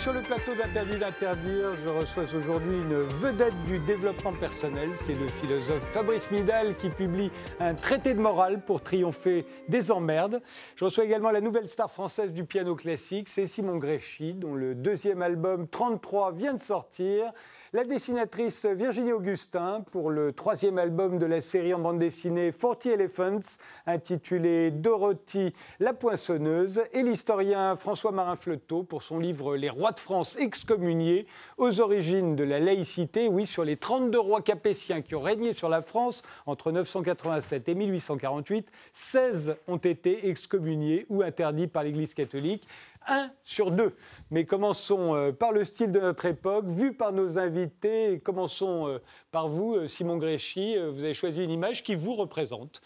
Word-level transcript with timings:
Sur 0.00 0.12
le 0.12 0.20
plateau 0.22 0.54
d'Interdit 0.54 0.98
d'interdire. 0.98 1.76
Je 1.76 1.88
reçois 1.88 2.24
aujourd'hui 2.34 2.76
une 2.76 3.02
vedette 3.04 3.54
du 3.66 3.78
développement 3.78 4.32
personnel. 4.32 4.90
C'est 4.96 5.14
le 5.14 5.28
philosophe 5.28 5.88
Fabrice 5.92 6.30
Midal 6.30 6.76
qui 6.76 6.90
publie 6.90 7.30
un 7.58 7.74
traité 7.74 8.12
de 8.12 8.20
morale 8.20 8.62
pour 8.64 8.82
triompher 8.82 9.46
des 9.68 9.90
emmerdes. 9.90 10.42
Je 10.76 10.84
reçois 10.84 11.04
également 11.04 11.30
la 11.30 11.40
nouvelle 11.40 11.68
star 11.68 11.90
française 11.90 12.32
du 12.32 12.44
piano 12.44 12.74
classique, 12.74 13.28
c'est 13.28 13.46
Simon 13.46 13.76
Gréchy, 13.76 14.34
dont 14.34 14.54
le 14.54 14.74
deuxième 14.74 15.22
album 15.22 15.68
33 15.68 16.32
vient 16.32 16.54
de 16.54 16.60
sortir 16.60 17.32
la 17.74 17.82
dessinatrice 17.82 18.66
Virginie 18.66 19.10
Augustin 19.10 19.84
pour 19.90 20.12
le 20.12 20.32
troisième 20.32 20.78
album 20.78 21.18
de 21.18 21.26
la 21.26 21.40
série 21.40 21.74
en 21.74 21.80
bande 21.80 21.98
dessinée 21.98 22.52
Forty 22.52 22.90
Elephants, 22.90 23.58
intitulé 23.84 24.70
Dorothy 24.70 25.52
la 25.80 25.92
poinçonneuse, 25.92 26.82
et 26.92 27.02
l'historien 27.02 27.74
François 27.74 28.12
Marin 28.12 28.36
Fleuteau 28.36 28.84
pour 28.84 29.02
son 29.02 29.18
livre 29.18 29.56
Les 29.56 29.70
rois 29.70 29.90
de 29.90 29.98
France 29.98 30.36
excommuniés, 30.38 31.26
aux 31.58 31.80
origines 31.80 32.36
de 32.36 32.44
la 32.44 32.60
laïcité, 32.60 33.26
oui, 33.26 33.44
sur 33.44 33.64
les 33.64 33.76
32 33.76 34.20
rois 34.20 34.40
capétiens 34.40 35.02
qui 35.02 35.16
ont 35.16 35.20
régné 35.20 35.52
sur 35.52 35.68
la 35.68 35.82
France 35.82 36.22
entre 36.46 36.70
987 36.70 37.68
et 37.68 37.74
1848, 37.74 38.68
16 38.92 39.56
ont 39.66 39.78
été 39.78 40.28
excommuniés 40.28 41.06
ou 41.08 41.22
interdits 41.22 41.66
par 41.66 41.82
l'Église 41.82 42.14
catholique 42.14 42.68
un 43.06 43.30
sur 43.44 43.70
deux. 43.70 43.94
Mais 44.30 44.44
commençons 44.44 45.14
euh, 45.14 45.32
par 45.32 45.52
le 45.52 45.64
style 45.64 45.92
de 45.92 46.00
notre 46.00 46.24
époque, 46.26 46.66
vu 46.66 46.94
par 46.94 47.12
nos 47.12 47.38
invités. 47.38 48.20
Commençons 48.20 48.88
euh, 48.88 48.98
par 49.30 49.48
vous, 49.48 49.74
euh, 49.74 49.88
Simon 49.88 50.16
Gréchy. 50.16 50.76
Vous 50.76 51.04
avez 51.04 51.14
choisi 51.14 51.42
une 51.42 51.50
image 51.50 51.82
qui 51.82 51.94
vous 51.94 52.14
représente. 52.14 52.80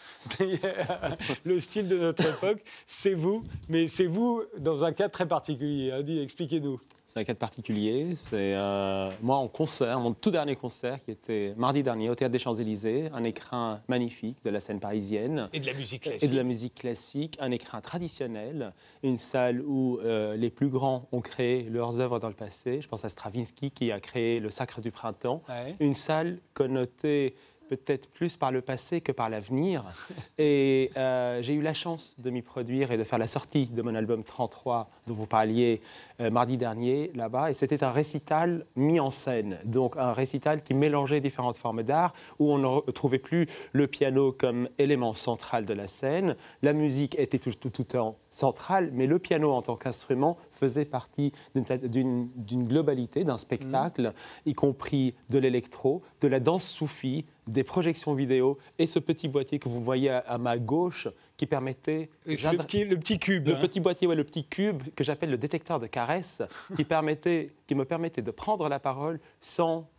le 1.43 1.59
style 1.59 1.87
de 1.87 1.97
notre 1.97 2.27
époque, 2.27 2.63
c'est 2.87 3.13
vous, 3.13 3.43
mais 3.67 3.87
c'est 3.87 4.07
vous 4.07 4.43
dans 4.57 4.83
un 4.83 4.91
cas 4.91 5.09
très 5.09 5.27
particulier. 5.27 5.91
Hein. 5.91 6.05
Expliquez-nous. 6.05 6.79
C'est 7.09 7.19
un 7.19 7.23
cas 7.23 7.33
particulier. 7.33 8.13
C'est 8.13 8.53
euh, 8.53 9.09
moi 9.23 9.37
en 9.37 9.47
concert, 9.47 9.99
mon 9.99 10.13
tout 10.13 10.29
dernier 10.29 10.55
concert 10.55 11.03
qui 11.03 11.09
était 11.09 11.55
mardi 11.57 11.81
dernier 11.81 12.07
au 12.07 12.13
Théâtre 12.13 12.33
des 12.33 12.37
Champs-Élysées, 12.37 13.09
un 13.15 13.23
écrin 13.23 13.81
magnifique 13.87 14.37
de 14.45 14.51
la 14.51 14.59
scène 14.59 14.79
parisienne. 14.79 15.49
Et 15.51 15.59
de 15.59 15.65
la 15.65 15.73
musique 15.73 16.03
classique. 16.03 16.23
Et 16.23 16.27
de 16.27 16.35
la 16.35 16.43
musique 16.43 16.75
classique, 16.75 17.35
un 17.39 17.49
écrin 17.49 17.81
traditionnel, 17.81 18.73
une 19.01 19.17
salle 19.17 19.61
où 19.61 19.97
euh, 20.03 20.35
les 20.35 20.51
plus 20.51 20.69
grands 20.69 21.07
ont 21.11 21.21
créé 21.21 21.63
leurs 21.63 21.99
œuvres 21.99 22.19
dans 22.19 22.27
le 22.27 22.35
passé. 22.35 22.79
Je 22.79 22.87
pense 22.87 23.03
à 23.03 23.09
Stravinsky 23.09 23.71
qui 23.71 23.91
a 23.91 23.99
créé 23.99 24.39
Le 24.39 24.51
Sacre 24.51 24.79
du 24.79 24.91
Printemps. 24.91 25.41
Une 25.79 25.95
salle 25.95 26.37
connotée 26.53 27.33
peut-être 27.69 28.09
plus 28.09 28.35
par 28.35 28.51
le 28.51 28.61
passé 28.61 29.01
que 29.01 29.11
par 29.11 29.29
l'avenir. 29.29 29.85
Et 30.37 30.91
euh, 30.97 31.41
j'ai 31.41 31.53
eu 31.53 31.61
la 31.61 31.73
chance 31.73 32.15
de 32.19 32.29
m'y 32.29 32.41
produire 32.41 32.91
et 32.91 32.97
de 32.97 33.03
faire 33.03 33.19
la 33.19 33.27
sortie 33.27 33.67
de 33.67 33.81
mon 33.81 33.95
album 33.95 34.23
33 34.23 34.89
dont 35.07 35.13
vous 35.13 35.25
parliez 35.25 35.81
euh, 36.19 36.31
mardi 36.31 36.57
dernier 36.57 37.11
là-bas. 37.15 37.51
Et 37.51 37.53
c'était 37.53 37.83
un 37.83 37.91
récital 37.91 38.65
mis 38.75 38.99
en 38.99 39.11
scène, 39.11 39.59
donc 39.65 39.97
un 39.97 40.13
récital 40.13 40.63
qui 40.63 40.73
mélangeait 40.73 41.21
différentes 41.21 41.57
formes 41.57 41.83
d'art, 41.83 42.13
où 42.39 42.51
on 42.51 42.57
ne 42.57 42.91
trouvait 42.91 43.19
plus 43.19 43.47
le 43.71 43.87
piano 43.87 44.31
comme 44.31 44.69
élément 44.77 45.13
central 45.13 45.65
de 45.65 45.73
la 45.73 45.87
scène. 45.87 46.35
La 46.61 46.73
musique 46.73 47.17
était 47.19 47.39
tout, 47.39 47.53
tout, 47.53 47.69
tout 47.69 47.83
temps 47.83 48.17
centrale, 48.29 48.89
mais 48.93 49.07
le 49.07 49.19
piano 49.19 49.51
en 49.51 49.61
tant 49.61 49.75
qu'instrument 49.75 50.37
faisait 50.51 50.85
partie 50.85 51.33
d'une 51.55 52.29
globalité, 52.67 53.23
d'un 53.23 53.37
spectacle, 53.37 54.13
y 54.45 54.53
compris 54.53 55.15
de 55.29 55.39
l'électro, 55.39 56.01
de 56.21 56.27
la 56.27 56.39
danse 56.39 56.65
soufie, 56.65 57.25
des 57.49 57.63
projections 57.63 58.13
vidéo 58.13 58.57
et 58.77 58.85
ce 58.85 58.99
petit 58.99 59.27
boîtier 59.27 59.59
que 59.59 59.69
vous 59.69 59.83
voyez 59.83 60.09
à, 60.09 60.37
ma 60.37 60.57
gauche 60.57 61.07
qui 61.37 61.45
permettait... 61.45 62.09
Le 62.25 62.35
petit, 62.57 62.85
le 62.85 62.97
petit, 62.97 63.19
cube. 63.19 63.47
Le 63.47 63.55
hein. 63.55 63.59
petit 63.59 63.79
boîtier, 63.79 64.07
ouais, 64.07 64.15
le 64.15 64.23
petit 64.23 64.45
cube 64.45 64.81
que 64.95 65.03
j'appelle 65.03 65.31
le 65.31 65.37
détecteur 65.37 65.79
de 65.79 65.87
caresse, 65.87 66.41
qui, 66.75 66.83
permettait, 66.83 67.51
qui 67.67 67.75
me 67.75 67.85
permettait 67.85 68.21
de 68.21 68.31
prendre 68.31 68.69
la 68.69 68.79
parole 68.79 69.19
sans 69.41 69.89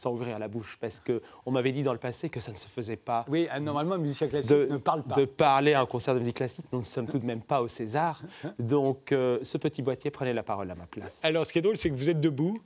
sans 0.00 0.12
ouvrir 0.12 0.38
la 0.38 0.48
bouche, 0.48 0.78
parce 0.80 0.98
qu'on 0.98 1.50
m'avait 1.50 1.72
dit 1.72 1.82
dans 1.82 1.92
le 1.92 1.98
passé 1.98 2.30
que 2.30 2.40
ça 2.40 2.52
ne 2.52 2.56
se 2.56 2.66
faisait 2.68 2.96
pas. 2.96 3.26
Oui, 3.28 3.48
ah, 3.50 3.60
normalement, 3.60 3.96
le 3.96 4.00
musicien 4.00 4.28
classique 4.28 4.50
ne 4.50 4.78
parle 4.78 5.02
pas. 5.02 5.14
De 5.14 5.26
parler 5.26 5.74
à 5.74 5.82
un 5.82 5.84
concert 5.84 6.14
de 6.14 6.20
musique 6.20 6.36
classique, 6.36 6.64
nous 6.72 6.78
ne 6.78 6.84
sommes 6.84 7.06
tout 7.06 7.18
de 7.18 7.26
même 7.26 7.42
pas 7.42 7.60
au 7.60 7.68
César. 7.68 8.22
Donc, 8.58 9.12
euh, 9.12 9.38
ce 9.42 9.58
petit 9.58 9.82
boîtier 9.82 10.10
prenait 10.10 10.32
la 10.32 10.42
parole 10.42 10.70
à 10.70 10.74
ma 10.74 10.86
place. 10.86 11.22
Alors, 11.22 11.44
ce 11.44 11.52
qui 11.52 11.58
est 11.58 11.62
drôle, 11.62 11.76
c'est 11.76 11.90
que 11.90 11.96
vous 11.96 12.08
êtes 12.08 12.20
debout, 12.20 12.58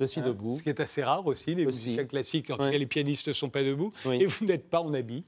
je 0.00 0.04
suis 0.06 0.20
debout. 0.20 0.56
Ce 0.58 0.62
qui 0.62 0.68
est 0.68 0.80
assez 0.80 1.02
rare 1.02 1.26
aussi, 1.26 1.54
les 1.54 1.66
musiciens 1.66 2.04
classiques, 2.04 2.50
en 2.50 2.56
tout 2.56 2.64
cas 2.64 2.70
les 2.70 2.86
pianistes 2.86 3.28
ne 3.28 3.32
sont 3.32 3.50
pas 3.50 3.62
debout. 3.62 3.92
Et 4.10 4.26
vous 4.26 4.46
n'êtes 4.46 4.68
pas 4.68 4.80
en 4.80 4.92
habit. 4.94 5.24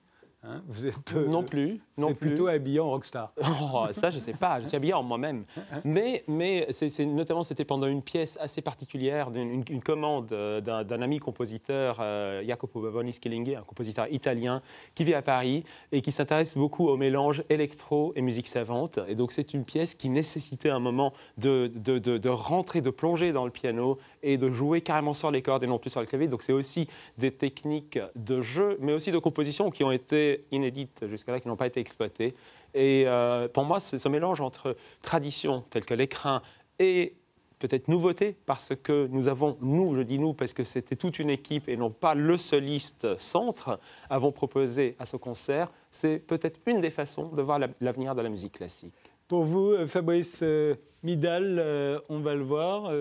Hein, 0.46 0.62
vous 0.68 0.84
êtes 0.86 1.14
euh, 1.14 1.26
non 1.26 1.42
plus, 1.42 1.80
non 1.96 2.08
plus. 2.08 2.28
plutôt 2.28 2.48
habillé 2.48 2.78
en 2.78 2.90
rockstar. 2.90 3.32
Oh, 3.62 3.86
ça, 3.92 4.10
je 4.10 4.16
ne 4.16 4.20
sais 4.20 4.34
pas. 4.34 4.60
Je 4.60 4.66
suis 4.66 4.76
habillé 4.76 4.92
en 4.92 5.02
moi-même. 5.02 5.44
Mais, 5.84 6.22
mais 6.28 6.66
c'est, 6.70 7.04
notamment, 7.06 7.44
c'était 7.44 7.64
pendant 7.64 7.86
une 7.86 8.02
pièce 8.02 8.36
assez 8.40 8.60
particulière, 8.60 9.30
une, 9.34 9.82
commande 9.82 10.32
euh, 10.32 10.60
d'un, 10.60 11.02
ami 11.02 11.18
compositeur, 11.18 11.96
euh, 12.00 12.44
Jacopo 12.46 12.80
Baboni 12.80 13.12
un 13.56 13.62
compositeur 13.62 14.06
italien, 14.12 14.60
qui 14.94 15.04
vit 15.04 15.14
à 15.14 15.22
Paris 15.22 15.64
et 15.92 16.02
qui 16.02 16.12
s'intéresse 16.12 16.56
beaucoup 16.56 16.88
au 16.88 16.96
mélange 16.98 17.42
électro 17.48 18.12
et 18.14 18.20
musique 18.20 18.48
savante. 18.48 18.98
Et 19.08 19.14
donc, 19.14 19.32
c'est 19.32 19.54
une 19.54 19.64
pièce 19.64 19.94
qui 19.94 20.10
nécessitait 20.10 20.70
un 20.70 20.78
moment 20.78 21.14
de, 21.38 21.70
de, 21.74 21.98
de, 21.98 22.18
de, 22.18 22.28
rentrer, 22.28 22.82
de 22.82 22.90
plonger 22.90 23.32
dans 23.32 23.46
le 23.46 23.50
piano 23.50 23.98
et 24.22 24.36
de 24.36 24.50
jouer 24.50 24.82
carrément 24.82 25.14
sur 25.14 25.30
les 25.30 25.40
cordes 25.40 25.64
et 25.64 25.66
non 25.66 25.78
plus 25.78 25.90
sur 25.90 26.00
le 26.00 26.06
clavier. 26.06 26.28
Donc, 26.28 26.42
c'est 26.42 26.52
aussi 26.52 26.86
des 27.16 27.30
techniques 27.30 27.98
de 28.14 28.42
jeu, 28.42 28.76
mais 28.80 28.92
aussi 28.92 29.10
de 29.10 29.18
composition 29.18 29.70
qui 29.70 29.84
ont 29.84 29.92
été 29.92 30.33
inédites 30.50 31.06
jusqu'à-là, 31.08 31.40
qui 31.40 31.48
n'ont 31.48 31.56
pas 31.56 31.66
été 31.66 31.80
exploitées. 31.80 32.34
Et 32.74 33.04
euh, 33.06 33.48
pour 33.48 33.64
moi, 33.64 33.80
ce 33.80 34.08
mélange 34.08 34.40
entre 34.40 34.76
tradition, 35.02 35.64
telle 35.70 35.84
que 35.84 35.94
l'écrin, 35.94 36.42
et 36.78 37.14
peut-être 37.58 37.88
nouveauté, 37.88 38.36
parce 38.46 38.72
que 38.82 39.08
nous 39.10 39.28
avons, 39.28 39.56
nous, 39.60 39.94
je 39.94 40.02
dis 40.02 40.18
nous, 40.18 40.34
parce 40.34 40.52
que 40.52 40.64
c'était 40.64 40.96
toute 40.96 41.18
une 41.18 41.30
équipe 41.30 41.68
et 41.68 41.76
non 41.76 41.90
pas 41.90 42.14
le 42.14 42.36
soliste 42.36 43.18
centre, 43.18 43.78
avons 44.10 44.32
proposé 44.32 44.96
à 44.98 45.06
ce 45.06 45.16
concert, 45.16 45.70
c'est 45.90 46.18
peut-être 46.18 46.60
une 46.66 46.80
des 46.80 46.90
façons 46.90 47.28
de 47.28 47.42
voir 47.42 47.60
l'avenir 47.80 48.14
de 48.14 48.22
la 48.22 48.28
musique 48.28 48.52
classique. 48.52 48.94
Pour 49.28 49.44
vous, 49.44 49.70
euh, 49.70 49.86
Fabrice 49.86 50.40
euh, 50.42 50.74
Midal, 51.02 52.02
on 52.08 52.20
va 52.20 52.34
le 52.34 52.42
voir. 52.42 52.92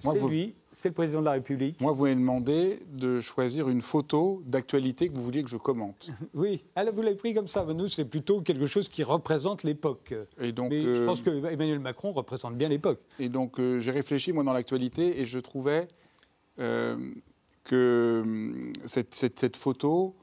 C'est 0.00 0.20
lui, 0.20 0.54
c'est 0.72 0.88
le 0.88 0.94
président 0.94 1.20
de 1.20 1.26
la 1.26 1.32
République. 1.32 1.80
Moi, 1.80 1.92
vous 1.92 2.04
m'avez 2.04 2.14
demandé 2.14 2.82
de 2.92 3.20
choisir 3.20 3.68
une 3.68 3.82
photo 3.82 4.42
d'actualité 4.46 5.08
que 5.08 5.14
vous 5.14 5.22
vouliez 5.22 5.42
que 5.42 5.50
je 5.50 5.56
commente. 5.56 6.08
oui, 6.34 6.64
alors 6.74 6.94
vous 6.94 7.02
l'avez 7.02 7.16
pris 7.16 7.34
comme 7.34 7.48
ça. 7.48 7.64
Nous, 7.64 7.88
c'est 7.88 8.04
plutôt 8.04 8.40
quelque 8.40 8.66
chose 8.66 8.88
qui 8.88 9.02
représente 9.02 9.62
l'époque. 9.62 10.14
Et 10.40 10.52
donc, 10.52 10.70
Mais 10.70 10.94
je 10.94 11.04
pense 11.04 11.20
euh, 11.26 11.40
que 11.40 11.46
Emmanuel 11.48 11.80
Macron 11.80 12.12
représente 12.12 12.56
bien 12.56 12.68
l'époque. 12.68 13.00
Et 13.18 13.28
donc, 13.28 13.60
euh, 13.60 13.78
j'ai 13.80 13.90
réfléchi, 13.90 14.32
moi, 14.32 14.42
dans 14.42 14.52
l'actualité, 14.52 15.20
et 15.20 15.26
je 15.26 15.38
trouvais 15.38 15.88
euh, 16.58 16.96
que 17.64 18.72
cette, 18.84 19.14
cette, 19.14 19.56
photo, 19.56 20.16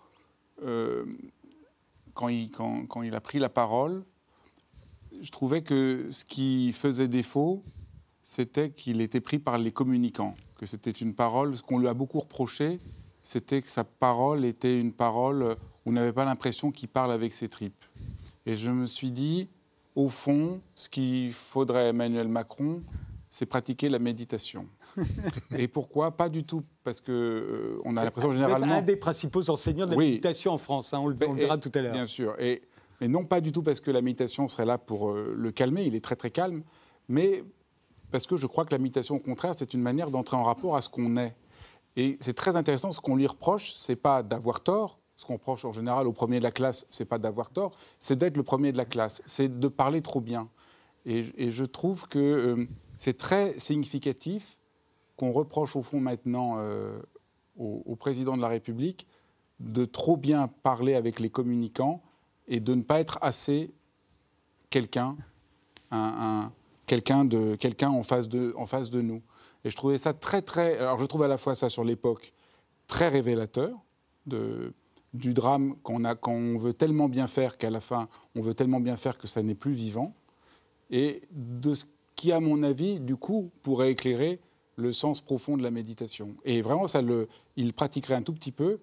quand 2.14 2.30
il, 2.30 2.50
quand, 2.50 2.88
quand 2.88 3.04
il 3.04 3.14
a 3.14 3.22
pris 3.22 3.38
la 3.38 3.50
parole, 3.50 4.04
je 5.22 5.32
trouvais 5.32 5.62
que 5.62 6.08
ce 6.10 6.26
qui 6.26 6.72
faisait 6.72 7.08
défaut, 7.08 7.64
c'était 8.28 8.72
qu'il 8.72 9.00
était 9.00 9.22
pris 9.22 9.40
par 9.40 9.58
les 9.58 9.72
communicants, 9.72 10.36
que 10.58 10.66
c'était 10.66 10.92
une 10.92 11.14
parole, 11.14 11.56
ce 11.56 11.64
qu'on 11.64 11.80
lui 11.80 11.88
a 11.88 11.94
beaucoup 11.94 12.20
reproché, 12.20 12.78
c'était 13.24 13.62
que 13.62 13.70
sa 13.70 13.86
parole 13.86 14.44
était 14.44 14.78
une 14.78 14.92
parole 14.92 15.56
où 15.86 15.90
on 15.90 15.94
n'avait 15.94 16.12
pas 16.12 16.26
l'impression 16.26 16.70
qu'il 16.72 16.90
parle 16.90 17.14
avec 17.14 17.32
ses 17.32 17.48
tripes. 17.48 17.86
Et 18.46 18.58
je 18.58 18.70
me 18.70 18.86
suis 18.86 19.12
dit, 19.12 19.48
au 19.96 20.10
fond, 20.10 20.60
ce 20.76 20.90
qu'il 20.90 21.32
faudrait 21.32 21.86
à 21.86 21.88
Emmanuel 21.88 22.28
Macron, 22.28 22.82
c'est 23.30 23.46
pratiquer 23.46 23.88
la 23.88 23.98
méditation. 23.98 24.68
Et 25.58 25.70
pourquoi? 25.70 26.12
Pas 26.12 26.28
du 26.28 26.44
tout, 26.44 26.64
parce 26.84 27.00
que 27.00 27.14
euh, 27.14 27.82
on 27.86 27.96
a 27.96 28.04
l'impression 28.04 28.34
généralement. 28.34 28.74
un 28.74 28.82
des 28.82 28.98
principaux 28.98 29.50
enseignants 29.50 29.86
de 29.86 29.92
la 29.92 29.98
méditation 29.98 30.52
en 30.52 30.58
France, 30.58 30.94
hein, 30.94 31.00
on, 31.00 31.08
le, 31.08 31.16
verra 31.16 31.58
tout 31.58 31.72
à 31.74 31.82
l'heure. 31.82 31.94
Bien 31.94 32.06
sûr, 32.06 32.36
et, 32.42 32.62
mais 33.00 33.08
non 33.08 33.24
pas 33.24 33.40
du 33.40 33.54
tout 33.54 33.64
parce 33.64 33.80
que 33.80 33.90
la 33.90 34.02
méditation 34.02 34.50
serait 34.50 34.66
là 34.66 34.78
pour 34.78 35.12
euh, 35.12 35.34
le 35.34 35.52
calmer, 35.52 35.86
il 35.86 35.96
est 35.96 36.04
très 36.04 36.18
très 36.18 36.30
calme, 36.30 36.64
mais 37.08 37.46
parce 38.12 38.26
que 38.26 38.38
je 38.38 38.48
crois 38.48 38.66
que 38.66 38.74
la 38.74 38.78
méditation, 38.78 39.16
au 39.16 39.20
contraire, 39.20 39.54
c'est 39.56 39.74
une 39.74 39.82
manière 39.82 40.12
d'entrer 40.12 40.38
en 40.38 40.44
rapport 40.44 40.76
à 40.76 40.82
ce 40.82 40.90
qu'on 40.90 41.18
est. 41.18 41.36
Et 41.96 42.18
c'est 42.22 42.34
très 42.34 42.56
intéressant, 42.56 42.92
ce 42.92 43.02
qu'on 43.02 43.16
lui 43.16 43.28
reproche, 43.28 43.74
c'est 43.74 43.96
pas 43.96 44.24
d'avoir 44.24 44.62
tort. 44.62 45.00
Ce 45.16 45.26
qu'on 45.26 45.34
reproche 45.34 45.66
en 45.66 45.72
général 45.72 46.06
au 46.06 46.14
premier 46.14 46.38
de 46.38 46.44
la 46.44 46.52
classe, 46.52 46.86
c'est 46.92 47.06
pas 47.06 47.18
d'avoir 47.18 47.50
tort, 47.50 47.76
c'est 47.98 48.16
d'être 48.20 48.38
le 48.38 48.44
premier 48.44 48.72
de 48.72 48.78
la 48.78 48.86
classe, 48.86 49.24
c'est 49.26 49.60
de 49.60 49.68
parler 49.68 50.04
trop 50.04 50.22
bien. 50.22 50.48
Et, 51.06 51.50
je 51.50 51.64
trouve 51.64 52.08
que 52.08 52.20
euh, 52.20 52.68
c'est 52.98 53.18
très 53.18 53.58
significatif 53.58 54.60
qu'on 55.16 55.32
reproche 55.32 55.76
au 55.76 55.82
fond 55.82 56.00
maintenant 56.00 56.58
euh, 56.60 57.00
au, 57.58 57.96
président 57.96 58.38
de 58.38 58.42
la 58.42 58.50
République 58.50 59.08
de 59.60 59.86
trop 59.86 60.18
bien 60.18 60.50
parler 60.50 60.94
avec 60.94 61.20
les 61.20 61.32
communicants 61.32 62.04
et 62.48 62.60
de 62.60 62.76
ne 62.76 62.84
pas 62.84 63.00
être 63.00 63.18
assez 63.22 63.72
quelqu'un, 64.70 65.18
un 65.90 66.52
quelqu'un 66.88 67.24
de 67.26 67.56
quelqu'un 67.56 67.90
en 67.90 68.02
face 68.02 68.28
de 68.28 68.54
en 68.58 68.66
face 68.66 68.90
de 68.90 69.02
nous. 69.02 69.22
Et 69.64 69.70
je 69.70 69.76
trouvais 69.76 70.00
ça 70.00 70.14
très 70.14 70.42
très. 70.42 70.78
Alors 70.80 70.98
je 70.98 71.06
trouve 71.06 71.24
à 71.24 71.28
la 71.28 71.38
fois 71.38 71.54
ça 71.54 71.70
sur 71.70 71.84
l'époque 71.84 72.34
très 72.88 73.08
révélateur 73.08 73.78
de 74.26 74.74
du 75.14 75.34
drame 75.34 75.76
qu'on 75.84 76.04
a 76.04 76.16
quand 76.16 76.34
on 76.34 76.58
veut 76.58 76.74
tellement 76.74 77.08
bien 77.08 77.28
faire 77.28 77.58
qu'à 77.58 77.70
la 77.70 77.80
fin 77.80 78.10
on 78.36 78.42
veut 78.42 78.56
tellement 78.56 78.80
bien 78.80 78.96
faire 78.96 79.18
que 79.18 79.28
ça 79.28 79.44
n'est 79.44 79.56
plus 79.56 79.74
vivant 79.74 80.16
et 80.90 81.22
de 81.32 81.74
ce 81.74 81.86
qui, 82.16 82.32
à 82.32 82.40
mon 82.40 82.64
avis, 82.64 83.00
du 83.00 83.16
coup, 83.16 83.52
pourrait 83.62 83.92
éclairer 83.92 84.40
le 84.76 84.92
sens 84.92 85.22
profond 85.22 85.58
de 85.58 85.64
la 85.64 85.72
méditation. 85.72 86.36
Et 86.44 86.62
vraiment, 86.62 86.88
ça 86.88 87.02
le, 87.02 87.28
il 87.56 87.74
pratiquerait 87.74 88.16
un 88.16 88.22
tout 88.22 88.34
petit 88.34 88.52
peu, 88.52 88.80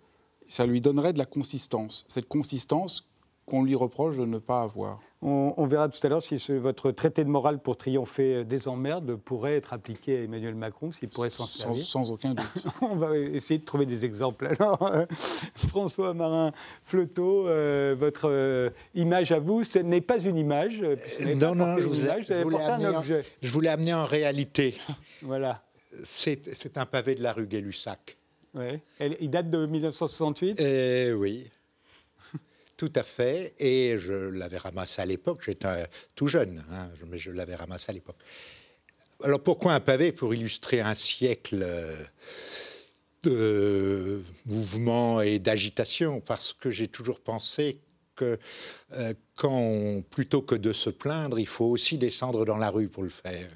ça 0.47 0.67
lui 0.67 0.81
donnerait 0.81 1.13
de 1.13 1.19
la 1.19 1.27
consistance. 1.27 2.05
Cette 2.09 2.29
consistance 2.29 3.09
qu'on 3.47 3.63
lui 3.63 3.75
reproche 3.75 4.17
de 4.17 4.25
ne 4.25 4.39
pas 4.39 4.63
avoir. 4.63 5.01
On, 5.27 5.67
verra 5.67 5.89
tout 5.89 6.07
à 6.07 6.11
l'heure 6.11 6.23
si 6.23 6.37
votre 6.59 6.91
traité 6.91 7.25
de 7.25 7.31
morale 7.31 7.59
pour 7.59 7.79
triompher 7.79 8.45
des 8.45 8.69
emmerdes 8.69 9.17
pourrait 9.17 9.57
être 9.57 9.73
appliqué 9.73 10.19
à 10.19 10.23
Emmanuel 10.23 10.55
Macron, 10.55 10.93
s'il 10.93 11.09
pourrait 11.09 11.31
s'en 11.31 11.47
servir. 11.47 11.83
Sans, 11.83 12.11
aucun 12.11 12.35
doute. 12.35 12.65
on 12.83 12.95
va 12.95 13.17
essayer 13.17 13.59
de 13.59 13.65
trouver 13.65 13.87
des 13.87 14.05
exemples. 14.05 14.47
Alors, 14.47 14.83
euh, 14.83 15.07
François 15.55 16.13
Marin 16.13 16.53
Floto, 16.85 17.49
euh, 17.49 17.97
votre 17.99 18.29
euh, 18.29 18.69
image 18.95 19.33
à 19.33 19.39
vous, 19.39 19.65
ce 19.65 19.79
n'est 19.79 20.03
pas 20.03 20.19
une 20.19 20.37
image. 20.37 20.83
non, 21.37 21.55
non, 21.55 21.79
je, 21.79 21.87
vous, 21.87 22.01
image, 22.01 22.27
je, 22.29 22.43
voulais 22.43 22.63
un 22.63 22.97
objet. 22.97 23.21
En, 23.21 23.25
je 23.41 23.51
voulais 23.51 23.71
amener 23.71 23.95
en 23.95 24.05
réalité. 24.05 24.77
voilà. 25.23 25.63
C'est 26.05 26.77
un 26.77 26.85
pavé 26.85 27.15
de 27.15 27.23
la 27.23 27.33
rue 27.33 27.47
Gay-Lussac. 27.47 28.19
Ouais. 28.53 28.83
Il 29.21 29.31
date 29.31 29.49
de 29.49 29.65
1968 29.65 30.61
Oui. 31.17 31.51
Tout 32.77 32.93
à 32.95 33.03
fait. 33.03 33.55
Et 33.59 33.97
je 33.99 34.13
l'avais 34.13 34.59
ramassé 34.59 35.01
à 35.01 35.07
l'époque. 35.07 35.43
J'étais 35.45 35.89
tout 36.15 36.27
jeune, 36.27 36.65
hein, 36.71 36.91
mais 37.09 37.19
je 37.19 37.31
l'avais 37.31 37.55
ramassé 37.55 37.91
à 37.91 37.93
l'époque. 37.93 38.19
Alors 39.23 39.43
pourquoi 39.43 39.75
un 39.75 39.81
pavé? 39.81 40.13
Pour 40.13 40.35
illustrer 40.35 40.81
un 40.81 40.95
siècle 40.95 41.61
euh, 41.63 41.97
de 43.23 44.23
mouvement 44.47 45.21
et 45.21 45.39
d'agitation. 45.39 46.21
Parce 46.21 46.53
que 46.53 46.71
j'ai 46.71 46.89
toujours 46.89 47.21
pensé 47.21 47.79
que 48.17 48.39
euh, 48.93 49.15
quand 49.37 50.03
plutôt 50.11 50.43
que 50.43 50.55
de 50.55 50.73
se 50.73 50.91
plaindre, 50.91 51.39
il 51.39 51.47
faut 51.47 51.67
aussi 51.67 51.99
descendre 51.99 52.45
dans 52.45 52.59
la 52.59 52.71
rue 52.71 52.89
pour 52.89 53.03
le 53.03 53.09
faire. 53.09 53.51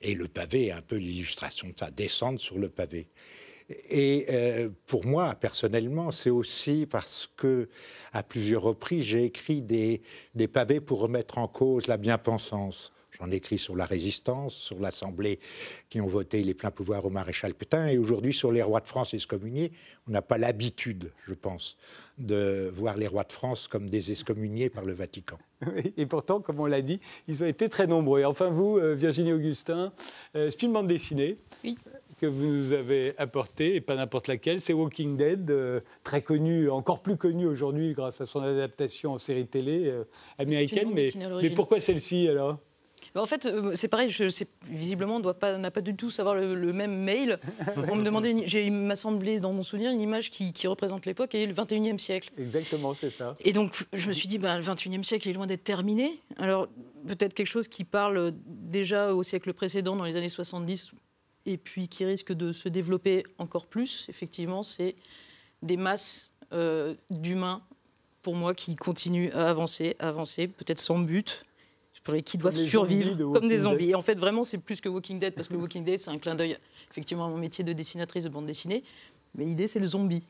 Et 0.00 0.14
le 0.14 0.28
pavé 0.28 0.66
est 0.66 0.72
un 0.72 0.82
peu 0.82 0.96
l'illustration 0.96 1.68
de 1.68 1.74
ça, 1.78 1.90
descendre 1.90 2.38
sur 2.38 2.58
le 2.58 2.68
pavé. 2.68 3.08
Et 3.68 4.26
euh, 4.30 4.68
pour 4.86 5.04
moi, 5.06 5.34
personnellement, 5.34 6.12
c'est 6.12 6.30
aussi 6.30 6.86
parce 6.86 7.28
que, 7.36 7.68
à 8.12 8.22
plusieurs 8.22 8.62
reprises, 8.62 9.04
j'ai 9.04 9.24
écrit 9.24 9.60
des, 9.60 10.02
des, 10.34 10.46
pavés 10.46 10.80
pour 10.80 11.00
remettre 11.00 11.38
en 11.38 11.48
cause 11.48 11.88
la 11.88 11.96
bien-pensance. 11.96 12.92
J'en 13.18 13.30
ai 13.30 13.36
écrit 13.36 13.58
sur 13.58 13.74
la 13.76 13.86
résistance, 13.86 14.54
sur 14.54 14.78
l'Assemblée 14.78 15.40
qui 15.88 16.00
ont 16.00 16.06
voté 16.06 16.42
les 16.42 16.54
pleins 16.54 16.70
pouvoirs 16.70 17.04
au 17.06 17.10
maréchal 17.10 17.54
Pétain, 17.54 17.86
et 17.86 17.98
aujourd'hui 17.98 18.34
sur 18.34 18.52
les 18.52 18.62
rois 18.62 18.80
de 18.80 18.86
France 18.86 19.14
excommuniés. 19.14 19.72
On 20.06 20.10
n'a 20.12 20.22
pas 20.22 20.38
l'habitude, 20.38 21.12
je 21.26 21.34
pense, 21.34 21.76
de 22.18 22.70
voir 22.72 22.96
les 22.96 23.06
rois 23.06 23.24
de 23.24 23.32
France 23.32 23.68
comme 23.68 23.88
des 23.88 24.12
excommuniés 24.12 24.68
par 24.68 24.84
le 24.84 24.92
Vatican. 24.92 25.38
Et 25.96 26.06
pourtant, 26.06 26.40
comme 26.40 26.60
on 26.60 26.66
l'a 26.66 26.82
dit, 26.82 27.00
ils 27.26 27.42
ont 27.42 27.46
été 27.46 27.68
très 27.68 27.86
nombreux. 27.86 28.22
enfin, 28.24 28.50
vous, 28.50 28.78
euh, 28.78 28.94
Virginie 28.94 29.32
Augustin, 29.32 29.92
euh, 30.36 30.50
c'est 30.50 30.62
une 30.62 30.72
bande 30.72 30.86
dessinée. 30.86 31.38
Oui 31.64 31.76
que 32.16 32.26
vous 32.26 32.46
nous 32.46 32.72
avez 32.72 33.14
apporté, 33.18 33.76
et 33.76 33.80
pas 33.80 33.94
n'importe 33.94 34.28
laquelle, 34.28 34.60
c'est 34.60 34.72
Walking 34.72 35.16
Dead, 35.16 35.50
euh, 35.50 35.80
très 36.02 36.22
connu, 36.22 36.70
encore 36.70 37.00
plus 37.00 37.16
connu 37.16 37.46
aujourd'hui 37.46 37.92
grâce 37.92 38.20
à 38.20 38.26
son 38.26 38.40
adaptation 38.40 39.12
en 39.12 39.18
série 39.18 39.46
télé 39.46 39.86
euh, 39.86 40.04
américaine. 40.38 40.90
Mais, 40.92 41.12
mais 41.42 41.50
pourquoi 41.50 41.80
celle-ci 41.80 42.28
alors? 42.28 42.58
Bah, 43.16 43.22
en 43.22 43.26
fait, 43.26 43.46
euh, 43.46 43.72
c'est 43.74 43.88
pareil, 43.88 44.10
je, 44.10 44.24
visiblement, 44.68 45.16
on 45.16 45.58
n'a 45.58 45.70
pas 45.70 45.80
du 45.80 45.96
tout 45.96 46.10
savoir 46.10 46.34
le, 46.34 46.72
même 46.74 46.94
mail. 47.02 47.38
On 47.90 47.96
me 47.96 48.04
demandait, 48.04 48.32
il 48.32 48.72
m'a 48.72 48.94
semblé 48.94 49.40
dans 49.40 49.54
mon 49.54 49.62
souvenir 49.62 49.90
une 49.90 50.02
image 50.02 50.30
qui, 50.30 50.52
représente 50.66 51.06
l'époque 51.06 51.34
et 51.34 51.46
le 51.46 51.54
21e 51.54 51.98
siècle. 51.98 52.30
Exactement, 52.36 52.92
c'est 52.92 53.08
ça. 53.08 53.34
Et 53.40 53.54
donc, 53.54 53.86
je 53.94 54.06
me 54.08 54.12
suis 54.12 54.28
dit, 54.28 54.36
bah, 54.36 54.58
le 54.58 54.62
21e 54.62 55.02
siècle 55.02 55.30
est 55.30 55.32
loin 55.32 55.46
d'être 55.46 55.64
terminé. 55.64 56.20
Alors, 56.36 56.68
peut-être 57.06 57.32
quelque 57.32 57.46
chose 57.46 57.68
qui 57.68 57.84
parle 57.84 58.34
déjà 58.44 59.14
au 59.14 59.22
siècle 59.22 59.54
précédent, 59.54 59.96
dans 59.96 60.04
les 60.04 60.16
années 60.16 60.28
70, 60.28 60.92
et 61.46 61.56
puis 61.56 61.88
qui 61.88 62.04
risque 62.04 62.32
de 62.32 62.52
se 62.52 62.68
développer 62.68 63.24
encore 63.38 63.66
plus, 63.66 64.06
effectivement, 64.08 64.62
c'est 64.62 64.94
des 65.62 65.76
masses 65.76 66.32
euh, 66.52 66.94
d'humains, 67.10 67.62
pour 68.22 68.34
moi, 68.34 68.54
qui 68.54 68.76
continuent 68.76 69.30
à 69.32 69.48
avancer, 69.48 69.96
à 69.98 70.08
avancer, 70.08 70.48
peut-être 70.48 70.80
sans 70.80 70.98
but, 70.98 71.46
pour 72.06 72.14
les 72.14 72.22
qui 72.22 72.38
doivent 72.38 72.56
survivre 72.56 73.16
comme 73.32 73.48
des 73.48 73.58
zombies. 73.58 73.90
Et 73.90 73.94
en 73.96 74.02
fait, 74.02 74.14
vraiment, 74.14 74.44
c'est 74.44 74.58
plus 74.58 74.80
que 74.80 74.88
Walking 74.88 75.18
Dead, 75.18 75.34
parce 75.34 75.48
que 75.48 75.54
Walking 75.56 75.82
Dead, 75.82 75.98
c'est 75.98 76.10
un 76.10 76.18
clin 76.18 76.36
d'œil, 76.36 76.56
effectivement, 76.90 77.26
à 77.26 77.28
mon 77.28 77.36
métier 77.36 77.64
de 77.64 77.72
dessinatrice 77.72 78.22
de 78.22 78.28
bande 78.28 78.46
dessinée. 78.46 78.84
Mais 79.34 79.44
l'idée, 79.44 79.66
c'est 79.66 79.80
le 79.80 79.88
zombie 79.88 80.22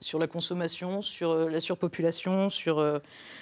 sur 0.00 0.18
la 0.18 0.26
consommation, 0.26 1.02
sur 1.02 1.30
euh, 1.30 1.48
la 1.48 1.60
surpopulation, 1.60 2.48
sur, 2.48 2.78
euh, 2.78 2.98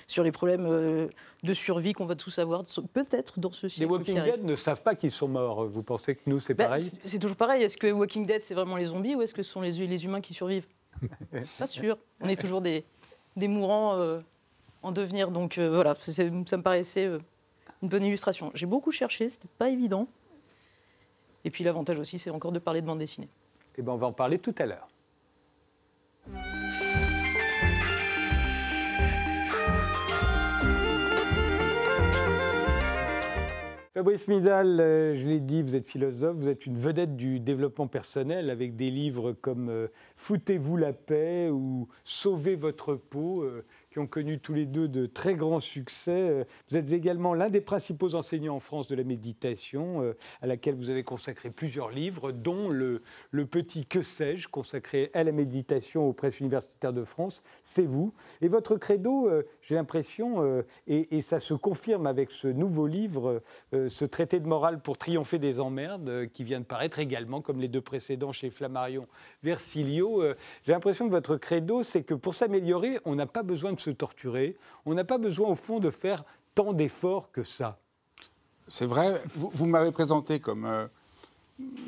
sur 0.06 0.22
les 0.22 0.32
problèmes 0.32 0.66
euh, 0.66 1.08
de 1.42 1.52
survie 1.52 1.92
qu'on 1.92 2.06
va 2.06 2.14
tous 2.14 2.38
avoir, 2.38 2.64
peut-être 2.92 3.40
dans 3.40 3.52
ce 3.52 3.68
siècle. 3.68 3.80
Les 3.80 3.86
Walking 3.86 4.22
Dead 4.22 4.44
ne 4.44 4.54
savent 4.54 4.82
pas 4.82 4.94
qu'ils 4.94 5.10
sont 5.10 5.28
morts. 5.28 5.66
Vous 5.66 5.82
pensez 5.82 6.14
que 6.14 6.22
nous, 6.26 6.40
c'est 6.40 6.54
bah, 6.54 6.64
pareil 6.64 6.90
C'est 7.04 7.18
toujours 7.18 7.36
pareil. 7.36 7.62
Est-ce 7.62 7.76
que 7.76 7.90
Walking 7.90 8.26
Dead, 8.26 8.42
c'est 8.42 8.54
vraiment 8.54 8.76
les 8.76 8.86
zombies 8.86 9.14
ou 9.14 9.22
est-ce 9.22 9.34
que 9.34 9.42
ce 9.42 9.50
sont 9.50 9.60
les, 9.60 9.72
les 9.86 10.04
humains 10.04 10.20
qui 10.20 10.34
survivent? 10.34 10.66
Pas 11.58 11.66
sûr. 11.66 11.98
On 12.20 12.28
est 12.28 12.40
toujours 12.40 12.60
des, 12.60 12.84
des 13.36 13.48
mourants 13.48 13.98
en 14.82 14.92
devenir. 14.92 15.30
Donc 15.30 15.58
voilà, 15.58 15.96
ça 16.06 16.24
me 16.24 16.62
paraissait 16.62 17.10
une 17.82 17.88
bonne 17.88 18.04
illustration. 18.04 18.50
J'ai 18.54 18.66
beaucoup 18.66 18.92
cherché, 18.92 19.28
c'était 19.28 19.48
pas 19.58 19.68
évident. 19.68 20.08
Et 21.44 21.50
puis 21.50 21.64
l'avantage 21.64 21.98
aussi, 21.98 22.18
c'est 22.18 22.30
encore 22.30 22.52
de 22.52 22.58
parler 22.58 22.80
de 22.80 22.86
bande 22.86 23.00
dessinée. 23.00 23.28
Eh 23.76 23.82
ben, 23.82 23.92
on 23.92 23.96
va 23.96 24.06
en 24.06 24.12
parler 24.12 24.38
tout 24.38 24.54
à 24.58 24.66
l'heure. 24.66 24.88
Fabrice 33.94 34.26
Midal, 34.26 34.80
euh, 34.80 35.14
je 35.14 35.24
l'ai 35.24 35.38
dit, 35.38 35.62
vous 35.62 35.76
êtes 35.76 35.86
philosophe, 35.86 36.36
vous 36.36 36.48
êtes 36.48 36.66
une 36.66 36.76
vedette 36.76 37.14
du 37.14 37.38
développement 37.38 37.86
personnel 37.86 38.50
avec 38.50 38.74
des 38.74 38.90
livres 38.90 39.30
comme 39.30 39.68
euh, 39.68 39.86
Foutez-vous 40.16 40.76
la 40.76 40.92
paix 40.92 41.48
ou 41.48 41.86
Sauvez 42.02 42.56
votre 42.56 42.96
peau, 42.96 43.44
euh, 43.44 43.64
qui 43.94 44.00
ont 44.00 44.08
connu 44.08 44.40
tous 44.40 44.54
les 44.54 44.66
deux 44.66 44.88
de 44.88 45.06
très 45.06 45.34
grands 45.36 45.60
succès. 45.60 46.28
Euh, 46.28 46.44
vous 46.68 46.76
êtes 46.76 46.90
également 46.90 47.32
l'un 47.32 47.48
des 47.48 47.60
principaux 47.60 48.16
enseignants 48.16 48.56
en 48.56 48.60
France 48.60 48.88
de 48.88 48.96
la 48.96 49.04
méditation, 49.04 50.02
euh, 50.02 50.16
à 50.42 50.48
laquelle 50.48 50.74
vous 50.74 50.90
avez 50.90 51.04
consacré 51.04 51.48
plusieurs 51.50 51.90
livres, 51.90 52.32
dont 52.32 52.70
le, 52.70 53.02
le 53.30 53.46
petit 53.46 53.86
Que 53.86 54.02
sais-je, 54.02 54.48
consacré 54.48 55.12
à 55.14 55.22
la 55.22 55.30
méditation 55.30 56.08
aux 56.08 56.12
presses 56.12 56.40
universitaires 56.40 56.92
de 56.92 57.04
France. 57.04 57.44
C'est 57.62 57.86
vous. 57.86 58.12
Et 58.40 58.48
votre 58.48 58.74
credo, 58.74 59.28
euh, 59.28 59.44
j'ai 59.62 59.76
l'impression, 59.76 60.64
et, 60.88 61.16
et, 61.16 61.20
ça 61.20 61.38
se 61.38 61.54
confirme 61.54 62.08
avec 62.08 62.32
ce 62.32 62.48
nouveau 62.48 62.88
livre, 62.88 63.42
ce 63.72 64.04
traité 64.04 64.40
de 64.40 64.48
morale 64.48 64.80
pour 64.80 64.98
triompher 64.98 65.38
des 65.38 65.60
emmerdes, 65.60 66.26
qui 66.32 66.42
vient 66.42 66.58
de 66.58 66.64
paraître 66.64 66.98
également, 66.98 67.40
comme 67.40 67.60
les 67.60 67.68
deux 67.68 67.80
précédents 67.80 68.32
chez 68.32 68.50
Flammarion 68.50 69.06
Versilio. 69.44 70.22
j'ai 70.64 70.72
l'impression 70.72 71.06
que 71.06 71.12
votre 71.12 71.36
credo, 71.36 71.82
c'est 71.84 72.02
que 72.02 72.14
pour 72.14 72.34
s'améliorer, 72.34 72.98
on 73.04 73.14
n'a 73.14 73.26
pas 73.26 73.42
besoin 73.44 73.72
de 73.72 73.80
se 73.84 73.90
torturer. 73.90 74.56
On 74.86 74.94
n'a 74.94 75.04
pas 75.04 75.18
besoin, 75.18 75.48
au 75.48 75.54
fond, 75.54 75.78
de 75.78 75.90
faire 75.90 76.24
tant 76.54 76.72
d'efforts 76.72 77.30
que 77.30 77.42
ça. 77.42 77.78
C'est 78.68 78.86
vrai, 78.86 79.22
vous, 79.34 79.66
m'avez 79.66 79.92
présenté 79.92 80.40
comme 80.40 80.64
euh, 80.64 80.86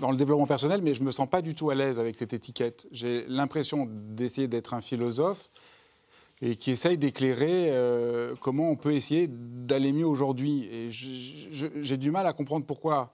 dans 0.00 0.10
le 0.10 0.16
développement 0.16 0.46
personnel, 0.46 0.82
mais 0.82 0.92
je 0.92 1.00
ne 1.00 1.06
me 1.06 1.10
sens 1.10 1.28
pas 1.28 1.40
du 1.40 1.54
tout 1.54 1.70
à 1.70 1.74
l'aise 1.74 1.98
avec 1.98 2.16
cette 2.16 2.34
étiquette. 2.34 2.86
J'ai 2.92 3.24
l'impression 3.28 3.88
d'essayer 3.90 4.46
d'être 4.46 4.74
un 4.74 4.82
philosophe 4.82 5.50
et 6.42 6.56
qui 6.56 6.70
essaye 6.70 6.98
d'éclairer 6.98 7.70
euh, 7.70 8.34
comment 8.40 8.70
on 8.70 8.76
peut 8.76 8.92
essayer 8.92 9.26
d'aller 9.28 9.92
mieux 9.92 10.06
aujourd'hui. 10.06 10.68
Et 10.70 10.88
j'ai 10.90 11.96
du 11.96 12.10
mal 12.10 12.26
à 12.26 12.34
comprendre 12.34 12.66
pourquoi 12.66 13.10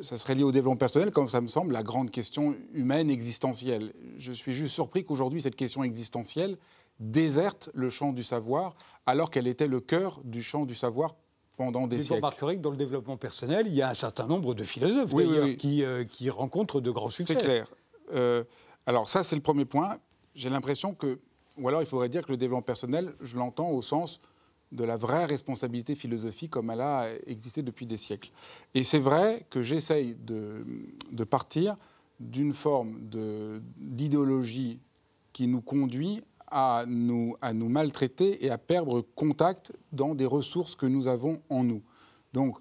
ça 0.00 0.16
serait 0.16 0.34
lié 0.34 0.42
au 0.42 0.52
développement 0.52 0.76
personnel, 0.76 1.10
comme 1.12 1.28
ça 1.28 1.40
me 1.40 1.48
semble 1.48 1.72
la 1.72 1.82
grande 1.82 2.10
question 2.10 2.56
humaine 2.72 3.10
existentielle. 3.10 3.92
Je 4.16 4.32
suis 4.32 4.54
juste 4.54 4.74
surpris 4.74 5.04
qu'aujourd'hui, 5.04 5.42
cette 5.42 5.56
question 5.56 5.84
existentielle, 5.84 6.56
déserte 7.00 7.70
le 7.74 7.90
champ 7.90 8.12
du 8.12 8.24
savoir, 8.24 8.74
alors 9.06 9.30
qu'elle 9.30 9.46
était 9.46 9.66
le 9.66 9.80
cœur 9.80 10.20
du 10.24 10.42
champ 10.42 10.66
du 10.66 10.74
savoir 10.74 11.14
pendant 11.56 11.86
des 11.86 11.98
siècles. 11.98 12.08
Vous 12.08 12.16
remarquerez 12.16 12.56
que 12.56 12.62
dans 12.62 12.70
le 12.70 12.76
développement 12.76 13.16
personnel, 13.16 13.66
il 13.66 13.74
y 13.74 13.82
a 13.82 13.90
un 13.90 13.94
certain 13.94 14.26
nombre 14.26 14.54
de 14.54 14.62
philosophes 14.62 15.10
Qui, 15.56 15.84
euh, 15.84 16.04
qui, 16.04 16.30
rencontrent 16.30 16.80
de 16.80 16.90
grands 16.90 17.08
succès. 17.08 17.34
C'est 17.34 17.42
clair. 17.42 17.68
Euh, 18.14 18.44
alors 18.86 19.08
ça, 19.08 19.22
c'est 19.22 19.36
le 19.36 19.42
premier 19.42 19.64
point. 19.64 19.98
J'ai 20.34 20.50
l'impression 20.50 20.94
que, 20.94 21.18
ou 21.58 21.68
alors 21.68 21.82
il 21.82 21.86
faudrait 21.86 22.08
dire 22.08 22.24
que 22.24 22.30
le 22.30 22.36
développement 22.36 22.62
personnel, 22.62 23.14
je 23.20 23.36
l'entends 23.36 23.70
au 23.70 23.82
sens 23.82 24.20
de 24.70 24.84
la 24.84 24.96
vraie 24.96 25.24
responsabilité 25.24 25.94
philosophique 25.94 26.50
comme 26.50 26.70
elle 26.70 26.80
a 26.80 27.08
existé 27.26 27.62
depuis 27.62 27.86
des 27.86 27.96
siècles. 27.96 28.30
Et 28.74 28.82
c'est 28.82 28.98
vrai 28.98 29.46
que 29.50 29.62
j'essaye 29.62 30.14
de, 30.14 30.64
de 31.10 31.24
partir 31.24 31.76
d'une 32.20 32.52
forme 32.52 33.00
d'idéologie 33.78 34.78
qui 35.32 35.46
nous 35.46 35.60
conduit 35.60 36.22
à 36.50 36.84
nous, 36.86 37.36
à 37.40 37.52
nous 37.52 37.68
maltraiter 37.68 38.44
et 38.44 38.50
à 38.50 38.58
perdre 38.58 39.02
contact 39.14 39.72
dans 39.92 40.14
des 40.14 40.26
ressources 40.26 40.74
que 40.74 40.86
nous 40.86 41.08
avons 41.08 41.40
en 41.48 41.64
nous. 41.64 41.82
Donc, 42.32 42.58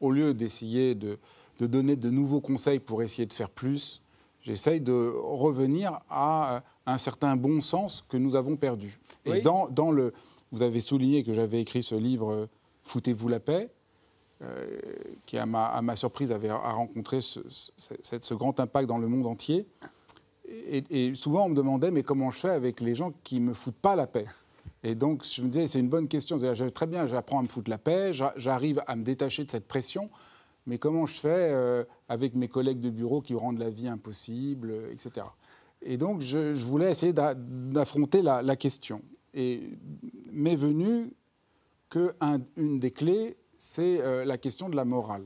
au 0.00 0.10
lieu 0.10 0.34
d'essayer 0.34 0.94
de, 0.94 1.18
de 1.58 1.66
donner 1.66 1.96
de 1.96 2.10
nouveaux 2.10 2.40
conseils 2.40 2.78
pour 2.78 3.02
essayer 3.02 3.26
de 3.26 3.32
faire 3.32 3.50
plus, 3.50 4.02
j'essaye 4.42 4.80
de 4.80 5.12
revenir 5.16 6.00
à 6.08 6.62
un 6.86 6.98
certain 6.98 7.36
bon 7.36 7.60
sens 7.60 8.04
que 8.08 8.16
nous 8.16 8.36
avons 8.36 8.56
perdu. 8.56 8.98
Et 9.24 9.40
dans, 9.40 9.68
dans, 9.68 9.90
le, 9.90 10.12
vous 10.52 10.62
avez 10.62 10.80
souligné 10.80 11.24
que 11.24 11.32
j'avais 11.32 11.60
écrit 11.60 11.82
ce 11.82 11.94
livre 11.94 12.48
Foutez-vous 12.82 13.28
la 13.28 13.40
paix. 13.40 13.70
qui 15.26 15.36
à 15.36 15.44
ma, 15.44 15.96
surprise 15.96 16.32
avait 16.32 16.50
rencontré 16.50 17.20
ce, 17.20 17.40
ce, 17.48 18.34
grand 18.34 18.58
impact 18.60 18.88
dans 18.88 18.96
le 18.98 19.08
monde 19.08 19.26
entier. 19.26 19.66
Et, 20.50 21.14
souvent 21.14 21.46
on 21.46 21.48
me 21.50 21.54
demandait 21.54 21.90
mais 21.90 22.02
comment 22.02 22.30
je 22.30 22.38
fais 22.38 22.50
avec 22.50 22.80
les 22.80 22.94
gens 22.94 23.12
qui 23.22 23.40
me 23.40 23.52
foutent 23.52 23.76
pas 23.76 23.96
la 23.96 24.06
paix? 24.06 24.26
Et 24.82 24.94
donc 24.94 25.24
je 25.24 25.42
me 25.42 25.48
disais 25.48 25.66
c'est 25.66 25.80
une 25.80 25.88
bonne 25.88 26.08
question. 26.08 26.36
Très 26.74 26.86
bien, 26.86 27.06
j'apprends 27.06 27.40
à 27.40 27.42
me 27.42 27.48
foutre 27.48 27.70
la 27.70 27.78
paix, 27.78 28.12
j'arrive 28.36 28.82
à 28.86 28.96
me 28.96 29.02
détacher 29.02 29.44
de 29.44 29.50
cette 29.50 29.66
pression, 29.68 30.08
mais 30.66 30.78
comment 30.78 31.06
je 31.06 31.20
fais 31.20 31.84
avec 32.08 32.34
mes 32.34 32.48
collègues 32.48 32.80
de 32.80 32.90
bureau 32.90 33.20
qui 33.20 33.34
rendent 33.34 33.58
la 33.58 33.70
vie 33.70 33.88
impossible, 33.88 34.72
etc. 34.92 35.26
Et 35.82 35.96
donc, 35.96 36.20
je, 36.20 36.52
voulais 36.64 36.90
essayer 36.90 37.12
d'affronter 37.12 38.22
la, 38.22 38.56
question. 38.56 39.02
Et 39.34 39.70
m'est 40.32 40.56
venu 40.56 41.12
qu'une 41.90 42.78
des 42.78 42.90
clés, 42.90 43.36
c'est 43.58 44.00
euh, 44.00 44.24
la 44.24 44.38
question 44.38 44.68
de 44.68 44.76
la 44.76 44.84
morale. 44.84 45.24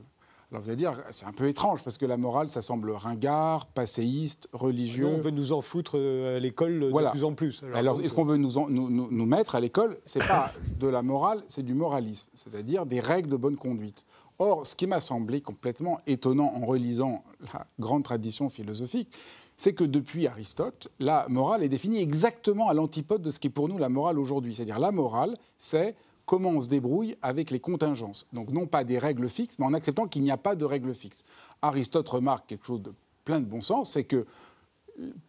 Alors 0.53 0.61
vous 0.61 0.69
allez 0.69 0.77
dire, 0.77 1.03
c'est 1.09 1.25
un 1.25 1.31
peu 1.31 1.47
étrange 1.47 1.83
parce 1.83 1.97
que 1.97 2.05
la 2.05 2.15
morale, 2.15 2.47
ça 2.47 2.61
semble 2.61 2.91
ringard, 2.91 3.65
passéiste, 3.65 4.47
religieux. 4.53 5.07
on 5.07 5.17
veut 5.17 5.31
nous 5.31 5.51
en 5.51 5.61
foutre 5.61 5.93
euh, 5.95 6.37
à 6.37 6.39
l'école 6.39 6.79
de 6.79 7.09
plus 7.09 7.23
en 7.23 7.33
plus. 7.33 7.63
Alors, 7.73 7.99
est-ce 8.01 8.13
qu'on 8.13 8.23
veut 8.23 8.37
nous, 8.37 8.51
nous, 8.69 8.87
nous, 9.09 9.25
mettre 9.25 9.55
à 9.55 9.59
l'école? 9.59 9.97
C'est 10.05 10.19
pas 10.19 10.53
de 10.79 10.87
la 10.87 11.01
morale, 11.01 11.43
c'est 11.47 11.63
du 11.63 11.73
moralisme, 11.73 12.29
c'est-à-dire 12.35 12.85
des 12.85 12.99
règles 12.99 13.29
de 13.29 13.35
bonne 13.35 13.57
conduite. 13.57 14.05
Or, 14.37 14.63
ce 14.63 14.75
qui 14.75 14.85
m'a 14.85 14.99
semblé 14.99 15.41
complètement 15.41 16.01
étonnant 16.05 16.53
en 16.55 16.63
relisant 16.65 17.23
la 17.51 17.65
grande 17.79 18.03
tradition 18.03 18.47
philosophique, 18.47 19.09
c'est 19.57 19.73
que 19.73 19.83
depuis 19.83 20.27
Aristote, 20.27 20.89
la 20.99 21.25
morale 21.29 21.63
est 21.63 21.69
définie 21.69 21.99
exactement 21.99 22.69
à 22.69 22.75
l'antipode 22.75 23.23
de 23.23 23.31
ce 23.31 23.39
qui 23.39 23.47
est 23.47 23.49
pour 23.49 23.69
nous 23.69 23.79
la 23.79 23.89
morale 23.89 24.19
aujourd'hui. 24.19 24.53
C'est-à-dire 24.53 24.77
la 24.77 24.91
morale, 24.91 25.35
c'est 25.57 25.95
comment 26.25 26.49
on 26.49 26.61
se 26.61 26.69
débrouille 26.69 27.17
avec 27.21 27.51
les 27.51 27.59
contingences. 27.59 28.27
Donc 28.33 28.51
non 28.51 28.67
pas 28.67 28.83
des 28.83 28.97
règles 28.97 29.29
fixes, 29.29 29.59
mais 29.59 29.65
en 29.65 29.73
acceptant 29.73 30.07
qu'il 30.07 30.23
n'y 30.23 30.31
a 30.31 30.37
pas 30.37 30.55
de 30.55 30.65
règles 30.65 30.93
fixes. 30.93 31.23
Aristote 31.61 32.07
remarque 32.09 32.47
quelque 32.47 32.65
chose 32.65 32.81
de 32.81 32.93
plein 33.25 33.39
de 33.39 33.45
bon 33.45 33.61
sens, 33.61 33.91
c'est 33.91 34.03
que 34.03 34.25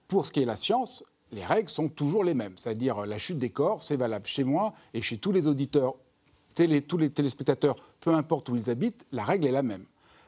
pour 0.08 0.26
ce 0.26 0.32
qui 0.32 0.40
est 0.40 0.46
la 0.46 0.56
science, 0.56 1.04
les 1.32 1.44
règles 1.44 1.68
sont 1.68 1.88
toujours 1.88 2.24
les 2.24 2.34
mêmes. 2.34 2.54
C'est-à-dire 2.56 3.06
la 3.06 3.18
chute 3.18 3.38
des 3.38 3.50
corps, 3.50 3.82
c'est 3.82 3.96
valable 3.96 4.26
chez 4.26 4.44
moi 4.44 4.74
et 4.92 5.02
chez 5.02 5.18
tous 5.18 5.32
les 5.32 5.46
auditeurs, 5.46 5.94
tous 6.54 6.98
les 6.98 7.10
téléspectateurs, 7.10 7.76
peu 8.00 8.14
importe 8.14 8.48
où 8.48 8.56
ils 8.56 8.70
habitent, 8.70 9.04
la 9.10 9.24
règle 9.24 9.46
est 9.46 9.52
la 9.52 9.62
même. 9.62 9.84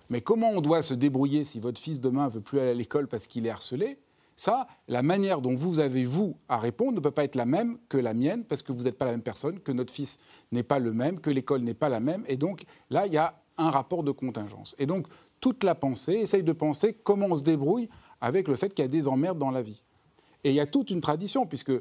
Mais 0.08 0.20
comment 0.20 0.50
on 0.50 0.60
doit 0.60 0.82
se 0.82 0.94
débrouiller 0.94 1.44
si 1.44 1.60
votre 1.60 1.80
fils 1.80 2.00
demain 2.00 2.28
veut 2.28 2.40
plus 2.40 2.58
aller 2.58 2.70
à 2.70 2.74
l'école 2.74 3.08
parce 3.08 3.26
qu'il 3.26 3.46
est 3.46 3.50
harcelé? 3.50 3.98
Ça, 4.36 4.66
la 4.86 5.02
manière 5.02 5.40
dont 5.40 5.54
vous 5.54 5.80
avez, 5.80 6.04
vous, 6.04 6.36
à 6.48 6.58
répondre 6.58 6.92
ne 6.92 7.00
peut 7.00 7.10
pas 7.10 7.24
être 7.24 7.36
la 7.36 7.46
même 7.46 7.78
que 7.88 7.96
la 7.96 8.12
mienne, 8.12 8.44
parce 8.44 8.62
que 8.62 8.70
vous 8.70 8.84
n'êtes 8.84 8.98
pas 8.98 9.06
la 9.06 9.12
même 9.12 9.22
personne, 9.22 9.60
que 9.60 9.72
notre 9.72 9.92
fils 9.92 10.18
n'est 10.52 10.62
pas 10.62 10.78
le 10.78 10.92
même, 10.92 11.20
que 11.20 11.30
l'école 11.30 11.62
n'est 11.62 11.74
pas 11.74 11.88
la 11.88 12.00
même. 12.00 12.22
Et 12.28 12.36
donc, 12.36 12.64
là, 12.90 13.06
il 13.06 13.14
y 13.14 13.18
a 13.18 13.34
un 13.56 13.70
rapport 13.70 14.02
de 14.02 14.10
contingence. 14.10 14.76
Et 14.78 14.84
donc, 14.84 15.06
toute 15.40 15.64
la 15.64 15.74
pensée 15.74 16.14
essaye 16.14 16.42
de 16.42 16.52
penser 16.52 16.92
comment 16.92 17.26
on 17.30 17.36
se 17.36 17.42
débrouille 17.42 17.88
avec 18.20 18.48
le 18.48 18.56
fait 18.56 18.74
qu'il 18.74 18.84
y 18.84 18.86
a 18.86 18.88
des 18.88 19.08
emmerdes 19.08 19.38
dans 19.38 19.50
la 19.50 19.62
vie. 19.62 19.82
Et 20.44 20.50
il 20.50 20.54
y 20.54 20.60
a 20.60 20.66
toute 20.66 20.90
une 20.90 21.00
tradition, 21.00 21.46
puisque 21.46 21.72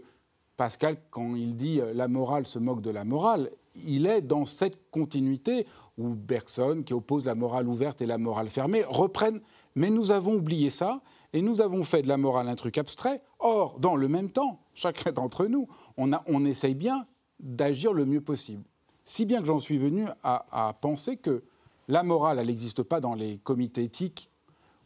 Pascal, 0.55 0.97
quand 1.11 1.35
il 1.35 1.57
dit 1.57 1.81
euh, 1.81 1.93
la 1.93 2.07
morale 2.07 2.45
se 2.45 2.59
moque 2.59 2.81
de 2.81 2.89
la 2.89 3.03
morale, 3.03 3.51
il 3.85 4.07
est 4.07 4.21
dans 4.21 4.45
cette 4.45 4.89
continuité 4.89 5.67
où 5.97 6.09
Bergson, 6.09 6.83
qui 6.85 6.93
oppose 6.93 7.25
la 7.25 7.35
morale 7.35 7.67
ouverte 7.67 8.01
et 8.01 8.05
la 8.05 8.17
morale 8.17 8.47
fermée, 8.47 8.83
reprennent. 8.87 9.41
Mais 9.75 9.89
nous 9.89 10.11
avons 10.11 10.35
oublié 10.35 10.69
ça 10.69 11.01
et 11.35 11.41
nous 11.41 11.59
avons 11.59 11.83
fait 11.83 12.01
de 12.01 12.07
la 12.07 12.15
morale 12.15 12.47
un 12.47 12.55
truc 12.55 12.77
abstrait. 12.77 13.21
Or, 13.39 13.77
dans 13.81 13.97
le 13.97 14.07
même 14.07 14.29
temps, 14.29 14.61
chacun 14.73 15.11
d'entre 15.11 15.47
nous, 15.47 15.67
on, 15.97 16.45
essaye 16.45 16.75
bien 16.75 17.05
d'agir 17.41 17.91
le 17.91 18.05
mieux 18.05 18.21
possible. 18.21 18.63
Si 19.03 19.25
bien 19.25 19.41
que 19.41 19.45
j'en 19.45 19.59
suis 19.59 19.77
venu 19.77 20.05
à, 20.23 20.45
à 20.69 20.71
penser 20.71 21.17
que 21.17 21.43
la 21.89 22.03
morale, 22.03 22.39
elle 22.39 22.47
n'existe 22.47 22.83
pas 22.83 23.01
dans 23.01 23.15
les 23.15 23.37
comités 23.39 23.83
éthiques 23.83 24.29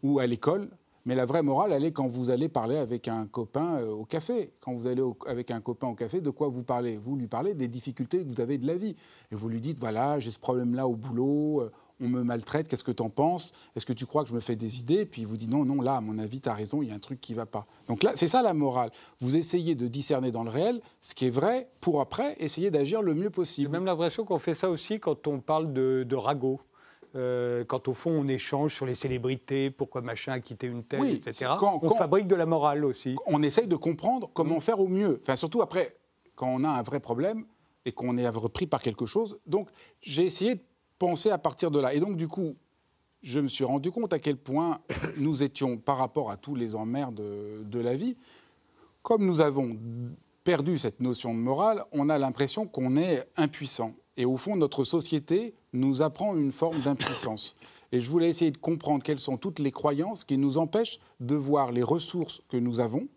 ou 0.01 0.17
à 0.17 0.25
l'école, 0.25 0.71
mais 1.05 1.15
la 1.15 1.25
vraie 1.25 1.43
morale, 1.43 1.71
elle 1.71 1.85
est 1.85 1.91
quand 1.91 2.07
vous 2.07 2.29
allez 2.29 2.49
parler 2.49 2.77
avec 2.77 3.07
un 3.07 3.25
copain 3.25 3.77
euh, 3.77 3.91
au 3.91 4.05
café. 4.05 4.51
Quand 4.59 4.73
vous 4.73 4.87
allez 4.87 5.03
avec 5.27 5.51
un 5.51 5.61
copain 5.61 5.87
au 5.87 5.95
café, 5.95 6.19
de 6.19 6.29
quoi 6.29 6.49
vous 6.49 6.63
parlez? 6.63 6.97
Vous 6.97 7.15
lui 7.15 7.27
parlez 7.27 7.53
des 7.53 7.67
difficultés 7.67 8.23
que 8.23 8.27
vous 8.27 8.41
avez 8.41 8.57
de 8.57 8.67
la 8.67 8.75
vie. 8.75 8.95
Et 9.31 9.35
vous 9.35 9.49
lui 9.49 9.61
dites, 9.61 9.79
voilà, 9.79 10.19
j'ai 10.19 10.31
ce 10.31 10.39
problème-là 10.39 10.87
au 10.87 10.95
boulot, 10.95 11.61
euh, 11.61 11.71
on 12.01 12.07
me 12.07 12.23
maltraite, 12.23 12.67
qu'est-ce 12.67 12.83
que 12.83 12.91
tu 12.91 13.03
en 13.03 13.09
penses? 13.09 13.53
Est-ce 13.75 13.85
que 13.85 13.93
tu 13.93 14.05
crois 14.05 14.23
que 14.23 14.29
je 14.29 14.33
me 14.33 14.39
fais 14.39 14.55
des 14.55 14.79
idées? 14.79 15.05
Puis 15.05 15.21
il 15.21 15.27
vous 15.27 15.37
dit, 15.37 15.47
non, 15.47 15.65
non, 15.65 15.81
là, 15.81 15.95
à 15.95 16.01
mon 16.01 16.17
avis, 16.17 16.41
tu 16.41 16.49
as 16.49 16.53
raison, 16.53 16.81
il 16.81 16.89
y 16.89 16.91
a 16.91 16.95
un 16.95 16.99
truc 16.99 17.19
qui 17.19 17.33
ne 17.33 17.37
va 17.37 17.45
pas. 17.45 17.65
Donc 17.87 18.03
là, 18.03 18.11
c'est 18.15 18.27
ça 18.27 18.41
la 18.41 18.53
morale. 18.53 18.91
Vous 19.19 19.35
essayez 19.35 19.75
de 19.75 19.87
discerner 19.87 20.31
dans 20.31 20.43
le 20.43 20.49
réel 20.49 20.81
ce 21.01 21.13
qui 21.13 21.27
est 21.27 21.31
vrai 21.31 21.69
pour 21.81 22.01
après 22.01 22.35
essayer 22.39 22.71
d'agir 22.71 23.01
le 23.01 23.13
mieux 23.13 23.29
possible. 23.29 23.67
J'ai 23.67 23.71
même 23.71 23.85
l'impression 23.85 24.25
qu'on 24.25 24.39
fait 24.39 24.55
ça 24.55 24.69
aussi 24.69 24.99
quand 24.99 25.27
on 25.27 25.39
parle 25.39 25.73
de, 25.73 26.03
de 26.07 26.15
ragot. 26.15 26.61
Euh, 27.15 27.63
quand 27.65 27.87
au 27.87 27.95
fond 27.95 28.11
on 28.11 28.27
échange 28.27 28.75
sur 28.75 28.85
les 28.85 28.93
célébrités, 28.93 29.71
pourquoi 29.71 30.01
machin 30.01 30.33
a 30.33 30.39
quitté 30.39 30.67
une 30.67 30.83
tête, 30.83 31.01
etc. 31.01 31.47
on 31.59 31.89
fabrique 31.95 32.27
de 32.27 32.35
la 32.35 32.45
morale 32.45 32.85
aussi. 32.85 33.15
On 33.25 33.41
essaye 33.41 33.65
de 33.65 33.75
comprendre 33.75 34.29
comment 34.31 34.57
mm. 34.57 34.61
faire 34.61 34.79
au 34.79 34.87
mieux. 34.87 35.19
Enfin, 35.23 35.35
surtout 35.35 35.63
après, 35.63 35.97
quand 36.35 36.47
on 36.47 36.63
a 36.63 36.69
un 36.69 36.83
vrai 36.83 36.99
problème 36.99 37.45
et 37.85 37.91
qu'on 37.91 38.17
est 38.17 38.29
repris 38.29 38.67
par 38.67 38.81
quelque 38.81 39.05
chose. 39.05 39.39
Donc, 39.47 39.69
j'ai 40.01 40.23
essayé 40.23 40.55
de 40.55 40.61
penser 40.99 41.31
à 41.31 41.37
partir 41.37 41.71
de 41.71 41.79
là. 41.79 41.93
Et 41.93 41.99
donc, 41.99 42.15
du 42.15 42.27
coup, 42.27 42.55
je 43.21 43.39
me 43.39 43.47
suis 43.47 43.63
rendu 43.65 43.89
compte 43.91 44.13
à 44.13 44.19
quel 44.19 44.37
point 44.37 44.79
nous 45.17 45.41
étions, 45.41 45.77
par 45.77 45.97
rapport 45.97 46.29
à 46.29 46.37
tous 46.37 46.55
les 46.55 46.75
emmerdes 46.75 47.15
de, 47.15 47.63
de 47.63 47.79
la 47.79 47.95
vie, 47.95 48.15
comme 49.01 49.25
nous 49.25 49.41
avons 49.41 49.77
perdu 50.43 50.77
cette 50.77 50.99
notion 50.99 51.33
de 51.33 51.39
morale, 51.39 51.83
on 51.91 52.09
a 52.09 52.17
l'impression 52.17 52.67
qu'on 52.67 52.97
est 52.97 53.25
impuissant. 53.37 53.93
Et 54.17 54.25
au 54.25 54.37
fond, 54.37 54.55
notre 54.55 54.83
société 54.83 55.53
nous 55.73 56.01
apprend 56.01 56.35
une 56.35 56.51
forme 56.51 56.79
d'impuissance. 56.81 57.55
Et 57.91 58.01
je 58.01 58.09
voulais 58.09 58.29
essayer 58.29 58.51
de 58.51 58.57
comprendre 58.57 59.01
quelles 59.03 59.19
sont 59.19 59.37
toutes 59.37 59.59
les 59.59 59.71
croyances 59.71 60.23
qui 60.23 60.37
nous 60.37 60.57
empêchent 60.57 60.99
de 61.19 61.35
voir 61.35 61.71
les 61.71 61.81
ressources 61.81 62.41
que 62.49 62.57
nous 62.57 62.79
avons, 62.79 63.07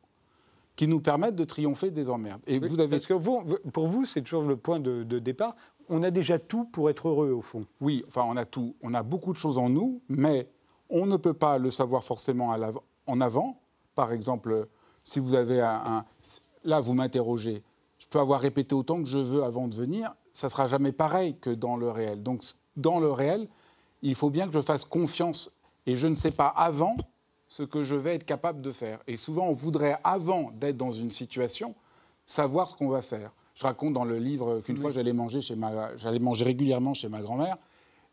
qui 0.77 0.87
nous 0.87 1.01
permettent 1.01 1.37
de 1.37 1.45
triompher 1.45 1.91
des 1.91 2.09
emmerdes. 2.09 2.41
Et 2.47 2.59
vous 2.59 2.81
avez... 2.81 2.97
Parce 2.97 3.07
que 3.07 3.13
vous, 3.13 3.43
pour 3.73 3.87
vous, 3.87 4.07
c'est 4.07 4.23
toujours 4.23 4.45
le 4.45 4.57
point 4.57 4.81
de, 4.81 5.19
départ. 5.19 5.57
On 5.93 6.03
a 6.03 6.11
déjà 6.11 6.39
tout 6.39 6.65
pour 6.65 6.91
être 6.91 7.09
heureux, 7.09 7.31
au 7.31 7.43
fond. 7.43 7.67
Oui, 7.81 8.05
enfin, 8.09 8.25
on 8.27 8.37
a 8.37 8.45
tout. 8.45 8.75
On 8.83 8.95
a 8.95 9.03
beaucoup 9.03 9.33
de 9.33 9.39
choses 9.39 9.59
en 9.59 9.69
nous, 9.69 10.01
mais 10.09 10.49
on 10.89 11.07
ne 11.07 11.17
peut 11.17 11.35
pas 11.35 11.59
le 11.59 11.71
savoir 11.71 12.03
forcément 12.03 12.55
en 13.07 13.21
avant. 13.21 13.61
Par 13.95 14.13
exemple, 14.13 14.69
si 15.03 15.21
vous 15.21 15.35
avez 15.35 15.61
un 15.61 16.05
là, 16.65 16.81
vous 16.81 16.95
m'interrogez. 16.95 17.63
Je 17.99 18.07
peux 18.07 18.19
avoir 18.19 18.41
répété 18.41 18.75
autant 18.75 19.03
que 19.03 19.09
je 19.09 19.19
veux 19.19 19.45
avant 19.45 19.69
de 19.69 19.75
venir 19.75 20.15
ça 20.33 20.49
sera 20.49 20.67
jamais 20.67 20.93
pareil 20.93 21.37
que 21.39 21.51
dans 21.51 21.77
le 21.77 21.91
réel. 21.91 22.23
Donc, 22.23 22.43
dans 22.77 22.99
le 22.99 23.11
réel, 23.11 23.49
il 24.03 24.15
faut 24.15 24.31
bien 24.31 24.47
que 24.47 24.55
je 24.55 24.61
fasse 24.61 24.85
confiance 24.85 25.53
et 25.87 25.95
je 25.95 26.07
ne 26.07 26.15
sais 26.15 26.31
pas 26.31 26.49
avant 26.49 26.97
ce 27.47 27.63
que 27.63 27.83
je 27.83 27.95
vais 27.95 28.15
être 28.15 28.25
capable 28.25 28.63
de 28.63 28.73
faire. 28.73 29.01
Et 29.07 29.17
souvent, 29.17 29.49
on 29.49 29.53
voudrait, 29.53 29.99
avant 30.05 30.51
d'être 30.53 30.77
dans 30.77 30.91
une 30.91 31.11
situation, 31.11 31.75
savoir 32.25 32.69
ce 32.69 32.75
qu'on 32.75 32.89
va 32.89 33.03
faire. 33.03 33.33
Je 33.55 33.65
raconte 33.65 33.93
dans 33.93 34.05
le 34.05 34.19
livre 34.19 34.61
qu'une 34.61 34.77
fois, 34.77 34.91
j'allais 34.91 35.13
manger, 35.13 35.41
chez 35.41 35.57
ma, 35.57 35.97
j'allais 35.97 36.19
manger 36.19 36.45
régulièrement 36.45 36.95
chez 36.95 37.09
ma 37.09 37.21
grand-mère. 37.21 37.57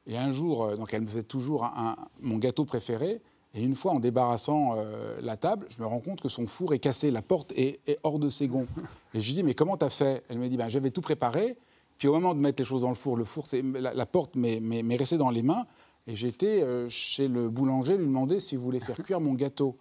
Et 0.07 0.17
un 0.17 0.31
jour, 0.31 0.63
euh, 0.63 0.75
donc 0.75 0.93
elle 0.93 1.01
me 1.01 1.07
fait 1.07 1.23
toujours 1.23 1.63
un, 1.63 1.95
mon 2.21 2.37
gâteau 2.37 2.65
préféré. 2.65 3.21
Et 3.53 3.61
une 3.61 3.73
fois, 3.73 3.93
en 3.93 3.99
débarrassant 3.99 4.75
euh, 4.77 5.17
la 5.21 5.37
table, 5.37 5.65
je 5.69 5.81
me 5.81 5.87
rends 5.87 5.99
compte 5.99 6.21
que 6.21 6.29
son 6.29 6.45
four 6.45 6.73
est 6.73 6.79
cassé, 6.79 7.09
la 7.09 7.21
porte 7.21 7.51
est, 7.55 7.79
hors 8.03 8.19
de 8.19 8.29
ses 8.29 8.47
gonds. 8.47 8.67
Et 9.13 9.21
je 9.21 9.27
lui 9.27 9.35
dis, 9.35 9.43
mais 9.43 9.55
comment 9.55 9.77
t'as 9.77 9.89
fait? 9.89 10.23
Elle 10.29 10.37
me 10.37 10.47
dit, 10.49 10.57
ben, 10.57 10.67
j'avais 10.67 10.91
tout 10.91 11.01
préparé. 11.01 11.57
Puis 11.97 12.07
au 12.07 12.13
moment 12.13 12.33
de 12.33 12.39
mettre 12.39 12.61
les 12.61 12.65
choses 12.65 12.83
dans 12.83 12.89
le 12.89 12.95
four, 12.95 13.17
le 13.17 13.23
four, 13.23 13.45
la, 13.51 13.93
la 13.93 14.05
porte 14.05 14.35
m'est 14.35 14.95
restée 14.97 15.17
dans 15.17 15.31
les 15.31 15.41
mains. 15.41 15.65
Et 16.07 16.15
j'étais 16.15 16.63
euh, 16.63 16.87
chez 16.89 17.27
le 17.27 17.49
boulanger 17.49 17.97
lui 17.97 18.05
demander 18.05 18.39
s'il 18.39 18.57
voulait 18.57 18.79
faire 18.79 18.95
cuire 18.95 19.19
mon 19.19 19.33
gâteau. 19.33 19.77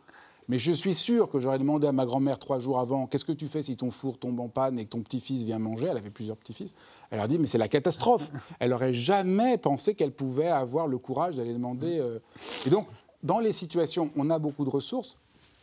Mais 0.48 0.58
je 0.58 0.72
suis 0.72 0.94
sûr 0.94 1.28
que 1.28 1.38
j'aurais 1.38 1.58
demandé 1.58 1.86
à 1.86 1.92
ma 1.92 2.06
grand-mère 2.06 2.38
trois 2.38 2.58
jours 2.58 2.78
avant 2.78 3.06
qu'est-ce 3.06 3.24
que 3.24 3.32
tu 3.32 3.48
fais 3.48 3.60
si 3.60 3.76
ton 3.76 3.90
four 3.90 4.18
tombe 4.18 4.40
en 4.40 4.48
panne 4.48 4.78
et 4.78 4.84
que 4.84 4.90
ton 4.90 5.02
petit-fils 5.02 5.44
vient 5.44 5.58
manger? 5.58 5.88
Elle 5.90 5.98
avait 5.98 6.10
plusieurs 6.10 6.36
petits-fils. 6.36 6.74
Elle 7.10 7.18
leur 7.18 7.26
a 7.26 7.28
dit 7.28 7.38
mais 7.38 7.46
c'est 7.46 7.58
la 7.58 7.68
catastrophe. 7.68 8.30
Elle 8.58 8.70
n'aurait 8.70 8.94
jamais 8.94 9.58
pensé 9.58 9.94
qu'elle 9.94 10.12
pouvait 10.12 10.48
avoir 10.48 10.86
le 10.86 10.98
courage 10.98 11.36
d'aller 11.36 11.52
demander. 11.52 11.98
Euh. 11.98 12.18
Et 12.66 12.70
donc 12.70 12.86
dans 13.22 13.40
les 13.40 13.52
situations, 13.52 14.10
on 14.16 14.30
a 14.30 14.38
beaucoup 14.38 14.64
de 14.64 14.70
ressources, 14.70 15.18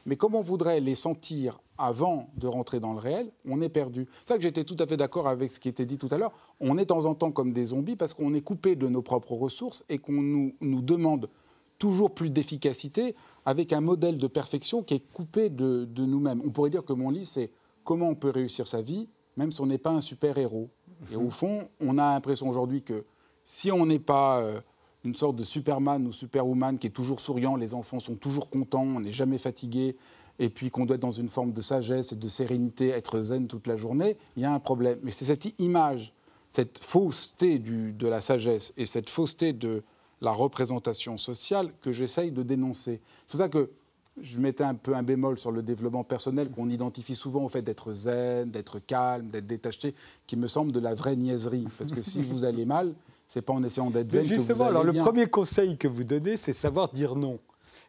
mais 0.06 0.18
comme 0.18 0.36
on 0.36 0.42
voudrait 0.42 0.80
les 0.80 0.96
sentir 0.96 1.60
avant 1.78 2.30
de 2.38 2.48
rentrer 2.48 2.80
dans 2.80 2.94
le 2.94 3.00
réel, 3.00 3.32
on 3.48 3.62
est 3.62 3.70
perdu. 3.70 4.08
C'est 4.24 4.34
ça 4.34 4.38
que 4.38 4.44
j'étais 4.44 4.64
tout 4.64 4.78
à 4.80 4.86
fait 4.86 4.98
d'accord 4.98 5.28
avec 5.28 5.52
ce 5.52 5.60
qui 5.60 5.68
était 5.68 5.86
dit 5.86 5.98
tout 5.98 6.08
à 6.12 6.18
l'heure. 6.18 6.32
On 6.60 6.78
est 6.78 6.82
de 6.82 6.88
temps 6.88 7.06
en 7.06 7.16
temps 7.16 7.32
comme 7.32 7.54
des 7.54 7.68
zombies 7.68 7.96
parce 7.96 8.14
qu'on 8.14 8.34
est 8.34 8.42
coupé 8.42 8.76
de 8.76 8.88
nos 8.88 9.02
propres 9.02 9.34
ressources 9.34 9.84
et 9.90 9.98
qu'on 9.98 10.22
nous, 10.22 10.54
nous 10.62 10.82
demande 10.82 11.30
toujours 11.78 12.14
plus 12.14 12.30
d'efficacité 12.30 13.16
avec 13.46 13.74
un 13.74 13.82
modèle 13.82 14.18
de 14.18 14.28
perfection 14.28 14.84
qui 14.84 14.96
est 14.96 15.12
coupé 15.14 15.50
de, 15.50 15.88
nous-mêmes. 15.98 16.42
On 16.46 16.50
pourrait 16.50 16.70
dire 16.70 16.84
que 16.84 16.94
mon 16.94 17.10
livre, 17.10 17.28
c'est 17.28 17.52
comment 17.84 18.10
on 18.10 18.16
peut 18.16 18.32
réussir 18.32 18.68
sa 18.68 18.82
vie, 18.82 19.08
même 19.38 19.52
si 19.52 19.62
on 19.62 19.68
n'est 19.68 19.78
pas 19.78 19.92
un 19.92 20.02
super-héros. 20.02 20.70
Et 21.12 21.16
au 21.16 21.30
fond, 21.30 21.68
on 21.80 21.98
a 21.98 22.14
l'impression 22.14 22.50
aujourd'hui 22.50 22.82
que 22.82 23.06
si 23.44 23.72
on 23.72 23.86
n'est 23.86 24.00
pas 24.00 24.40
euh, 24.40 24.62
une 25.04 25.14
sorte 25.14 25.36
de 25.36 25.44
Superman 25.44 26.08
ou 26.08 26.12
Superwoman 26.12 26.80
qui 26.80 26.88
est 26.88 26.92
toujours 26.92 27.20
souriant, 27.20 27.56
les 27.56 27.74
enfants 27.74 28.00
sont 28.00 28.16
toujours 28.16 28.50
contents, 28.50 28.84
on 28.84 29.02
n'est 29.02 29.12
jamais 29.12 29.38
fatigué, 29.38 29.96
et 30.40 30.50
puis 30.50 30.72
qu'on 30.72 30.86
doit 30.86 30.96
être 30.96 31.02
dans 31.02 31.12
une 31.12 31.30
forme 31.30 31.54
de 31.54 31.62
sagesse 31.62 32.12
et 32.12 32.16
de 32.16 32.28
sérénité, 32.28 32.90
être 32.90 33.22
zen 33.22 33.48
toute 33.48 33.68
la 33.68 33.76
journée, 33.76 34.18
il 34.36 34.44
y 34.44 34.46
a 34.46 34.52
un 34.52 34.60
problème. 34.60 35.00
Mais 35.04 35.12
c'est 35.12 35.26
cette 35.26 35.48
image, 35.60 36.14
cette 36.52 36.84
fausseté 36.84 37.60
de 37.60 38.08
la 38.08 38.22
sagesse 38.22 38.74
et 38.78 38.86
cette 38.86 39.10
fausseté 39.10 39.54
de 39.54 39.84
la 40.22 40.32
représentation 40.32 41.18
sociale 41.18 41.72
que 41.82 41.92
j'essaye 41.92 42.32
de 42.32 42.44
dénoncer. 42.44 43.02
C'est 43.28 43.38
ça 43.38 43.50
que 43.50 43.70
je 44.20 44.40
mettais 44.40 44.64
un 44.64 44.76
peu 44.76 44.96
un 44.96 45.04
bémol 45.04 45.38
sur 45.38 45.52
le 45.52 45.62
développement 45.62 46.04
personnel 46.04 46.50
qu'on 46.50 46.70
identifie 46.70 47.16
souvent 47.16 47.44
au 47.44 47.50
fait 47.50 47.62
d'être 47.62 47.92
zen, 47.92 48.50
d'être 48.50 48.80
calme, 48.80 49.30
d'être 49.30 49.48
détaché, 49.48 49.94
qui 50.26 50.38
me 50.38 50.48
semble 50.48 50.72
de 50.72 50.80
la 50.80 50.96
vraie 50.96 51.16
niaiserie. 51.16 51.68
Parce 51.78 51.92
que 51.92 52.02
si 52.02 52.22
vous 52.22 52.46
allez 52.46 52.66
mal, 52.66 52.94
c'est 53.28 53.42
pas 53.42 53.54
en 53.54 53.64
essayant 53.64 53.90
d'être 53.90 54.12
zen 54.12 54.26
justement, 54.26 54.48
que 54.48 54.54
vous 54.54 54.62
allez 54.62 54.70
alors 54.70 54.84
le 54.84 54.94
premier 54.94 55.28
conseil 55.28 55.78
que 55.78 55.88
vous 55.88 56.04
donnez, 56.04 56.38
c'est 56.38 56.54
savoir 56.54 56.90
dire 56.90 57.16
non. 57.16 57.40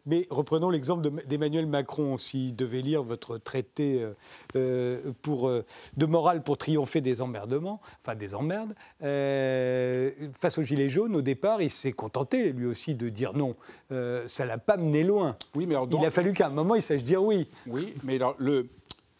Mais 0.07 0.25
reprenons 0.29 0.69
l'exemple 0.69 1.09
d'Emmanuel 1.27 1.67
Macron. 1.67 2.17
S'il 2.17 2.55
devait 2.55 2.81
lire 2.81 3.03
votre 3.03 3.37
traité 3.37 4.01
euh, 4.01 4.13
euh, 4.55 5.11
pour, 5.21 5.49
euh, 5.49 5.65
de 5.97 6.05
morale 6.05 6.43
pour 6.43 6.57
triompher 6.57 7.01
des 7.01 7.21
emmerdements, 7.21 7.81
enfin 8.01 8.15
des 8.15 8.33
emmerdes, 8.33 8.73
face 9.01 10.57
aux 10.57 10.63
Gilets 10.63 10.87
jaunes, 10.87 11.13
au 11.13 11.21
départ, 11.21 11.61
il 11.61 11.69
s'est 11.69 11.91
contenté, 11.91 12.53
lui 12.53 12.65
aussi, 12.65 12.95
de 12.95 13.09
dire 13.09 13.33
non. 13.33 13.55
ça 13.89 14.43
ne 14.43 14.47
l'a 14.47 14.57
pas 14.57 14.77
mené 14.77 15.03
loin. 15.03 15.35
Oui, 15.55 15.65
mais 15.65 15.75
Il 15.91 16.05
a 16.05 16.11
fallu 16.11 16.31
qu'à 16.31 16.47
un 16.47 16.51
moment, 16.51 16.75
il 16.75 16.81
sache 16.81 17.03
dire 17.03 17.21
oui. 17.21 17.49
Oui, 17.67 17.93
mais 18.05 18.15
alors, 18.15 18.35
le... 18.37 18.69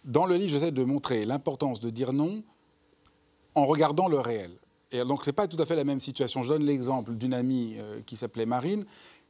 dans 0.06 0.25
le 0.25 0.36
livre, 0.36 0.51
j'essaie 0.51 0.72
de 0.72 0.84
montrer 0.86 1.25
l'importance 1.25 1.82
de 1.82 1.89
dire 1.89 2.13
non 2.13 2.44
en 3.56 3.65
regardant 3.65 4.08
le 4.08 4.22
réel. 4.22 4.51
Et 4.94 5.00
donc, 5.00 5.25
ce 5.25 5.29
n'est 5.29 5.34
pas 5.34 5.50
tout 5.50 5.62
à 5.62 5.65
fait 5.65 5.75
la 5.75 5.84
même 5.84 6.00
situation. 6.00 6.44
Je 6.44 6.50
donne 6.50 6.63
l'exemple 6.63 7.13
d'une 7.15 7.34
amie 7.34 7.75
qui 8.06 8.15
s'appelait 8.15 8.46
Marine, 8.46 8.86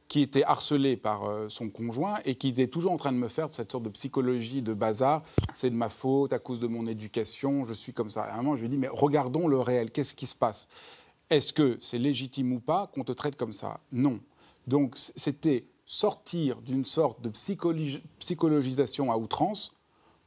qui 0.08 0.22
était 0.22 0.44
harcelé 0.44 0.96
par 0.96 1.24
euh, 1.24 1.48
son 1.48 1.68
conjoint 1.68 2.18
et 2.24 2.34
qui 2.34 2.48
était 2.48 2.66
toujours 2.66 2.92
en 2.92 2.96
train 2.96 3.12
de 3.12 3.18
me 3.18 3.28
faire 3.28 3.52
cette 3.52 3.70
sorte 3.70 3.84
de 3.84 3.90
psychologie 3.90 4.62
de 4.62 4.72
bazar. 4.72 5.22
C'est 5.54 5.70
de 5.70 5.74
ma 5.76 5.90
faute, 5.90 6.32
à 6.32 6.38
cause 6.38 6.60
de 6.60 6.66
mon 6.66 6.86
éducation, 6.86 7.64
je 7.64 7.74
suis 7.74 7.92
comme 7.92 8.10
ça. 8.10 8.22
à 8.22 8.34
un 8.34 8.38
moment, 8.38 8.56
je 8.56 8.62
lui 8.62 8.70
dit, 8.70 8.78
mais 8.78 8.88
regardons 8.88 9.46
le 9.46 9.60
réel, 9.60 9.90
qu'est-ce 9.90 10.14
qui 10.14 10.26
se 10.26 10.36
passe? 10.36 10.68
Est-ce 11.30 11.52
que 11.52 11.76
c'est 11.80 11.98
légitime 11.98 12.52
ou 12.52 12.60
pas 12.60 12.86
qu'on 12.86 13.04
te 13.04 13.12
traite 13.12 13.36
comme 13.36 13.52
ça? 13.52 13.80
Non. 13.92 14.18
Donc 14.66 14.94
c'était 14.96 15.66
sortir 15.84 16.60
d'une 16.62 16.84
sorte 16.84 17.20
de 17.22 17.30
psychologisation 18.18 19.12
à 19.12 19.16
outrance 19.16 19.74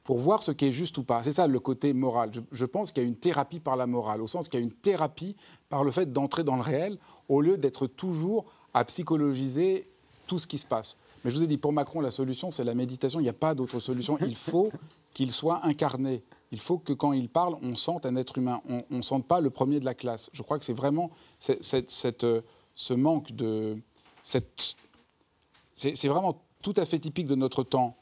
pour 0.04 0.18
voir 0.18 0.42
ce 0.42 0.52
qui 0.52 0.66
est 0.66 0.72
juste 0.72 0.98
ou 0.98 1.04
pas. 1.04 1.22
C'est 1.24 1.32
ça 1.32 1.48
le 1.48 1.60
côté 1.60 1.94
moral. 1.94 2.32
Je 2.52 2.66
pense 2.66 2.92
qu'il 2.92 3.04
y 3.04 3.06
a 3.06 3.10
une 3.10 3.16
thérapie 3.16 3.60
par 3.60 3.76
la 3.76 3.86
morale, 3.88 4.22
au 4.22 4.28
sens 4.28 4.50
qu'il 4.50 4.60
y 4.60 4.64
a 4.64 4.66
une 4.66 4.72
thérapie 4.72 5.36
par 5.70 5.84
le 5.84 5.92
fait 5.92 6.12
d'entrer 6.12 6.44
dans 6.44 6.56
le 6.56 6.62
réel, 6.62 6.98
au 7.30 7.42
lieu 7.42 7.58
d'être 7.58 7.88
toujours 7.88 8.46
à 8.74 8.84
psychologiser 8.86 9.88
tout 10.28 10.40
ce 10.40 10.48
qui 10.48 10.58
se 10.58 10.66
passe. 10.66 10.98
Mais 11.24 11.32
je 11.32 11.38
vous 11.38 11.44
ai 11.44 11.48
dit, 11.48 11.58
pour 11.58 11.74
Macron, 11.74 12.02
la 12.02 12.10
solution, 12.10 12.52
c'est 12.52 12.64
la 12.64 12.74
méditation. 12.74 13.20
Il 13.20 13.24
n'y 13.24 13.30
a 13.30 13.34
pas 13.34 13.54
d'autre 13.54 13.80
solution. 13.80 14.18
Il 14.22 14.36
faut 14.36 14.72
qu'il 15.14 15.32
soit 15.32 15.66
incarné. 15.66 16.24
Il 16.52 16.60
faut 16.60 16.78
que 16.78 16.94
quand 16.94 17.14
il 17.14 17.30
parle, 17.30 17.56
on 17.62 17.76
sente 17.76 18.06
un 18.06 18.16
être 18.16 18.38
humain. 18.38 18.62
On 18.68 18.84
ne 18.90 19.02
sente 19.02 19.26
pas 19.26 19.40
le 19.40 19.50
premier 19.50 19.80
de 19.80 19.86
la 19.86 19.94
classe. 19.94 20.30
Je 20.34 20.42
crois 20.42 20.58
que 20.58 20.66
c'est 20.66 20.74
vraiment 20.74 21.12
cette, 21.40 22.24
euh, 22.24 22.42
ce 22.76 22.94
manque 22.94 23.32
de... 23.34 23.78
C'est 24.24 26.08
vraiment 26.08 26.42
tout 26.62 26.74
à 26.78 26.86
fait 26.86 27.00
typique 27.00 27.28
de 27.28 27.36
notre 27.36 27.64
temps. 27.64 27.96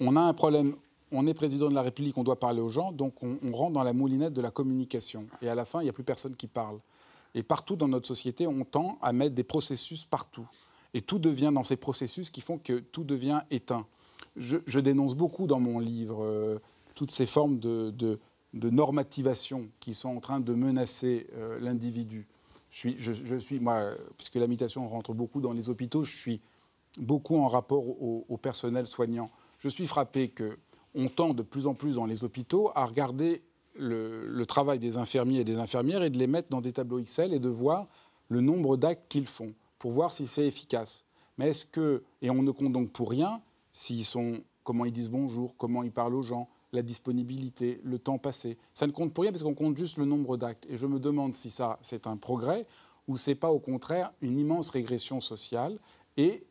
On 0.00 0.16
a 0.16 0.20
un 0.20 0.32
problème, 0.32 0.76
on 1.12 1.26
est 1.26 1.34
président 1.34 1.68
de 1.68 1.74
la 1.74 1.82
République, 1.82 2.16
on 2.16 2.22
doit 2.22 2.38
parler 2.38 2.60
aux 2.60 2.70
gens, 2.70 2.92
donc 2.92 3.22
on, 3.22 3.36
on 3.42 3.52
rentre 3.52 3.72
dans 3.72 3.82
la 3.82 3.92
moulinette 3.92 4.32
de 4.32 4.40
la 4.40 4.50
communication. 4.50 5.26
Et 5.42 5.48
à 5.48 5.54
la 5.54 5.64
fin, 5.64 5.80
il 5.80 5.84
n'y 5.84 5.90
a 5.90 5.92
plus 5.92 6.04
personne 6.04 6.36
qui 6.36 6.46
parle. 6.46 6.78
Et 7.34 7.42
partout 7.42 7.76
dans 7.76 7.88
notre 7.88 8.06
société, 8.06 8.46
on 8.46 8.64
tend 8.64 8.98
à 9.02 9.12
mettre 9.12 9.34
des 9.34 9.44
processus 9.44 10.04
partout. 10.04 10.48
Et 10.94 11.02
tout 11.02 11.18
devient 11.18 11.50
dans 11.52 11.62
ces 11.62 11.76
processus 11.76 12.30
qui 12.30 12.40
font 12.40 12.58
que 12.58 12.78
tout 12.78 13.04
devient 13.04 13.42
éteint. 13.50 13.86
Je, 14.36 14.80
dénonce 14.80 15.14
beaucoup 15.14 15.46
dans 15.46 15.60
mon 15.60 15.78
livre 15.78 16.22
euh, 16.22 16.58
toutes 16.94 17.10
ces 17.10 17.26
formes 17.26 17.58
de, 17.58 18.18
normativation 18.52 19.68
qui 19.80 19.94
sont 19.94 20.16
en 20.16 20.20
train 20.20 20.40
de 20.40 20.54
menacer 20.54 21.26
euh, 21.34 21.58
l'individu. 21.60 22.26
Je 22.70 23.38
suis, 23.38 23.60
moi, 23.60 23.92
puisque 24.16 24.34
l'imitation 24.34 24.88
rentre 24.88 25.14
beaucoup 25.14 25.40
dans 25.40 25.52
les 25.52 25.70
hôpitaux, 25.70 26.04
je 26.04 26.16
suis 26.16 26.40
beaucoup 26.98 27.36
en 27.36 27.46
rapport 27.46 27.86
au, 27.86 28.26
au 28.28 28.36
personnel 28.36 28.86
soignant. 28.86 29.30
Je 29.58 29.68
suis 29.68 29.86
frappé 29.86 30.30
qu'on 30.30 31.08
tend 31.08 31.34
de 31.34 31.42
plus 31.42 31.66
en 31.66 31.74
plus 31.74 31.96
dans 31.96 32.06
les 32.06 32.24
hôpitaux 32.24 32.70
à 32.74 32.84
regarder 32.84 33.42
le, 33.78 34.44
travail 34.46 34.78
des 34.78 34.98
infirmiers 34.98 35.40
et 35.40 35.44
des 35.44 35.58
infirmières 35.58 36.02
et 36.02 36.10
de 36.10 36.18
les 36.18 36.26
mettre 36.26 36.48
dans 36.48 36.60
des 36.60 36.72
tableaux 36.72 36.98
Excel 36.98 37.32
et 37.32 37.38
de 37.38 37.48
voir 37.48 37.86
le 38.28 38.40
nombre 38.40 38.76
d'actes 38.76 39.04
qu'ils 39.08 39.26
font 39.26 39.54
pour 39.78 39.92
voir 39.92 40.12
si 40.12 40.26
c'est 40.26 40.46
efficace. 40.46 41.04
Mais 41.36 41.48
est-ce 41.50 41.64
que, 41.66 42.02
et 42.20 42.30
on 42.30 42.42
ne 42.42 42.50
compte 42.50 42.72
donc 42.72 42.90
pour 42.92 43.10
rien, 43.10 43.40
s'ils 43.72 44.04
sont, 44.04 44.40
comment 44.64 44.84
ils 44.84 44.92
disent 44.92 45.10
bonjour, 45.10 45.54
comment 45.56 45.82
ils 45.82 45.92
parlent 45.92 46.14
aux 46.14 46.22
gens, 46.22 46.48
la 46.72 46.82
disponibilité, 46.82 47.80
le 47.84 47.98
temps 47.98 48.18
passé. 48.18 48.58
Ça 48.74 48.86
ne 48.86 48.92
compte 48.92 49.14
pour 49.14 49.22
rien 49.22 49.32
parce 49.32 49.42
qu'on 49.42 49.54
compte 49.54 49.76
juste 49.76 49.96
le 49.96 50.04
nombre 50.04 50.36
d'actes. 50.36 50.66
Et 50.68 50.76
je 50.76 50.86
me 50.86 50.98
demande 50.98 51.34
si 51.34 51.50
ça, 51.50 51.78
c'est 51.80 52.06
un 52.06 52.16
progrès 52.16 52.66
ou 53.06 53.16
c'est 53.16 53.34
pas 53.34 53.50
au 53.50 53.58
contraire 53.58 54.12
une 54.20 54.38
immense 54.38 54.68
régression 54.68 55.20
sociale 55.20 55.78
et 56.16 56.44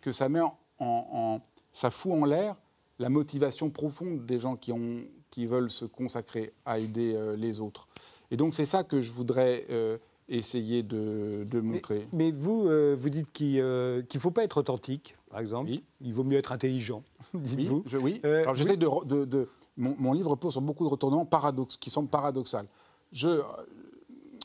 que 0.00 0.12
ça 0.12 0.28
met 0.28 0.40
en 0.78 1.40
ça 1.76 1.90
fout 1.90 2.12
en 2.12 2.24
l'air 2.24 2.56
la 2.98 3.10
motivation 3.10 3.68
profonde 3.68 4.24
des 4.24 4.38
gens 4.38 4.56
qui 4.56 4.72
ont 4.72 5.02
qui 5.30 5.46
veulent 5.46 5.70
se 5.70 5.84
consacrer 5.84 6.52
à 6.64 6.78
aider 6.78 7.14
euh, 7.14 7.36
les 7.36 7.60
autres. 7.60 7.88
Et 8.30 8.36
donc 8.36 8.54
c'est 8.54 8.64
ça 8.64 8.84
que 8.84 9.00
je 9.00 9.12
voudrais 9.12 9.66
euh, 9.70 9.98
essayer 10.28 10.82
de, 10.82 11.46
montrer. 11.60 12.08
Mais, 12.12 12.30
vous, 12.30 12.68
euh, 12.68 12.94
vous 12.98 13.10
dites 13.10 13.32
qu'il 13.32 13.62
ne 13.62 14.18
faut 14.18 14.30
pas 14.30 14.44
être 14.44 14.58
authentique, 14.58 15.16
par 15.30 15.40
exemple. 15.40 15.70
Il 16.00 16.12
vaut 16.12 16.24
mieux 16.24 16.38
être 16.38 16.52
intelligent, 16.52 17.02
dites-vous. 17.34 17.84
Oui, 17.92 18.20
oui. 18.24 18.30
Alors 18.30 18.54
j'essaie 18.54 18.76
de... 18.76 19.24
de, 19.24 19.48
mon, 19.76 20.12
livre 20.12 20.30
repose 20.30 20.52
sur 20.52 20.62
beaucoup 20.62 20.84
de 20.84 20.88
retournements 20.88 21.26
paradoxes, 21.26 21.76
qui 21.76 21.90
sont 21.90 22.06
paradoxaux. 22.06 22.58
Je, 23.12 23.42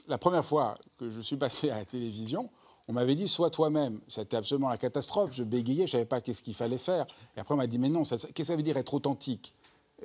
la 0.08 0.18
première 0.18 0.44
fois 0.44 0.78
que 0.98 1.10
je 1.10 1.22
suis 1.22 1.38
passé 1.38 1.70
à 1.70 1.78
la 1.78 1.86
télévision, 1.86 2.50
on 2.88 2.94
m'avait 2.94 3.16
dit 3.16 3.28
sois 3.28 3.50
toi-même. 3.50 4.02
C'était 4.08 4.38
absolument 4.38 4.70
la 4.70 4.78
catastrophe. 4.78 5.34
Je 5.34 5.44
bégayais, 5.44 5.88
je 5.88 5.94
ne 5.94 6.00
savais 6.00 6.06
pas 6.06 6.20
qu'est-ce 6.20 6.44
qu'il 6.44 6.54
fallait 6.54 6.78
faire. 6.78 7.06
Et 7.38 7.40
après, 7.40 7.54
on 7.54 7.58
m'a 7.58 7.68
dit 7.68 7.80
mais 7.80 7.90
non, 7.90 8.04
qu'est-ce 8.04 8.28
que 8.28 8.44
ça 8.44 8.56
veut 8.56 8.64
dire 8.64 8.78
être 8.78 8.94
authentique? 8.94 9.54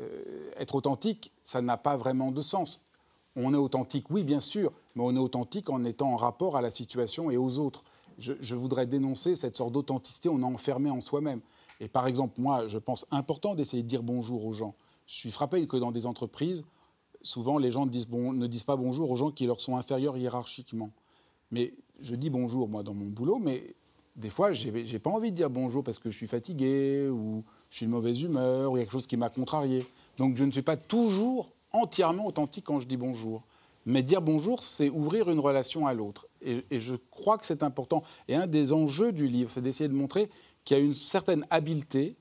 Euh, 0.00 0.50
être 0.56 0.74
authentique, 0.74 1.32
ça 1.44 1.62
n'a 1.62 1.76
pas 1.76 1.96
vraiment 1.96 2.32
de 2.32 2.40
sens. 2.40 2.82
On 3.34 3.52
est 3.52 3.58
authentique, 3.58 4.10
oui, 4.10 4.22
bien 4.24 4.40
sûr, 4.40 4.72
mais 4.94 5.02
on 5.04 5.14
est 5.14 5.18
authentique 5.18 5.68
en 5.70 5.84
étant 5.84 6.12
en 6.12 6.16
rapport 6.16 6.56
à 6.56 6.62
la 6.62 6.70
situation 6.70 7.30
et 7.30 7.36
aux 7.36 7.58
autres. 7.58 7.84
Je, 8.18 8.54
voudrais 8.54 8.86
dénoncer 8.86 9.36
cette 9.36 9.56
sorte 9.56 9.72
d'authenticité, 9.72 10.30
on 10.30 10.40
est 10.40 10.44
enfermé 10.44 10.88
en 10.88 11.00
soi-même. 11.00 11.40
Et 11.80 11.88
par 11.88 12.06
exemple, 12.06 12.40
moi, 12.40 12.66
je 12.66 12.78
pense 12.78 13.04
important 13.10 13.54
d'essayer 13.54 13.82
de 13.82 13.88
dire 13.88 14.02
bonjour 14.02 14.46
aux 14.46 14.52
gens. 14.52 14.74
Je 15.06 15.14
suis 15.14 15.30
frappé 15.30 15.66
que 15.66 15.76
dans 15.76 15.92
des 15.92 16.06
entreprises, 16.06 16.64
souvent 17.20 17.58
les 17.58 17.70
gens 17.70 17.84
ne 17.84 18.46
disent 18.46 18.64
pas 18.64 18.76
bonjour 18.76 19.10
aux 19.10 19.16
gens 19.16 19.30
qui 19.30 19.44
leur 19.44 19.60
sont 19.60 19.76
inférieurs 19.76 20.16
hiérarchiquement. 20.16 20.90
Mais 21.50 21.74
je 22.00 22.14
dis 22.14 22.30
bonjour, 22.30 22.68
moi, 22.68 22.82
dans 22.82 22.94
mon 22.94 23.06
boulot, 23.06 23.38
mais 23.38 23.74
des 24.16 24.30
fois, 24.30 24.54
je 24.54 24.68
n'ai 24.70 24.98
pas 24.98 25.10
envie 25.10 25.30
de 25.30 25.36
dire 25.36 25.50
bonjour 25.50 25.84
parce 25.84 25.98
que 25.98 26.10
je 26.10 26.16
suis 26.16 26.26
fatigué 26.26 27.08
ou 27.10 27.44
je 27.70 27.76
suis 27.76 27.86
de 27.86 27.90
mauvaise 27.90 28.22
humeur 28.22 28.72
ou 28.72 28.76
il 28.76 28.80
y 28.80 28.82
a 28.82 28.84
quelque 28.84 28.92
chose 28.92 29.06
qui 29.06 29.16
m'a 29.16 29.30
contrarié. 29.30 29.86
Donc 30.18 30.36
je 30.36 30.44
ne 30.44 30.50
suis 30.50 30.62
pas 30.62 30.76
toujours 30.76 31.50
entièrement 31.72 32.26
authentique 32.26 32.64
quand 32.64 32.80
je 32.80 32.86
dis 32.86 32.96
bonjour. 32.96 33.42
Mais 33.84 34.02
dire 34.02 34.20
bonjour, 34.20 34.64
c'est 34.64 34.88
ouvrir 34.88 35.30
une 35.30 35.38
relation 35.38 35.86
à 35.86 35.94
l'autre. 35.94 36.26
Et, 36.42 36.64
je 36.72 36.96
crois 37.10 37.38
que 37.38 37.46
c'est 37.46 37.62
important. 37.62 38.02
Et 38.26 38.34
un 38.34 38.46
des 38.46 38.72
enjeux 38.72 39.12
du 39.12 39.28
livre, 39.28 39.50
c'est 39.50 39.60
d'essayer 39.60 39.88
de 39.88 39.94
montrer 39.94 40.28
qu'il 40.64 40.76
y 40.76 40.80
a 40.80 40.82
une 40.82 40.94
certaine 40.94 41.46
habileté 41.50 42.16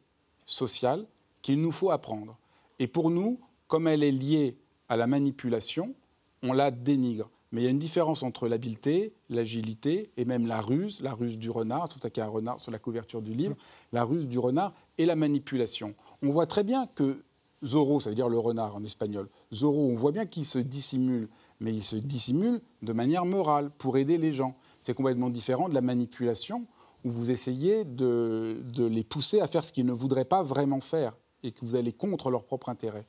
sociale 0.46 1.06
qu'il 1.42 1.62
nous 1.62 1.72
faut 1.72 1.90
apprendre. 1.90 2.38
Et 2.78 2.88
pour 2.88 3.10
nous, 3.10 3.40
comme 3.68 3.88
elle 3.88 4.04
est 4.04 4.12
liée 4.12 4.58
à 4.90 4.96
la 4.96 5.08
manipulation, 5.08 5.96
on 6.44 6.54
la 6.54 6.70
dénigre. 6.70 7.30
Mais 7.52 7.62
il 7.62 7.64
y 7.64 7.68
a 7.68 7.72
une 7.72 7.80
différence 7.80 8.22
entre 8.22 8.48
l'habileté, 8.48 9.14
l'agilité 9.30 10.12
et 10.18 10.26
même 10.26 10.46
la 10.46 10.62
ruse, 10.62 11.00
la 11.02 11.14
ruse 11.14 11.40
du 11.40 11.50
renard, 11.50 11.90
tout 11.90 12.00
à 12.04 12.22
a 12.22 12.26
un 12.26 12.30
renard 12.30 12.60
sur 12.60 12.72
la 12.72 12.80
couverture 12.80 13.22
du 13.22 13.34
livre, 13.34 13.56
la 13.92 14.04
ruse 14.04 14.28
du 14.28 14.38
renard 14.38 14.74
et 14.98 15.06
la 15.06 15.16
manipulation. 15.16 15.96
On 16.22 16.30
voit 16.30 16.48
très 16.48 16.64
bien 16.64 16.88
que 16.96 17.24
Zorro, 17.64 18.00
ça 18.00 18.10
veut 18.10 18.16
dire 18.16 18.30
le 18.30 18.38
renard 18.38 18.76
en 18.76 18.84
espagnol, 18.84 19.30
Zorro, 19.54 19.88
on 19.88 19.96
voit 19.96 20.12
bien 20.12 20.26
qu'il 20.26 20.46
se 20.46 20.60
dissimule, 20.60 21.30
mais 21.60 21.74
il 21.74 21.84
se 21.84 21.96
dissimule 21.96 22.62
de 22.82 22.94
manière 22.94 23.26
morale 23.26 23.72
pour 23.78 23.98
aider 23.98 24.18
les 24.18 24.34
gens. 24.34 24.56
C'est 24.80 24.94
complètement 24.94 25.30
différent 25.30 25.70
de 25.70 25.74
la 25.74 25.82
manipulation 25.82 26.66
où 27.04 27.10
vous 27.10 27.32
essayez 27.32 27.86
de, 27.86 28.62
de 28.74 28.86
les 28.86 29.04
pousser 29.04 29.40
à 29.40 29.48
faire 29.48 29.64
ce 29.64 29.72
qu'ils 29.72 29.86
ne 29.86 29.94
voudraient 29.94 30.26
pas 30.26 30.44
vraiment 30.44 30.80
faire 30.80 31.16
et 31.44 31.52
que 31.52 31.64
vous 31.64 31.76
allez 31.76 31.94
contre 31.94 32.30
leur 32.30 32.44
propre 32.44 32.70
intérêt. 32.70 33.06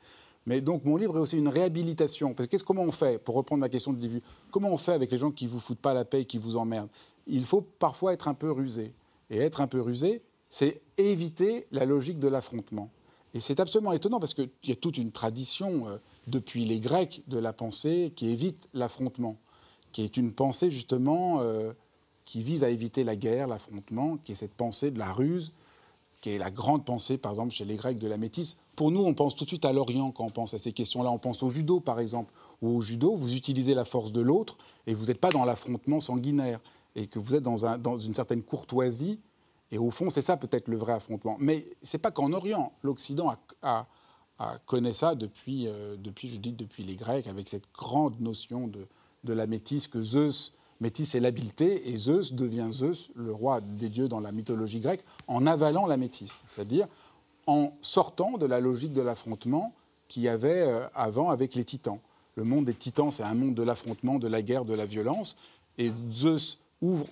Mais 0.46 0.60
donc 0.60 0.84
mon 0.84 0.96
livre 0.96 1.18
est 1.18 1.20
aussi 1.20 1.38
une 1.38 1.48
réhabilitation. 1.48 2.32
Parce 2.32 2.48
que 2.48 2.56
comment 2.62 2.82
on 2.82 2.92
fait, 2.92 3.18
pour 3.18 3.34
reprendre 3.34 3.60
ma 3.60 3.68
question 3.68 3.92
de 3.92 3.98
début, 3.98 4.22
comment 4.50 4.70
on 4.70 4.76
fait 4.76 4.92
avec 4.92 5.10
les 5.10 5.18
gens 5.18 5.32
qui 5.32 5.46
ne 5.46 5.50
vous 5.50 5.58
foutent 5.58 5.80
pas 5.80 5.92
la 5.92 6.04
paix, 6.04 6.24
qui 6.24 6.38
vous 6.38 6.56
emmerdent? 6.56 6.90
Il 7.26 7.44
faut 7.44 7.62
parfois 7.62 8.12
être 8.12 8.28
un 8.28 8.34
peu 8.34 8.52
rusé. 8.52 8.94
Et 9.28 9.38
être 9.38 9.60
un 9.60 9.66
peu 9.66 9.80
rusé, 9.80 10.22
c'est 10.58 10.80
éviter 10.96 11.66
la 11.70 11.84
logique 11.84 12.18
de 12.18 12.28
l'affrontement. 12.28 12.88
Et 13.34 13.40
c'est 13.40 13.60
absolument 13.60 13.92
étonnant 13.92 14.18
parce 14.18 14.32
qu'il 14.32 14.48
y 14.64 14.72
a 14.72 14.76
toute 14.76 14.96
une 14.96 15.12
tradition 15.12 15.86
euh, 15.86 15.98
depuis 16.28 16.64
les 16.64 16.80
Grecs 16.80 17.22
de 17.28 17.38
la 17.38 17.52
pensée 17.52 18.10
qui 18.16 18.30
évite 18.30 18.66
l'affrontement, 18.72 19.36
qui 19.92 20.02
est 20.02 20.16
une 20.16 20.32
pensée 20.32 20.70
justement 20.70 21.40
euh, 21.42 21.74
qui 22.24 22.42
vise 22.42 22.64
à 22.64 22.70
éviter 22.70 23.04
la 23.04 23.16
guerre, 23.16 23.48
l'affrontement, 23.48 24.16
qui 24.24 24.32
est 24.32 24.34
cette 24.34 24.54
pensée 24.54 24.90
de 24.90 24.98
la 24.98 25.12
ruse, 25.12 25.52
qui 26.22 26.30
est 26.30 26.38
la 26.38 26.50
grande 26.50 26.86
pensée, 26.86 27.18
par 27.18 27.32
exemple, 27.32 27.52
chez 27.52 27.66
les 27.66 27.76
Grecs 27.76 27.98
de 27.98 28.08
la 28.08 28.16
métisse. 28.16 28.56
Pour 28.76 28.90
nous, 28.90 29.04
on 29.04 29.12
pense 29.12 29.34
tout 29.34 29.44
de 29.44 29.48
suite 29.48 29.66
à 29.66 29.74
l'Orient 29.74 30.10
quand 30.10 30.24
on 30.24 30.30
pense 30.30 30.54
à 30.54 30.58
ces 30.58 30.72
questions-là. 30.72 31.10
On 31.10 31.18
pense 31.18 31.42
au 31.42 31.50
judo, 31.50 31.80
par 31.80 32.00
exemple. 32.00 32.32
Ou 32.62 32.78
au 32.78 32.80
judo, 32.80 33.14
vous 33.14 33.36
utilisez 33.36 33.74
la 33.74 33.84
force 33.84 34.10
de 34.10 34.22
l'autre 34.22 34.56
et 34.86 34.94
vous 34.94 35.08
n'êtes 35.08 35.20
pas 35.20 35.28
dans 35.28 35.44
l'affrontement 35.44 36.00
sanguinaire. 36.00 36.60
et 36.94 37.08
que 37.08 37.18
vous 37.18 37.34
êtes 37.34 37.42
dans 37.42 37.98
une 37.98 38.14
certaine 38.14 38.42
courtoisie. 38.42 39.20
Et 39.72 39.78
au 39.78 39.90
fond, 39.90 40.10
c'est 40.10 40.22
ça 40.22 40.36
peut-être 40.36 40.68
le 40.68 40.76
vrai 40.76 40.92
affrontement. 40.92 41.36
Mais 41.40 41.66
c'est 41.82 41.98
pas 41.98 42.10
qu'en 42.10 42.32
Orient. 42.32 42.72
L'Occident 42.82 43.34
a, 43.62 43.86
a, 44.38 44.58
connaît 44.66 44.92
ça 44.92 45.14
depuis, 45.14 45.66
euh, 45.66 45.96
depuis, 45.98 46.28
je 46.28 46.38
dis, 46.38 46.52
depuis 46.52 46.84
les 46.84 46.96
Grecs, 46.96 47.26
avec 47.26 47.48
cette 47.48 47.70
grande 47.74 48.20
notion 48.20 48.68
de, 48.68 48.86
de 49.24 49.32
la 49.32 49.46
métisse 49.46 49.88
que 49.88 50.02
Zeus, 50.02 50.52
métisse 50.80 51.10
c'est 51.10 51.20
l'habileté, 51.20 51.90
et 51.90 51.96
Zeus 51.96 52.32
devient 52.32 52.68
Zeus, 52.70 53.10
le 53.14 53.32
roi 53.32 53.60
des 53.60 53.88
dieux 53.88 54.08
dans 54.08 54.20
la 54.20 54.32
mythologie 54.32 54.80
grecque, 54.80 55.04
en 55.26 55.46
avalant 55.46 55.86
la 55.86 55.96
métisse, 55.96 56.42
c'est-à-dire 56.46 56.86
en 57.46 57.72
sortant 57.80 58.38
de 58.38 58.46
la 58.46 58.60
logique 58.60 58.92
de 58.92 59.02
l'affrontement 59.02 59.72
qu'il 60.08 60.22
y 60.22 60.28
avait 60.28 60.62
euh, 60.62 60.86
avant 60.94 61.30
avec 61.30 61.54
les 61.54 61.64
titans. 61.64 61.98
Le 62.34 62.44
monde 62.44 62.66
des 62.66 62.74
titans, 62.74 63.10
c'est 63.10 63.22
un 63.22 63.34
monde 63.34 63.54
de 63.54 63.62
l'affrontement, 63.62 64.18
de 64.18 64.28
la 64.28 64.42
guerre, 64.42 64.64
de 64.64 64.74
la 64.74 64.86
violence, 64.86 65.36
et 65.78 65.90
Zeus 66.12 66.60
ouvre 66.82 67.06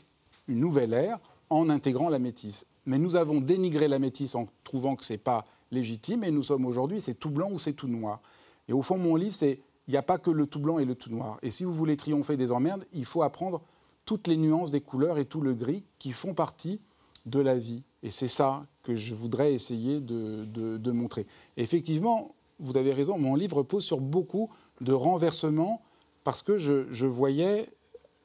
une 0.49 0.61
nouvelle 0.61 0.93
ère 0.93 1.19
en 1.55 1.69
intégrant 1.69 2.09
la 2.09 2.19
métisse. 2.19 2.67
Mais 2.87 2.99
nous 2.99 3.17
avons 3.17 3.41
dénigré 3.41 3.89
la 3.89 3.99
métisse 3.99 4.35
en 4.35 4.47
trouvant 4.65 4.97
que 4.97 5.05
ce 5.05 5.15
n'est 5.15 5.19
pas 5.19 5.45
légitime, 5.71 6.25
et 6.25 6.31
nous 6.31 6.43
sommes 6.43 6.67
aujourd'hui, 6.67 7.01
c'est 7.01 7.15
tout 7.15 7.31
blanc 7.31 7.51
ou 7.51 7.59
c'est 7.59 7.73
tout 7.73 7.89
noir. 7.89 8.21
Et 8.69 8.73
au 8.73 8.83
fond, 8.83 8.99
mon 8.99 9.17
livre, 9.17 9.35
c'est 9.35 9.61
il 9.87 9.91
n'y 9.91 9.97
a 9.97 10.03
pas 10.03 10.19
que 10.19 10.31
le 10.31 10.47
tout 10.47 10.61
blanc 10.61 10.79
et 10.79 10.85
le 10.85 10.95
tout 10.95 11.11
noir. 11.11 11.39
Et 11.43 11.51
si 11.51 11.65
vous 11.65 11.75
voulez 11.75 11.97
triompher 11.97 12.37
des 12.37 12.53
emmerdes, 12.53 12.87
il 12.93 13.05
faut 13.05 13.23
apprendre 13.23 13.61
toutes 14.07 14.29
les 14.29 14.37
nuances 14.37 14.71
des 14.71 14.81
couleurs 14.81 15.19
et 15.19 15.25
tout 15.27 15.41
le 15.41 15.55
gris 15.55 15.85
qui 15.99 16.13
font 16.13 16.35
partie 16.35 16.81
de 17.27 17.41
la 17.41 17.57
vie. 17.57 17.83
Et 18.03 18.11
c'est 18.11 18.29
ça 18.29 18.67
que 18.83 18.95
je 18.95 19.15
voudrais 19.15 19.55
essayer 19.55 20.01
de, 20.01 20.91
montrer. 20.91 21.27
effectivement, 21.57 22.35
vous 22.61 22.77
avez 22.77 22.93
raison, 22.93 23.19
mon 23.19 23.35
livre 23.35 23.59
repose 23.59 23.85
sur 23.85 24.01
beaucoup 24.01 24.51
de 24.81 24.93
renversements 24.93 25.83
parce 26.23 26.43
que 26.43 26.57
je, 26.57 27.07
voyais 27.07 27.69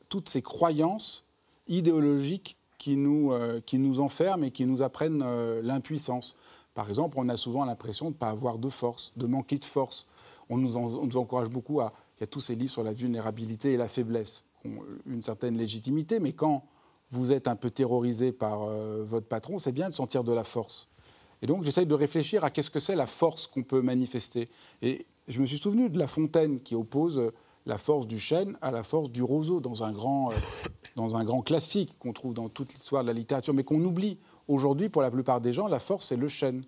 toutes 0.08 0.30
ces 0.30 0.42
croyances 0.42 1.26
idéologiques 1.68 2.58
qui 2.80 2.96
nous, 2.96 3.32
euh, 3.32 3.62
qui 3.64 3.78
nous 3.78 4.00
enferment 4.00 4.44
et 4.44 4.52
qui 4.52 4.66
nous 4.66 4.82
apprennent 4.82 5.22
euh, 5.24 5.62
l'impuissance. 5.62 6.36
Par 6.74 6.90
exemple, 6.90 7.18
on 7.20 7.30
a 7.30 7.38
souvent 7.38 7.66
l'impression 7.66 8.06
de 8.06 8.16
ne 8.16 8.18
pas 8.18 8.30
avoir 8.30 8.58
de 8.58 8.70
force, 8.70 9.14
de 9.18 9.28
manquer 9.28 9.60
de 9.60 9.66
force. 9.66 10.08
On 10.50 10.58
nous, 10.58 10.78
on 10.78 11.06
nous, 11.06 11.18
encourage 11.18 11.50
beaucoup 11.50 11.82
à... 11.82 11.94
Il 12.18 12.22
y 12.22 12.24
a 12.24 12.28
tous 12.28 12.42
ces 12.42 12.56
livres 12.56 12.72
sur 12.72 12.84
la 12.84 12.94
vulnérabilité 12.94 13.74
et 13.74 13.78
la 13.78 13.88
faiblesse 13.88 14.46
qui 14.62 14.68
ont 14.68 14.82
une 15.06 15.22
certaine 15.22 15.58
légitimité, 15.58 16.20
mais 16.20 16.34
quand 16.34 16.64
vous 17.12 17.32
êtes 17.32 17.48
un 17.48 17.56
peu 17.56 17.70
terrorisé 17.70 18.32
par 18.32 18.64
euh, 18.64 19.04
votre 19.04 19.28
patron, 19.28 19.58
c'est 19.58 19.72
bien 19.72 19.90
de 19.90 19.94
sentir 19.94 20.24
de 20.24 20.34
la 20.34 20.44
force. 20.44 20.90
Et 21.42 21.48
donc 21.48 21.64
j'essaye 21.64 21.86
de 21.86 21.94
réfléchir 21.94 22.44
à 22.44 22.50
qu'est-ce 22.50 22.70
que 22.70 22.80
c'est 22.80 22.96
la 22.96 23.08
force 23.08 23.48
qu'on 23.48 23.64
peut 23.64 23.82
manifester. 23.82 24.50
Et 24.82 25.06
je 25.28 25.40
me 25.40 25.46
suis 25.46 25.58
souvenu 25.58 25.90
de 25.90 25.98
La 25.98 26.08
Fontaine 26.08 26.60
qui 26.62 26.76
oppose 26.76 27.32
la 27.70 27.78
force 27.78 28.08
du 28.08 28.18
chêne 28.18 28.58
à 28.64 28.72
la 28.72 28.82
force 28.82 29.12
du 29.12 29.22
roseau 29.22 29.62
dans 29.62 29.84
un 29.84 29.92
grand, 29.92 30.32
euh, 30.32 30.36
dans 30.96 31.16
un 31.16 31.24
grand 31.24 31.44
classique 31.44 31.96
qu'on 32.00 32.14
trouve 32.14 32.34
dans 32.34 32.50
toute 32.50 32.74
l'histoire 32.74 33.04
de 33.04 33.08
la 33.08 33.14
littérature, 33.14 33.54
mais 33.54 33.64
qu'on 33.64 33.82
oublie. 33.84 34.18
Aujourd'hui, 34.48 34.90
pour 34.90 35.04
la 35.04 35.12
plupart 35.12 35.40
des 35.40 35.54
gens, 35.54 35.68
la 35.68 35.78
force, 35.78 36.08
c'est 36.08 36.18
le 36.18 36.28
chêne. 36.28 36.64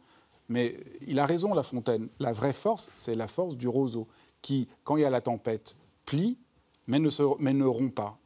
Mais 0.48 0.78
il 1.08 1.18
a 1.18 1.26
raison, 1.26 1.56
La 1.56 1.64
Fontaine. 1.64 2.08
La 2.20 2.34
vraie 2.34 2.54
force, 2.54 2.92
c'est 2.98 3.16
la 3.16 3.26
force 3.26 3.58
du 3.58 3.68
roseau, 3.68 4.08
qui, 4.44 4.68
quand 4.84 4.96
il 4.96 5.02
y 5.02 5.06
a 5.06 5.10
la 5.10 5.22
tempête, 5.22 5.76
plie, 6.06 6.38
mais 6.86 7.00
ne, 7.00 7.10
se, 7.10 7.24
mais 7.40 7.60
rompt 7.64 7.96
pas. 7.96 8.20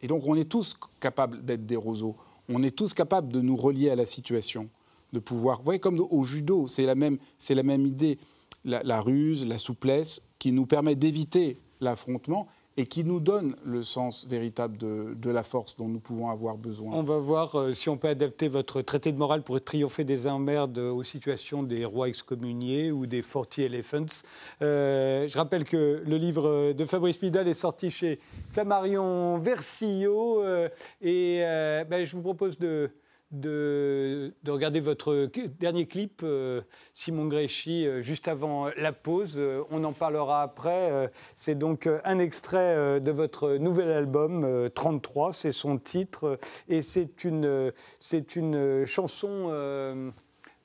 Et 0.00 0.06
donc 0.06 0.22
on 0.26 0.36
est 0.36 0.48
tous 0.48 0.78
capables 1.00 1.44
d'être 1.44 1.66
des 1.66 1.76
roseaux. 1.76 2.14
On 2.48 2.62
est 2.62 2.76
tous 2.76 2.94
capables 2.94 3.32
de 3.32 3.40
nous 3.40 3.56
relier 3.56 3.90
à 3.90 3.96
la 3.96 4.06
situation, 4.06 4.68
de 5.12 5.18
pouvoir. 5.18 5.58
Vous 5.58 5.64
voyez, 5.64 5.80
comme 5.80 5.98
au 5.98 6.22
judo, 6.22 6.68
c'est 6.68 6.84
la 6.84 6.94
même, 6.94 7.18
c'est 7.38 7.56
la 7.56 7.64
même 7.64 7.86
idée. 7.86 8.18
la, 8.64 9.00
ruse, 9.00 9.44
la 9.44 9.58
souplesse, 9.58 10.20
qui 10.38 10.52
nous 10.52 10.66
permet 10.66 10.94
d'éviter 10.94 11.58
l'affrontement 11.84 12.48
et 12.76 12.86
qui 12.86 13.04
nous 13.04 13.20
donne 13.20 13.54
le 13.64 13.82
sens 13.82 14.26
véritable 14.26 14.76
de, 14.78 15.30
la 15.30 15.42
force 15.42 15.76
dont 15.76 15.88
nous 15.88 16.00
pouvons 16.00 16.30
avoir 16.30 16.56
besoin. 16.56 16.92
On 16.94 17.02
va 17.02 17.18
voir 17.18 17.56
euh, 17.56 17.72
si 17.72 17.88
on 17.88 17.96
peut 17.96 18.08
adapter 18.08 18.48
votre 18.48 18.82
traité 18.82 19.10
de 19.10 19.18
morale 19.18 19.42
pour 19.42 19.62
triompher 19.62 20.04
des 20.04 20.26
emmerdes 20.26 20.78
aux 20.78 21.02
situations 21.02 21.62
des 21.62 21.84
rois 21.84 22.08
excommuniés 22.08 22.92
ou 22.92 23.06
des 23.06 23.22
Forty 23.22 23.62
Elephants. 23.62 24.22
Euh, 24.62 25.28
je 25.28 25.38
rappelle 25.38 25.64
que 25.64 26.02
le 26.04 26.16
livre 26.16 26.72
de 26.72 26.84
Fabrice 26.84 27.20
Midal 27.22 27.48
est 27.48 27.54
sorti 27.54 27.90
chez 27.90 28.20
Flammarion 28.50 29.38
Versillot 29.38 30.42
euh, 30.42 30.68
et 31.00 31.40
ben, 31.88 32.04
je 32.04 32.14
vous 32.14 32.22
propose 32.22 32.58
de 32.58 32.90
de, 33.34 34.32
regarder 34.46 34.80
votre 34.80 35.28
dernier 35.58 35.86
clip, 35.86 36.20
euh, 36.22 36.60
Simon 36.94 37.26
Gréchy, 37.26 37.86
euh, 37.86 38.00
juste 38.02 38.28
avant 38.28 38.68
la 38.76 38.92
pause. 38.92 39.34
Euh, 39.36 39.62
on 39.70 39.84
en 39.84 39.92
parlera 39.92 40.42
après. 40.42 41.10
c'est 41.36 41.56
donc 41.56 41.88
un 42.04 42.18
extrait 42.18 43.00
de 43.00 43.10
votre 43.10 43.56
nouvel 43.56 43.90
album, 43.90 44.70
33, 44.74 45.32
c'est 45.32 45.52
son 45.52 45.78
titre. 45.78 46.38
Et 46.68 46.82
c'est 46.82 47.24
une, 47.24 47.72
c'est 48.00 48.36
une 48.36 48.84
chanson 48.84 49.50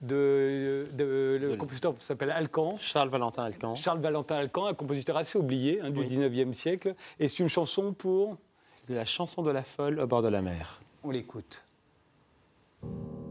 de, 0.01 0.87
le 0.97 1.55
compositeur 1.55 1.95
s'appelle 1.99 2.31
Alcan. 2.31 2.77
Charles 2.79 3.09
Valentin 3.09 3.43
Alcan. 3.43 3.75
Charles 3.75 3.99
Valentin 3.99 4.35
Alcan, 4.35 4.65
un 4.65 4.73
compositeur 4.73 5.17
assez 5.17 5.37
oublié 5.37 5.81
hein, 5.81 5.89
du 5.91 6.03
19e 6.03 6.53
siècle. 6.53 6.95
Et 7.19 7.27
c'est 7.27 7.39
une 7.39 7.49
chanson 7.49 7.93
pour 7.93 8.37
C'est 8.87 8.93
la 8.93 9.05
chanson 9.05 9.41
de 9.41 9.51
la 9.51 9.63
folle 9.63 9.99
au 9.99 10.07
bord 10.07 10.21
de 10.21 10.29
la 10.29 10.41
mer. 10.41 10.81
On 11.03 11.11
l'écoute. 11.11 11.63
you. 12.83 13.28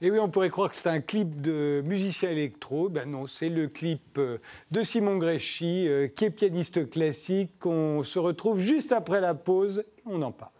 Et 0.00 0.10
oui, 0.10 0.18
on 0.18 0.28
pourrait 0.28 0.50
croire 0.50 0.70
que 0.70 0.76
c'est 0.76 0.88
un 0.88 1.00
clip 1.00 1.40
de 1.40 1.82
musicien 1.84 2.30
électro. 2.30 2.88
Ben 2.88 3.08
non, 3.08 3.26
c'est 3.26 3.48
le 3.48 3.68
clip 3.68 4.18
euh, 4.18 4.38
de 4.70 4.82
Simon 4.82 5.16
Gréchy, 5.16 5.88
euh, 5.88 6.08
qui 6.08 6.26
est 6.26 6.30
pianiste 6.30 6.90
classique. 6.90 7.64
On 7.64 8.02
se 8.02 8.18
retrouve 8.18 8.60
juste 8.60 8.92
après 8.92 9.20
la 9.20 9.34
pause 9.34 9.84
on 10.06 10.20
en 10.22 10.32
parle. 10.32 10.53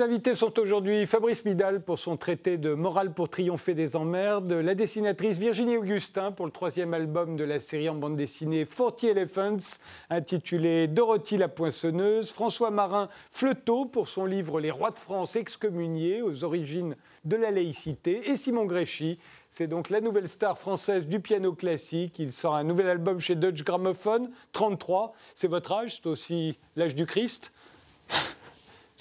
Mes 0.00 0.06
invités 0.06 0.34
sont 0.34 0.58
aujourd'hui 0.58 1.04
Fabrice 1.04 1.44
Midal 1.44 1.82
pour 1.82 1.98
son 1.98 2.16
traité 2.16 2.56
de 2.56 2.72
Morale 2.72 3.12
pour 3.12 3.28
triompher 3.28 3.74
des 3.74 3.96
emmerdes, 3.96 4.50
la 4.50 4.74
dessinatrice 4.74 5.36
Virginie 5.36 5.76
Augustin 5.76 6.32
pour 6.32 6.46
le 6.46 6.52
troisième 6.52 6.94
album 6.94 7.36
de 7.36 7.44
la 7.44 7.58
série 7.58 7.90
en 7.90 7.96
bande 7.96 8.16
dessinée 8.16 8.64
Forty 8.64 9.08
Elephants 9.08 9.76
intitulé 10.08 10.88
Dorothy 10.88 11.36
la 11.36 11.48
poinçonneuse, 11.48 12.30
François 12.30 12.70
Marin 12.70 13.10
Fleuteau 13.30 13.84
pour 13.84 14.08
son 14.08 14.24
livre 14.24 14.58
Les 14.58 14.70
rois 14.70 14.90
de 14.90 14.96
France 14.96 15.36
excommuniés 15.36 16.22
aux 16.22 16.44
origines 16.44 16.96
de 17.26 17.36
la 17.36 17.50
laïcité 17.50 18.30
et 18.30 18.36
Simon 18.36 18.64
Gréchy 18.64 19.18
c'est 19.50 19.66
donc 19.66 19.90
la 19.90 20.00
nouvelle 20.00 20.28
star 20.28 20.56
française 20.56 21.08
du 21.08 21.20
piano 21.20 21.52
classique. 21.52 22.18
Il 22.18 22.32
sort 22.32 22.54
un 22.54 22.64
nouvel 22.64 22.86
album 22.86 23.20
chez 23.20 23.34
Dutch 23.34 23.64
Gramophone, 23.64 24.30
33. 24.52 25.12
C'est 25.34 25.48
votre 25.48 25.72
âge, 25.72 25.96
c'est 25.96 26.06
aussi 26.06 26.58
l'âge 26.74 26.94
du 26.94 27.04
Christ? 27.04 27.52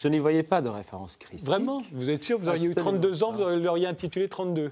Je 0.02 0.08
n'y 0.08 0.20
voyais 0.20 0.44
pas 0.44 0.62
de 0.62 0.70
référence 0.70 1.18
christique. 1.18 1.48
Vraiment? 1.48 1.84
Vous 1.92 2.10
êtes 2.10 2.24
sûr? 2.24 2.40
Vous 2.40 2.48
auriez 2.48 2.70
eu 2.70 2.76
32 2.76 3.24
ans, 3.24 3.34
vous 3.34 3.44
l'auriez 3.44 3.88
intitulé 3.88 4.30
32 4.30 4.72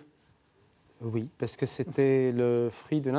Oui, 1.02 1.28
parce 1.38 1.58
que 1.58 1.66
c'était 1.66 2.32
le 2.32 2.70
fruit 2.72 3.02
d'une 3.02 3.16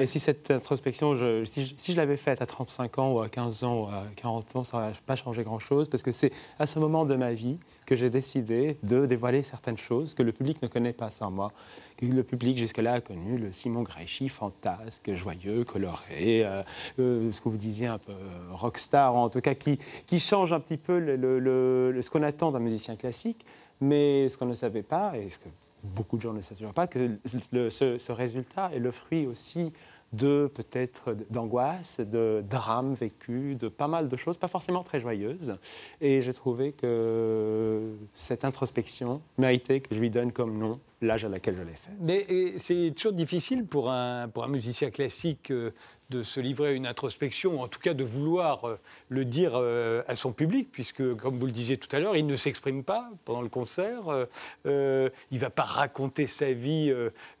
et 0.00 0.06
si 0.06 0.20
cette 0.20 0.50
introspection, 0.50 1.16
je, 1.16 1.44
si, 1.44 1.76
je, 1.78 1.96
l'avais 1.96 2.16
faite 2.16 2.42
à 2.42 2.46
35 2.46 2.98
ans 2.98 3.12
ou 3.12 3.20
à 3.20 3.28
15 3.28 3.64
ans 3.64 3.82
ou 3.82 3.86
à 3.86 4.04
40 4.16 4.56
ans, 4.56 4.64
ça 4.64 4.78
n'aurait 4.78 4.92
pas 5.06 5.16
changé 5.16 5.42
grand-chose, 5.42 5.88
parce 5.88 6.02
que 6.02 6.12
c'est 6.12 6.32
à 6.58 6.66
ce 6.66 6.78
moment 6.78 7.04
de 7.04 7.14
ma 7.14 7.32
vie 7.32 7.58
que 7.86 7.96
j'ai 7.96 8.10
décidé 8.10 8.76
de 8.82 9.06
dévoiler 9.06 9.42
certaines 9.42 9.78
choses 9.78 10.14
que 10.14 10.22
le 10.22 10.32
public 10.32 10.60
ne 10.62 10.68
connaît 10.68 10.92
pas 10.92 11.10
sans 11.10 11.30
moi, 11.30 11.52
que 11.96 12.06
le 12.06 12.22
public 12.22 12.58
jusque-là 12.58 12.94
a 12.94 13.00
connu 13.00 13.38
le 13.38 13.52
Simon 13.52 13.82
Gréchy, 13.82 14.28
fantasque, 14.28 15.12
joyeux, 15.14 15.64
coloré, 15.64 16.44
euh, 16.44 16.62
euh, 16.98 17.32
ce 17.32 17.40
que 17.40 17.48
vous 17.48 17.56
disiez 17.56 17.86
un 17.86 17.98
peu 17.98 18.12
euh, 18.12 18.52
rockstar, 18.52 19.14
en 19.14 19.28
tout 19.28 19.40
cas 19.40 19.54
qui, 19.54 19.78
qui 20.06 20.20
change 20.20 20.52
un 20.52 20.60
petit 20.60 20.76
peu 20.76 20.98
le, 20.98 21.98
ce 22.00 22.10
qu'on 22.10 22.22
attend 22.22 22.52
d'un 22.52 22.58
musicien 22.58 22.96
classique, 22.96 23.44
mais 23.80 24.28
ce 24.28 24.36
qu'on 24.36 24.46
ne 24.46 24.54
savait 24.54 24.82
pas, 24.82 25.16
et 25.16 25.30
ce 25.30 25.38
que 25.38 25.48
beaucoup 25.82 26.16
de 26.16 26.22
gens 26.22 26.32
ne 26.32 26.40
savent 26.40 26.72
pas 26.72 26.86
que 26.86 27.18
ce, 27.26 28.12
résultat 28.12 28.70
est 28.74 28.78
le 28.78 28.90
fruit 28.90 29.26
aussi 29.26 29.72
de 30.12 30.50
peut-être 30.54 31.14
d'angoisse, 31.30 32.00
de 32.00 32.42
drames 32.48 32.94
vécus, 32.94 33.58
de 33.58 33.68
pas 33.68 33.88
mal 33.88 34.08
de 34.08 34.16
choses, 34.16 34.38
pas 34.38 34.48
forcément 34.48 34.82
très 34.82 35.00
joyeuses. 35.00 35.56
Et 36.00 36.22
j'ai 36.22 36.32
trouvé 36.32 36.72
que 36.72 37.94
cette 38.12 38.44
introspection 38.44 39.20
méritait 39.36 39.80
que 39.80 39.94
je 39.94 40.00
lui 40.00 40.10
donne 40.10 40.32
comme 40.32 40.56
nom 40.56 40.80
l'âge 41.00 41.24
à 41.24 41.28
laquelle 41.28 41.56
je 41.56 41.62
l'ai 41.62 41.74
fait. 41.74 41.92
Mais 42.00 42.26
c'est 42.56 42.92
toujours 42.96 43.12
difficile 43.12 43.66
pour 43.66 43.90
un, 43.90 44.28
pour 44.28 44.44
un 44.44 44.48
musicien 44.48 44.90
classique 44.90 45.50
euh, 45.50 45.70
de 46.10 46.22
se 46.22 46.40
livrer 46.40 46.68
à 46.68 46.72
une 46.72 46.86
introspection, 46.86 47.56
ou 47.56 47.62
en 47.62 47.68
tout 47.68 47.80
cas 47.80 47.94
de 47.94 48.02
vouloir 48.02 48.64
euh, 48.64 48.78
le 49.08 49.24
dire 49.24 49.52
euh, 49.54 50.02
à 50.08 50.16
son 50.16 50.32
public, 50.32 50.70
puisque, 50.72 51.14
comme 51.16 51.38
vous 51.38 51.46
le 51.46 51.52
disiez 51.52 51.76
tout 51.76 51.94
à 51.94 52.00
l'heure, 52.00 52.16
il 52.16 52.26
ne 52.26 52.34
s'exprime 52.34 52.82
pas 52.82 53.10
pendant 53.24 53.42
le 53.42 53.48
concert, 53.48 54.26
il 54.64 54.70
ne 54.70 55.38
va 55.38 55.50
pas 55.50 55.64
raconter 55.64 56.26
sa 56.26 56.52
vie 56.52 56.92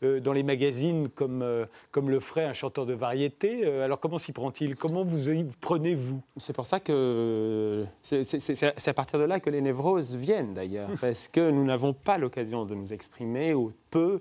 dans 0.02 0.32
les 0.32 0.42
magazines 0.42 1.08
comme, 1.08 1.44
comme 1.90 2.10
le 2.10 2.20
ferait 2.20 2.44
un 2.44 2.52
chanteur 2.52 2.86
de 2.86 2.92
variété. 2.92 3.66
alors 3.82 4.00
comment 4.00 4.18
s'y 4.18 4.32
prend-il? 4.32 4.76
Comment 4.76 5.04
vous 5.04 5.30
y 5.30 5.44
prenez-vous? 5.60 6.20
C'est 6.36 6.52
pour 6.52 6.66
ça 6.66 6.80
que 6.80 7.86
c'est 8.02 8.88
à 8.88 8.94
partir 8.94 9.18
de 9.18 9.24
là 9.24 9.40
que 9.40 9.50
les 9.50 9.60
névroses 9.60 10.14
viennent 10.14 10.54
d'ailleurs, 10.54 10.90
parce 11.00 11.28
que 11.28 11.50
nous 11.50 11.64
n'avons 11.64 11.92
pas 11.92 12.18
l'occasion 12.18 12.64
de 12.64 12.74
nous 12.74 12.92
exprimer 12.92 13.47
ou 13.54 13.72
peu 13.90 14.20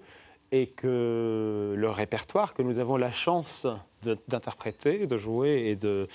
et 0.51 0.67
que 0.67 1.73
le 1.75 1.89
répertoire 1.89 2.53
que 2.53 2.61
nous 2.61 2.79
avons 2.79 2.97
la 2.97 3.11
chance 3.11 3.67
d'interpréter, 4.27 5.07
de, 5.07 5.17
jouer 5.17 5.67
et 5.67 5.75
de, 5.75 6.07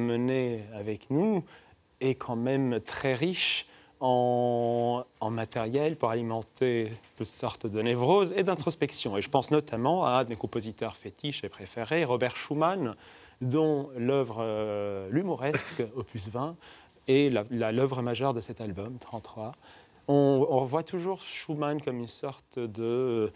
mener 0.00 0.64
avec 0.74 1.10
nous 1.10 1.44
est 2.00 2.14
quand 2.14 2.36
même 2.36 2.80
très 2.80 3.14
riche 3.14 3.66
en, 4.00 5.04
matériel 5.30 5.96
pour 5.96 6.10
alimenter 6.10 6.92
toutes 7.16 7.28
sortes 7.28 7.66
de 7.66 7.80
névroses 7.82 8.32
et 8.36 8.42
d'introspection. 8.42 9.16
Et 9.16 9.20
je 9.20 9.28
pense 9.28 9.50
notamment 9.50 10.04
à 10.04 10.10
un 10.10 10.24
de 10.24 10.30
mes 10.30 10.36
compositeurs 10.36 10.96
fétiches 10.96 11.44
et 11.44 11.48
préférés, 11.48 12.04
Robert 12.04 12.36
Schumann, 12.36 12.94
dont 13.40 13.90
l'œuvre 13.96 14.38
euh, 14.40 15.08
l'humoresque, 15.10 15.82
opus 15.94 16.28
20, 16.28 16.56
est 17.08 17.30
l'œuvre 17.50 18.02
majeure 18.02 18.34
de 18.34 18.40
cet 18.40 18.60
album, 18.60 18.98
33. 18.98 19.52
On, 20.08 20.64
voit 20.64 20.84
toujours 20.84 21.22
Schumann 21.22 21.80
comme 21.80 21.98
une 21.98 22.06
sorte 22.06 22.58
de, 22.58 23.32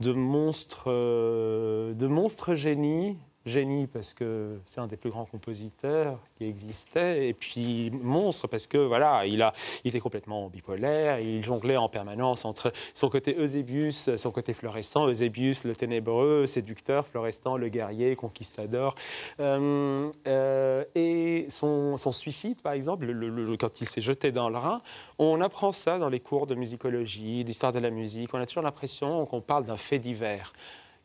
de 0.00 0.12
monstre, 0.12 0.84
euh, 0.88 1.94
de 1.94 2.06
monstre 2.06 2.54
génie 2.54 3.16
génie 3.46 3.86
parce 3.86 4.12
que 4.12 4.58
c'est 4.66 4.80
un 4.80 4.86
des 4.86 4.96
plus 4.96 5.10
grands 5.10 5.24
compositeurs 5.24 6.18
qui 6.36 6.44
existait, 6.44 7.28
et 7.28 7.34
puis 7.34 7.90
monstre 7.90 8.48
parce 8.48 8.66
que 8.66 8.76
voilà, 8.76 9.24
il, 9.26 9.40
a, 9.40 9.52
il 9.84 9.88
était 9.88 10.00
complètement 10.00 10.48
bipolaire, 10.48 11.20
il 11.20 11.42
jonglait 11.42 11.76
en 11.76 11.88
permanence 11.88 12.44
entre 12.44 12.72
son 12.94 13.08
côté 13.08 13.36
Eusébius, 13.38 14.14
son 14.16 14.30
côté 14.30 14.52
florescent, 14.52 15.08
Eusébius 15.08 15.64
le 15.64 15.74
ténébreux, 15.74 16.46
séducteur, 16.46 17.06
florescent 17.06 17.56
le 17.56 17.68
guerrier, 17.68 18.14
conquistador, 18.14 18.94
euh, 19.40 20.10
euh, 20.28 20.84
et 20.94 21.46
son, 21.48 21.96
suicide 21.96 22.60
par 22.60 22.72
exemple, 22.72 23.06
le, 23.06 23.56
quand 23.56 23.80
il 23.80 23.88
s'est 23.88 24.00
jeté 24.00 24.32
dans 24.32 24.50
le 24.50 24.58
Rhin, 24.58 24.82
on 25.18 25.40
apprend 25.40 25.72
ça 25.72 25.98
dans 25.98 26.08
les 26.08 26.20
cours 26.20 26.46
de 26.46 26.54
musicologie, 26.54 27.44
d'histoire 27.44 27.72
de 27.72 27.78
la 27.78 27.90
musique, 27.90 28.34
on 28.34 28.38
a 28.38 28.46
toujours 28.46 28.62
l'impression 28.62 29.24
qu'on 29.26 29.40
parle 29.40 29.64
d'un 29.64 29.76
fait 29.76 29.98
divers 29.98 30.52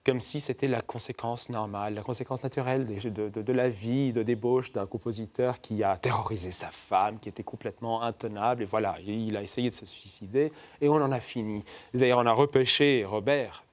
comme 0.05 0.21
si 0.21 0.39
c'était 0.39 0.67
la 0.67 0.81
conséquence 0.81 1.49
normale, 1.49 1.95
la 1.95 2.03
conséquence 2.03 2.43
naturelle 2.43 2.85
de, 2.85 3.53
la 3.53 3.69
vie, 3.69 4.13
de 4.13 4.21
débauche 4.21 4.71
d'un 4.71 4.85
compositeur 4.85 5.59
qui 5.59 5.83
a 5.83 5.97
terrorisé 5.97 6.51
sa 6.51 6.67
femme, 6.67 7.19
qui 7.19 7.27
était 7.27 7.43
complètement 7.43 8.03
intenable. 8.03 8.61
Et 8.61 8.65
voilà, 8.65 8.97
il 9.05 9.35
a 9.35 9.41
essayé 9.41 9.71
de 9.71 9.75
se 9.75 9.85
suicider 9.85 10.51
et 10.79 10.87
on 10.87 10.95
en 10.95 11.11
a 11.11 11.19
fini. 11.19 11.63
D'ailleurs, 11.93 12.19
on 12.19 12.25
a 12.27 12.31
repêché 12.31 13.03
Robert 13.03 13.64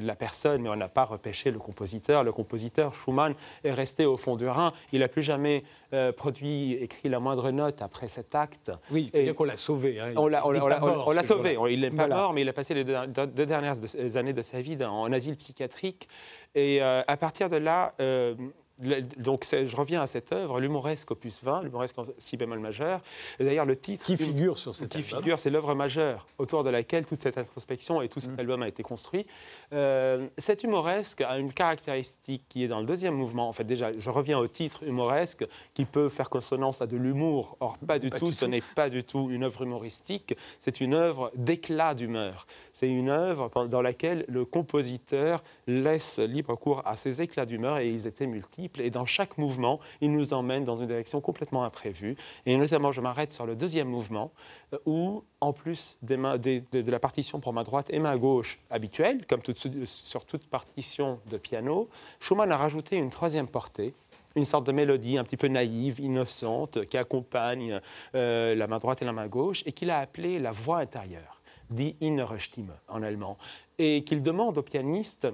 la 0.00 0.16
personne, 0.16 0.62
mais 0.62 0.68
on 0.68 0.76
n'a 0.76 0.88
pas 0.88 1.04
repêché 1.04 1.50
le 1.50 1.58
compositeur. 1.58 2.24
Le 2.24 2.32
compositeur, 2.32 2.94
Schumann, 2.94 3.34
est 3.62 3.72
resté 3.72 4.06
au 4.06 4.16
fond 4.16 4.36
du 4.36 4.46
Rhin. 4.46 4.72
Il 4.92 5.00
n'a 5.00 5.08
plus 5.08 5.22
jamais 5.22 5.64
euh, 5.92 6.12
produit, 6.12 6.72
écrit 6.74 7.08
la 7.08 7.20
moindre 7.20 7.50
note 7.50 7.82
après 7.82 8.08
cet 8.08 8.34
acte. 8.34 8.72
Oui, 8.90 9.10
c'est 9.12 9.24
dire 9.24 9.34
qu'on 9.34 9.44
l'a 9.44 9.56
sauvé. 9.56 10.00
Hein. 10.00 10.12
On 10.16 10.28
l'a 10.28 11.22
sauvé. 11.22 11.56
Il 11.70 11.80
n'est 11.80 11.90
pas 11.90 12.06
mort, 12.06 12.32
mais 12.32 12.42
il 12.42 12.48
a 12.48 12.52
passé 12.52 12.74
les 12.74 12.84
deux, 12.84 13.46
dernières 13.46 13.76
années 14.16 14.32
de 14.32 14.42
sa 14.42 14.60
vie 14.60 14.76
en 14.84 15.12
asile 15.12 15.36
psychiatrique. 15.36 16.08
Et 16.54 16.82
euh, 16.82 17.02
à 17.06 17.16
partir 17.16 17.50
de 17.50 17.56
là, 17.56 17.94
euh, 18.00 18.34
donc 18.78 19.44
je 19.44 19.76
reviens 19.76 20.02
à 20.02 20.06
cette 20.06 20.32
œuvre, 20.32 20.58
l'humoresque 20.58 21.10
opus 21.12 21.42
20, 21.44 21.62
l'humoresque 21.62 21.98
en 21.98 22.06
si 22.18 22.36
bémol 22.36 22.58
majeur. 22.58 23.00
D'ailleurs 23.38 23.66
le 23.66 23.76
titre 23.76 24.04
qui 24.04 24.16
figure 24.16 24.58
sur 24.58 24.74
cette 24.74 24.88
qui 24.88 25.02
figure, 25.02 25.38
c'est 25.38 25.50
l'œuvre 25.50 25.74
majeure 25.74 26.26
autour 26.38 26.64
de 26.64 26.70
laquelle 26.70 27.06
toute 27.06 27.22
cette 27.22 27.38
introspection 27.38 28.02
et 28.02 28.08
tout 28.08 28.18
cet 28.18 28.32
mm. 28.32 28.40
album 28.40 28.62
a 28.62 28.68
été 28.68 28.82
construit. 28.82 29.26
Euh, 29.72 30.26
cet 30.38 30.64
humoresque 30.64 31.20
a 31.20 31.38
une 31.38 31.52
caractéristique 31.52 32.42
qui 32.48 32.64
est 32.64 32.68
dans 32.68 32.80
le 32.80 32.86
deuxième 32.86 33.14
mouvement. 33.14 33.48
En 33.48 33.52
fait, 33.52 33.64
déjà, 33.64 33.96
je 33.96 34.10
reviens 34.10 34.38
au 34.38 34.48
titre 34.48 34.82
humoresque 34.82 35.46
qui 35.74 35.84
peut 35.84 36.08
faire 36.08 36.28
consonance 36.28 36.82
à 36.82 36.86
de 36.86 36.96
l'humour. 36.96 37.56
Or, 37.60 37.78
pas 37.78 38.00
du 38.00 38.10
tout. 38.10 38.32
ce 38.32 38.44
n'est 38.44 38.62
pas 38.74 38.90
du 38.90 39.04
tout 39.04 39.28
une 39.30 39.44
œuvre 39.44 39.62
humoristique. 39.62 40.34
C'est 40.58 40.80
une 40.80 40.94
œuvre 40.94 41.30
d'éclat 41.36 41.94
d'humeur. 41.94 42.46
C'est 42.72 42.88
une 42.88 43.08
œuvre 43.08 43.50
dans 43.68 43.82
laquelle 43.82 44.24
le 44.26 44.44
compositeur 44.44 45.44
laisse 45.68 46.18
libre 46.18 46.56
cours 46.56 46.82
à 46.84 46.96
ses 46.96 47.22
éclats 47.22 47.46
d'humeur 47.46 47.78
et 47.78 47.88
ils 47.88 48.06
étaient 48.06 48.26
multiples 48.26 48.63
et 48.78 48.90
dans 48.90 49.06
chaque 49.06 49.38
mouvement, 49.38 49.80
il 50.00 50.12
nous 50.12 50.32
emmène 50.32 50.64
dans 50.64 50.76
une 50.76 50.86
direction 50.86 51.20
complètement 51.20 51.64
imprévue. 51.64 52.16
Et 52.46 52.56
notamment, 52.56 52.92
je 52.92 53.00
m'arrête 53.00 53.32
sur 53.32 53.46
le 53.46 53.56
deuxième 53.56 53.88
mouvement, 53.88 54.32
euh, 54.72 54.78
où, 54.86 55.24
en 55.40 55.52
plus 55.52 55.98
de, 56.02 56.90
la 56.90 56.98
partition 56.98 57.40
pour 57.40 57.52
main 57.52 57.62
droite 57.62 57.86
et 57.90 57.98
main 57.98 58.16
gauche 58.16 58.58
habituelle, 58.70 59.26
comme 59.26 59.40
sur 59.86 60.24
toute 60.24 60.46
partition 60.46 61.20
de 61.30 61.36
piano, 61.36 61.88
Schumann 62.20 62.50
a 62.52 62.56
rajouté 62.56 62.96
une 62.96 63.10
troisième 63.10 63.48
portée, 63.48 63.94
une 64.36 64.44
sorte 64.44 64.66
de 64.66 64.72
mélodie 64.72 65.18
un 65.18 65.24
petit 65.24 65.36
peu 65.36 65.48
naïve, 65.48 66.00
innocente, 66.00 66.86
qui 66.86 66.96
accompagne 66.96 67.80
euh, 68.14 68.54
la 68.54 68.66
main 68.66 68.78
droite 68.78 69.02
et 69.02 69.04
la 69.04 69.12
main 69.12 69.28
gauche, 69.28 69.62
et 69.66 69.72
qu'il 69.72 69.90
a 69.90 69.98
appelée 69.98 70.38
la 70.38 70.52
voix 70.52 70.78
intérieure, 70.78 71.40
die 71.70 71.96
innere 72.00 72.38
Stimme 72.38 72.74
en 72.88 73.02
allemand, 73.02 73.38
et 73.78 74.04
qu'il 74.04 74.22
demande 74.22 74.58
au 74.58 74.62
pianiste 74.62 75.28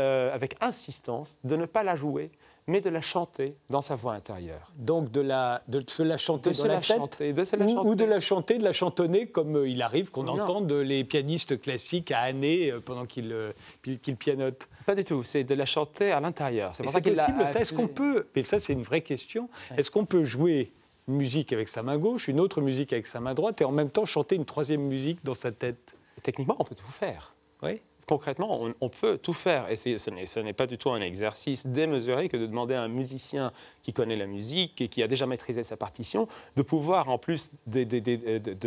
euh, 0.00 0.34
avec 0.34 0.56
insistance 0.60 1.38
de 1.44 1.56
ne 1.56 1.66
pas 1.66 1.82
la 1.82 1.94
jouer, 1.94 2.30
mais 2.66 2.80
de 2.80 2.90
la 2.90 3.00
chanter 3.00 3.56
dans 3.68 3.80
sa 3.80 3.94
voix 3.94 4.14
intérieure. 4.14 4.72
Donc 4.76 5.10
de, 5.10 5.20
la, 5.20 5.62
de 5.68 5.82
se 5.86 6.02
la 6.02 6.16
chanter 6.16 6.50
de 6.50 6.56
dans 6.56 6.64
la, 6.64 6.74
la 6.74 6.80
tête 6.80 6.96
chanter, 6.96 7.32
de 7.32 7.44
se 7.44 7.56
la 7.56 7.64
ou, 7.64 7.74
chanter. 7.74 7.88
ou, 7.88 7.94
de 7.94 8.04
la 8.04 8.20
chanter, 8.20 8.58
de 8.58 8.64
la 8.64 8.72
chantonner 8.72 9.26
comme 9.26 9.56
euh, 9.56 9.68
il 9.68 9.82
arrive 9.82 10.10
qu'on 10.10 10.28
entende 10.28 10.72
les 10.72 11.04
pianistes 11.04 11.60
classiques 11.60 12.12
à 12.12 12.20
année 12.20 12.70
euh, 12.70 12.80
pendant 12.80 13.06
qu'ils 13.06 13.34
qu'ils 13.82 14.16
pianotent. 14.16 14.68
Pas 14.86 14.94
du 14.94 15.04
tout, 15.04 15.22
c'est 15.22 15.44
de 15.44 15.54
la 15.54 15.66
chanter 15.66 16.12
à 16.12 16.20
l'intérieur. 16.20 16.74
C'est 16.74 16.84
possible, 16.84 17.46
ça 17.46 17.60
Est-ce 17.60 17.72
qu'on 17.72 17.88
peut, 17.88 18.26
et 18.34 18.42
ça 18.42 18.58
c'est 18.58 18.72
une 18.72 18.82
vraie 18.82 19.02
question, 19.02 19.48
est-ce 19.76 19.90
qu'on 19.90 20.04
peut 20.04 20.24
jouer 20.24 20.72
une 21.08 21.16
musique 21.16 21.52
avec 21.52 21.68
sa 21.68 21.82
main 21.82 21.98
gauche, 21.98 22.28
une 22.28 22.40
autre 22.40 22.60
musique 22.60 22.92
avec 22.92 23.06
sa 23.06 23.20
main 23.20 23.34
droite 23.34 23.60
et 23.60 23.64
en 23.64 23.72
même 23.72 23.90
temps 23.90 24.06
chanter 24.06 24.36
une 24.36 24.44
troisième 24.44 24.82
musique 24.82 25.24
dans 25.24 25.34
sa 25.34 25.50
tête? 25.50 25.96
Techniquement, 26.22 26.56
on 26.58 26.64
peut 26.64 26.74
tout 26.74 26.84
faire. 26.84 27.34
Oui. 27.62 27.80
Concrètement, 28.10 28.66
on, 28.80 28.88
peut 28.88 29.18
tout 29.18 29.32
faire. 29.32 29.70
Et 29.70 29.76
ce 29.76 30.40
n'est 30.40 30.52
pas 30.52 30.66
du 30.66 30.78
tout 30.78 30.90
un 30.90 31.00
exercice 31.00 31.64
démesuré 31.64 32.28
que 32.28 32.36
de 32.36 32.44
demander 32.44 32.74
à 32.74 32.82
un 32.82 32.88
musicien 32.88 33.52
qui 33.82 33.92
connaît 33.92 34.16
la 34.16 34.26
musique 34.26 34.80
et 34.80 34.88
qui 34.88 35.04
a 35.04 35.06
déjà 35.06 35.26
maîtrisé 35.26 35.62
sa 35.62 35.76
partition 35.76 36.26
de 36.56 36.62
pouvoir, 36.62 37.08
en 37.08 37.18
plus 37.18 37.52
de, 37.68 37.84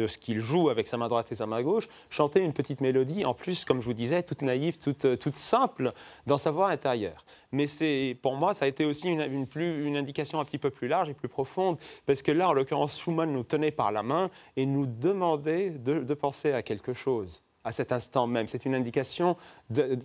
ce 0.08 0.18
qu'il 0.18 0.40
joue 0.40 0.70
avec 0.70 0.88
sa 0.88 0.96
main 0.96 1.10
droite 1.10 1.30
et 1.34 1.36
sa 1.36 1.46
main 1.46 1.62
gauche, 1.62 1.90
chanter 2.10 2.42
une 2.42 2.54
petite 2.54 2.80
mélodie, 2.80 3.26
en 3.26 3.34
plus, 3.34 3.66
comme 3.66 3.82
je 3.82 3.86
vous 3.86 3.94
disais, 3.94 4.24
toute 4.24 4.44
naïve, 4.44 4.78
toute, 4.78 5.36
simple, 5.36 5.92
dans 6.26 6.38
sa 6.38 6.52
voix 6.52 6.70
intérieure. 6.70 7.26
Mais 7.52 7.66
pour 8.22 8.38
moi, 8.38 8.54
ça 8.54 8.64
a 8.64 8.70
été 8.70 8.86
aussi 8.86 9.10
une, 9.10 9.48
une 9.58 9.98
indication 9.98 10.40
un 10.40 10.46
petit 10.46 10.58
peu 10.58 10.70
plus 10.70 10.88
large 10.88 11.10
et 11.10 11.14
plus 11.14 11.28
profonde, 11.28 11.78
parce 12.06 12.22
que 12.22 12.32
là, 12.32 12.48
en 12.48 12.54
l'occurrence, 12.54 12.98
Schumann 12.98 13.34
nous 13.34 13.44
tenait 13.44 13.72
par 13.72 13.92
la 13.92 14.04
main 14.04 14.30
et 14.56 14.66
nous 14.66 14.88
demandait 14.88 15.72
de, 15.72 16.00
de 16.00 16.14
penser 16.14 16.54
à 16.54 16.62
quelque 16.62 16.94
chose 16.94 17.44
à 17.64 17.72
cet 17.72 17.92
instant 17.92 18.28
même. 18.28 18.48
C'est 18.48 18.66
une 18.66 18.76
indication, 18.76 19.38
de- 19.70 19.98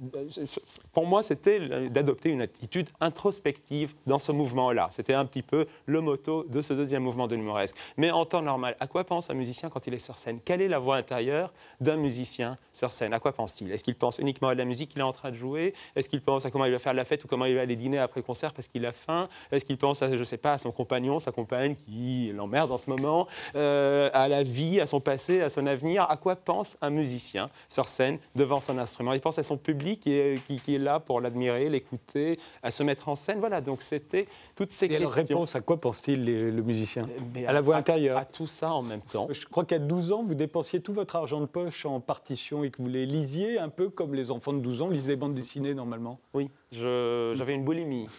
pour 0.92 1.06
moi, 1.06 1.22
c'était 1.22 1.88
d'adopter 1.88 2.30
une 2.30 2.42
attitude 2.42 2.88
introspective 3.00 3.94
dans 4.06 4.18
ce 4.18 4.32
mouvement-là. 4.32 4.88
C'était 4.92 5.14
un 5.14 5.24
petit 5.24 5.42
peu 5.42 5.66
le 5.86 6.00
motto 6.00 6.44
de 6.48 6.62
ce 6.62 6.72
deuxième 6.72 7.02
mouvement 7.02 7.26
de 7.26 7.34
l'humoresque. 7.34 7.76
Mais 7.96 8.10
en 8.10 8.24
temps 8.24 8.42
normal, 8.42 8.76
à 8.80 8.86
quoi 8.86 9.04
pense 9.04 9.30
un 9.30 9.34
musicien 9.34 9.70
quand 9.70 9.86
il 9.86 9.94
est 9.94 9.98
sur 9.98 10.18
scène? 10.18 10.40
Quelle 10.44 10.60
est 10.62 10.68
la 10.68 10.78
voix 10.78 10.96
intérieure 10.96 11.52
d'un 11.80 11.96
musicien 11.96 12.58
sur 12.72 12.92
scène? 12.92 13.12
À 13.12 13.18
quoi 13.18 13.32
pense-t-il? 13.32 13.72
Est-ce 13.72 13.84
qu'il 13.84 13.96
pense 13.96 14.18
uniquement 14.18 14.48
à 14.48 14.54
la 14.54 14.64
musique 14.64 14.90
qu'il 14.90 15.00
est 15.00 15.04
en 15.04 15.12
train 15.12 15.30
de 15.30 15.36
jouer? 15.36 15.74
Est-ce 15.96 16.08
qu'il 16.08 16.20
pense 16.22 16.46
à 16.46 16.50
comment 16.50 16.64
il 16.64 16.72
va 16.72 16.78
faire 16.78 16.94
la 16.94 17.04
fête 17.04 17.24
ou 17.24 17.28
comment 17.28 17.44
il 17.44 17.54
va 17.54 17.62
aller 17.62 17.76
dîner 17.76 17.98
après 17.98 18.22
concert 18.22 18.52
parce 18.52 18.68
qu'il 18.68 18.86
a 18.86 18.92
faim? 18.92 19.28
Est-ce 19.50 19.64
qu'il 19.64 19.78
pense 19.78 20.02
à, 20.02 20.16
je 20.16 20.24
sais 20.24 20.36
pas, 20.36 20.54
à 20.54 20.58
son 20.58 20.72
compagnon, 20.72 21.20
sa 21.20 21.32
compagne 21.32 21.74
qui 21.74 22.32
l'emmerde 22.34 22.70
en 22.70 22.78
ce 22.78 22.88
moment, 22.88 23.26
euh, 23.56 24.10
à 24.12 24.28
la 24.28 24.42
vie, 24.42 24.80
à 24.80 24.86
son 24.86 25.00
passé, 25.00 25.40
à 25.40 25.48
son 25.48 25.66
avenir? 25.66 26.08
À 26.08 26.16
quoi 26.16 26.36
pense 26.36 26.76
un 26.80 26.90
musicien 26.90 27.47
sur 27.68 27.88
scène 27.88 28.18
devant 28.34 28.60
son 28.60 28.78
instrument 28.78 29.12
Il 29.12 29.20
pense 29.20 29.38
à 29.38 29.42
son 29.42 29.56
public 29.56 30.00
qui 30.00 30.12
est, 30.12 30.44
qui- 30.46 30.56
qui 30.60 30.74
est 30.74 30.78
là 30.78 31.00
pour 31.00 31.20
l'admirer, 31.20 31.68
l'écouter, 31.68 32.38
à 32.62 32.70
se 32.70 32.82
mettre 32.82 33.08
en 33.08 33.16
scène. 33.16 33.38
Voilà, 33.40 33.60
donc 33.60 33.82
c'était 33.82 34.26
toutes 34.56 34.70
ces 34.72 34.86
Et 34.86 34.88
questions. 34.88 35.08
réponse 35.08 35.56
à 35.56 35.60
quoi 35.60 35.80
pense-t-il 35.80 36.24
le 36.24 36.62
musicien 36.62 37.06
Mais 37.34 37.46
À 37.46 37.52
la 37.52 37.60
voix 37.60 37.76
intérieure. 37.76 38.18
À 38.18 38.24
tout 38.24 38.46
ça 38.46 38.72
en 38.72 38.82
même 38.82 39.00
temps. 39.00 39.28
Je 39.30 39.44
crois 39.46 39.64
qu'à 39.64 39.78
12 39.78 40.12
ans, 40.12 40.22
vous 40.22 40.34
dépensiez 40.34 40.80
tout 40.80 40.92
votre 40.92 41.16
argent 41.16 41.40
de 41.40 41.46
poche 41.46 41.84
en 41.86 42.00
partition 42.00 42.64
et 42.64 42.70
que 42.70 42.82
vous 42.82 42.88
les 42.88 43.06
lisiez 43.06 43.58
un 43.58 43.68
peu 43.68 43.88
comme 43.88 44.14
les 44.14 44.30
enfants 44.30 44.52
de 44.52 44.60
12 44.60 44.82
ans 44.82 44.88
lisent 44.88 45.06
des 45.06 45.16
bandes 45.16 45.34
dessinées 45.34 45.74
normalement. 45.74 46.18
Oui, 46.34 46.50
j'avais 46.72 47.54
une 47.54 47.64
boulimie. 47.64 48.08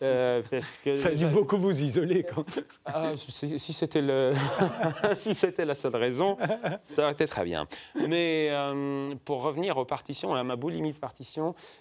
Euh, 0.00 0.42
parce 0.48 0.78
que 0.78 0.94
Ça 0.94 1.08
a 1.08 1.14
dû 1.14 1.26
beaucoup 1.26 1.56
vous 1.56 1.82
isoler. 1.82 2.22
Quand... 2.22 2.44
Ah, 2.84 3.16
si 3.16 3.58
si 3.58 3.72
c'était 3.72 4.02
le... 4.02 4.32
si 5.16 5.34
c'était 5.34 5.64
la 5.64 5.74
seule 5.74 5.96
raison, 5.96 6.36
ça 6.82 7.02
aurait 7.02 7.12
été 7.12 7.26
très 7.26 7.42
bien. 7.42 7.66
Mais 8.06 8.48
euh, 8.50 9.14
pour 9.24 9.42
revenir 9.42 9.76
aux 9.76 9.84
partitions, 9.84 10.34
à 10.34 10.44
ma 10.44 10.54
boulimie 10.54 10.92
de 10.92 10.98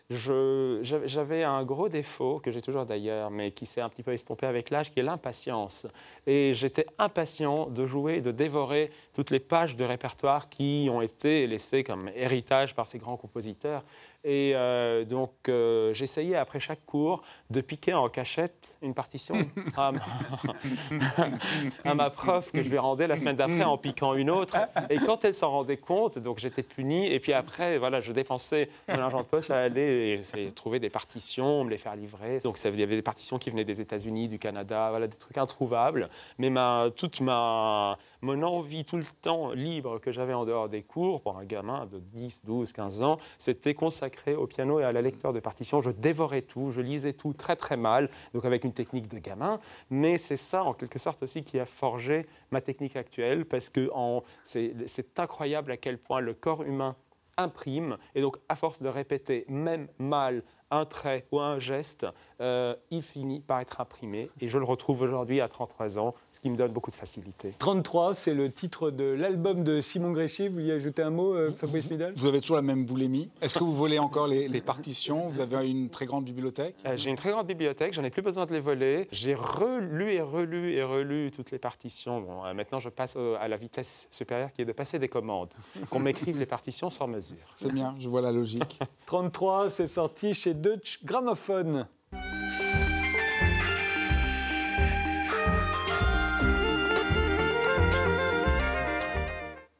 j'avais 0.09 1.07
j'avais 1.07 1.43
un 1.43 1.63
gros 1.63 1.89
défaut, 1.89 2.39
que 2.39 2.49
j'ai 2.49 2.61
toujours 2.61 2.85
d'ailleurs, 2.85 3.29
mais 3.29 3.51
qui 3.51 3.67
s'est 3.67 3.81
un 3.81 3.89
petit 3.89 4.03
peu 4.03 4.13
estompé 4.13 4.47
avec 4.47 4.71
l'âge, 4.71 4.91
qui 4.91 4.99
est 4.99 5.03
l'impatience. 5.03 5.85
Et 6.25 6.53
j'étais 6.55 6.87
impatient 6.97 7.67
de 7.67 7.85
jouer, 7.85 8.21
de 8.21 8.31
dévorer 8.31 8.89
toutes 9.13 9.29
les 9.29 9.39
pages 9.39 9.75
de 9.75 9.83
répertoire 9.83 10.49
qui 10.49 10.89
ont 10.91 11.01
été 11.01 11.45
laissées 11.45 11.83
comme 11.83 12.09
héritage 12.15 12.73
par 12.73 12.87
ces 12.87 12.97
grands 12.97 13.17
compositeurs. 13.17 13.83
Et 14.27 14.51
euh, 14.55 15.05
donc, 15.05 15.31
euh, 15.47 15.93
j'essayais 15.93 16.35
après 16.35 16.59
chaque 16.59 16.85
cours 16.85 17.21
de 17.49 17.61
piquer 17.61 17.93
en 17.93 18.09
cachette 18.09 18.75
une 18.81 18.93
partition 18.93 19.35
à 19.77 19.91
ma, 19.91 20.01
à 21.85 21.93
ma 21.93 22.09
prof 22.09 22.51
que 22.51 22.61
je 22.61 22.69
lui 22.69 22.77
rendais 22.77 23.07
la 23.07 23.17
semaine 23.17 23.35
d'après 23.35 23.63
en 23.63 23.77
piquant 23.77 24.13
une 24.13 24.29
autre. 24.29 24.57
Et 24.89 24.97
quand 24.97 25.23
elle 25.25 25.33
s'en 25.33 25.51
rendait 25.51 25.77
compte, 25.77 26.19
donc 26.19 26.39
j'étais 26.39 26.63
puni. 26.63 27.07
Et 27.07 27.19
puis 27.19 27.33
après, 27.33 27.77
voilà, 27.77 28.01
je 28.01 28.11
dépensais 28.11 28.69
mon 28.87 28.99
argent 28.99 29.21
de 29.21 29.25
poche 29.25 29.49
à 29.49 29.59
aller 29.59 29.81
et 29.81 30.11
essayer 30.13 30.47
de 30.47 30.51
trouver 30.51 30.79
des 30.79 30.89
partitions, 30.89 31.63
me 31.63 31.69
les 31.69 31.77
faire 31.77 31.95
livrer. 31.95 32.39
Donc 32.39 32.59
il 32.63 32.79
y 32.79 32.83
avait 32.83 32.95
des 32.95 33.01
partitions 33.01 33.39
qui 33.39 33.49
venaient 33.49 33.65
des 33.65 33.81
États-Unis, 33.81 34.27
du 34.27 34.39
Canada, 34.39 34.89
voilà, 34.89 35.07
des 35.07 35.17
trucs 35.17 35.37
introuvables. 35.37 36.09
Mais 36.37 36.49
ma, 36.49 36.89
toute 36.95 37.21
ma, 37.21 37.97
mon 38.21 38.41
envie 38.43 38.83
tout 38.83 38.97
le 38.97 39.05
temps 39.21 39.51
libre 39.51 39.99
que 39.99 40.11
j'avais 40.11 40.33
en 40.33 40.45
dehors 40.45 40.69
des 40.69 40.83
cours, 40.83 41.21
pour 41.21 41.37
un 41.37 41.45
gamin 41.45 41.85
de 41.85 41.99
10, 41.99 42.45
12, 42.45 42.73
15 42.73 43.03
ans, 43.03 43.17
c'était 43.39 43.73
consacré 43.73 44.35
au 44.35 44.47
piano 44.47 44.79
et 44.79 44.83
à 44.83 44.91
la 44.91 45.01
lecture 45.01 45.33
de 45.33 45.39
partitions. 45.39 45.81
Je 45.81 45.91
dévorais 45.91 46.41
tout, 46.41 46.71
je 46.71 46.81
lisais 46.81 47.13
tout 47.13 47.33
très 47.37 47.55
très 47.55 47.77
mal, 47.77 48.09
donc 48.33 48.43
avec 48.45 48.63
une 48.63 48.73
technique 48.73 49.07
de 49.07 49.19
gamin. 49.19 49.59
Mais 49.89 50.17
c'est 50.17 50.35
ça, 50.35 50.63
en 50.63 50.73
quelque 50.73 50.99
sorte 50.99 51.23
aussi, 51.23 51.43
qui 51.43 51.59
a 51.59 51.65
forgé 51.65 52.25
ma 52.51 52.61
technique 52.61 52.95
actuelle, 52.95 53.45
parce 53.45 53.69
que 53.69 53.89
c'est 54.43 55.19
incroyable 55.19 55.71
à 55.71 55.77
quel 55.77 55.97
point 55.97 56.19
le 56.19 56.33
corps 56.33 56.63
humain 56.63 56.95
imprime, 57.37 57.97
et 58.15 58.21
donc 58.21 58.37
à 58.49 58.55
force 58.55 58.81
de 58.81 58.89
répéter, 58.89 59.45
même 59.47 59.87
mal, 59.99 60.43
un 60.71 60.85
trait 60.85 61.25
ou 61.31 61.39
un 61.39 61.59
geste, 61.59 62.05
euh, 62.41 62.75
il 62.91 63.01
finit 63.01 63.39
par 63.39 63.59
être 63.59 63.81
imprimé. 63.81 64.29
Et 64.41 64.49
je 64.49 64.57
le 64.57 64.65
retrouve 64.65 65.01
aujourd'hui 65.01 65.41
à 65.41 65.47
33 65.47 65.97
ans, 65.99 66.13
ce 66.31 66.39
qui 66.39 66.49
me 66.49 66.55
donne 66.55 66.71
beaucoup 66.71 66.91
de 66.91 66.95
facilité. 66.95 67.53
33, 67.59 68.13
c'est 68.13 68.33
le 68.33 68.51
titre 68.51 68.91
de 68.91 69.05
l'album 69.05 69.63
de 69.63 69.81
Simon 69.81 70.11
Gréchy. 70.11 70.47
Vous 70.47 70.55
vouliez 70.55 70.71
ajouter 70.73 71.01
un 71.01 71.09
mot, 71.09 71.33
euh, 71.33 71.51
Fabrice 71.51 71.89
Midal 71.89 72.13
Vous 72.15 72.27
avez 72.27 72.41
toujours 72.41 72.55
la 72.57 72.61
même 72.61 72.85
boulimie. 72.85 73.29
Est-ce 73.41 73.55
que 73.55 73.63
vous 73.63 73.75
volez 73.75 73.99
encore 73.99 74.27
les, 74.27 74.47
les 74.47 74.61
partitions? 74.61 75.29
Vous 75.29 75.41
avez 75.41 75.69
une 75.69 75.89
très 75.89 76.05
grande 76.05 76.25
bibliothèque? 76.25 76.75
Euh, 76.85 76.95
J'ai 76.95 77.09
une 77.09 77.15
très 77.15 77.31
grande 77.31 77.47
bibliothèque, 77.47 77.93
j'en 77.93 78.03
ai 78.03 78.09
plus 78.09 78.21
besoin 78.21 78.45
de 78.45 78.53
les 78.53 78.59
voler. 78.59 79.07
J'ai 79.11 79.35
relu 79.35 80.11
et 80.13 80.21
relu 80.21 80.73
et 80.73 80.83
relu 80.83 81.31
toutes 81.31 81.51
les 81.51 81.59
partitions. 81.59 82.21
Bon, 82.21 82.45
euh, 82.45 82.53
maintenant, 82.53 82.79
je 82.79 82.89
passe 82.89 83.17
à 83.17 83.47
la 83.47 83.55
vitesse 83.55 84.07
supérieure 84.11 84.51
qui 84.53 84.61
est 84.61 84.65
de 84.65 84.71
passer 84.71 84.99
des 84.99 85.09
commandes. 85.09 85.49
Qu'on 85.89 85.99
m'écrive 85.99 86.37
les 86.37 86.45
partitions 86.45 86.89
sans 86.89 87.07
mesure. 87.07 87.37
C'est 87.55 87.71
bien, 87.71 87.95
je 87.99 88.07
vois 88.09 88.21
la 88.21 88.31
logique. 88.31 88.79
33, 89.05 89.69
c'est 89.69 89.87
sorti 89.87 90.33
chez 90.33 90.53
Deutsche 90.53 90.99
Grammophon. 92.13 92.46